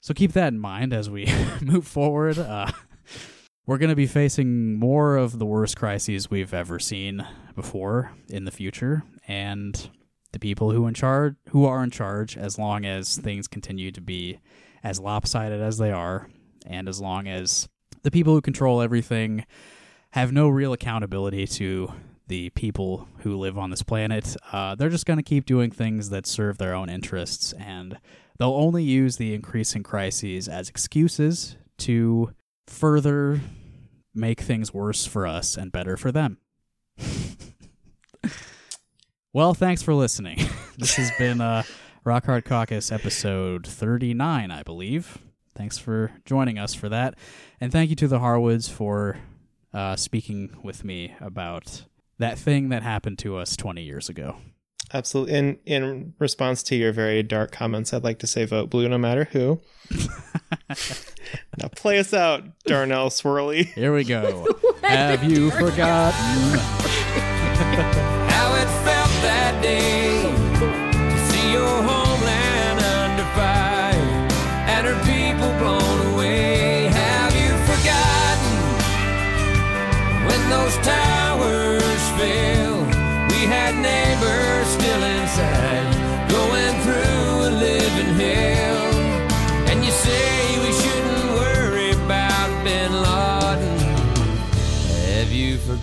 [0.00, 1.26] So keep that in mind as we
[1.62, 2.38] move forward.
[2.38, 2.70] Uh,
[3.66, 8.44] we're going to be facing more of the worst crises we've ever seen before in
[8.44, 9.90] the future, and
[10.32, 14.00] the people who in charge who are in charge, as long as things continue to
[14.00, 14.40] be
[14.82, 16.28] as lopsided as they are,
[16.66, 17.68] and as long as
[18.02, 19.46] the people who control everything
[20.10, 21.92] have no real accountability to
[22.28, 26.10] the people who live on this planet, uh, they're just going to keep doing things
[26.10, 27.98] that serve their own interests, and
[28.38, 32.32] they'll only use the increasing crises as excuses to
[32.66, 33.40] further
[34.14, 36.38] make things worse for us and better for them.
[39.32, 40.38] well, thanks for listening.
[40.78, 41.62] this has been uh,
[42.04, 45.18] Rock Hard Caucus episode 39, I believe.
[45.54, 47.14] Thanks for joining us for that.
[47.60, 49.18] And thank you to the Harwoods for
[49.74, 51.84] uh, speaking with me about
[52.22, 54.36] that thing that happened to us 20 years ago.
[54.94, 55.34] Absolutely.
[55.34, 58.98] In in response to your very dark comments, I'd like to say vote blue no
[58.98, 59.60] matter who.
[61.58, 63.64] now play us out, Darnell Swirly.
[63.74, 64.46] Here we go.
[64.82, 66.58] Have you forgotten?
[68.28, 74.28] How it felt that day to see your homeland under fire
[74.68, 76.88] and her people blown away.
[76.88, 78.58] Have you forgotten
[80.28, 81.21] when those towers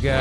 [0.02, 0.16] It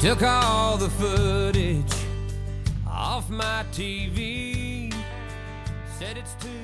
[0.00, 1.92] took all the footage
[2.88, 4.94] off my TV.
[5.98, 6.63] Said it's too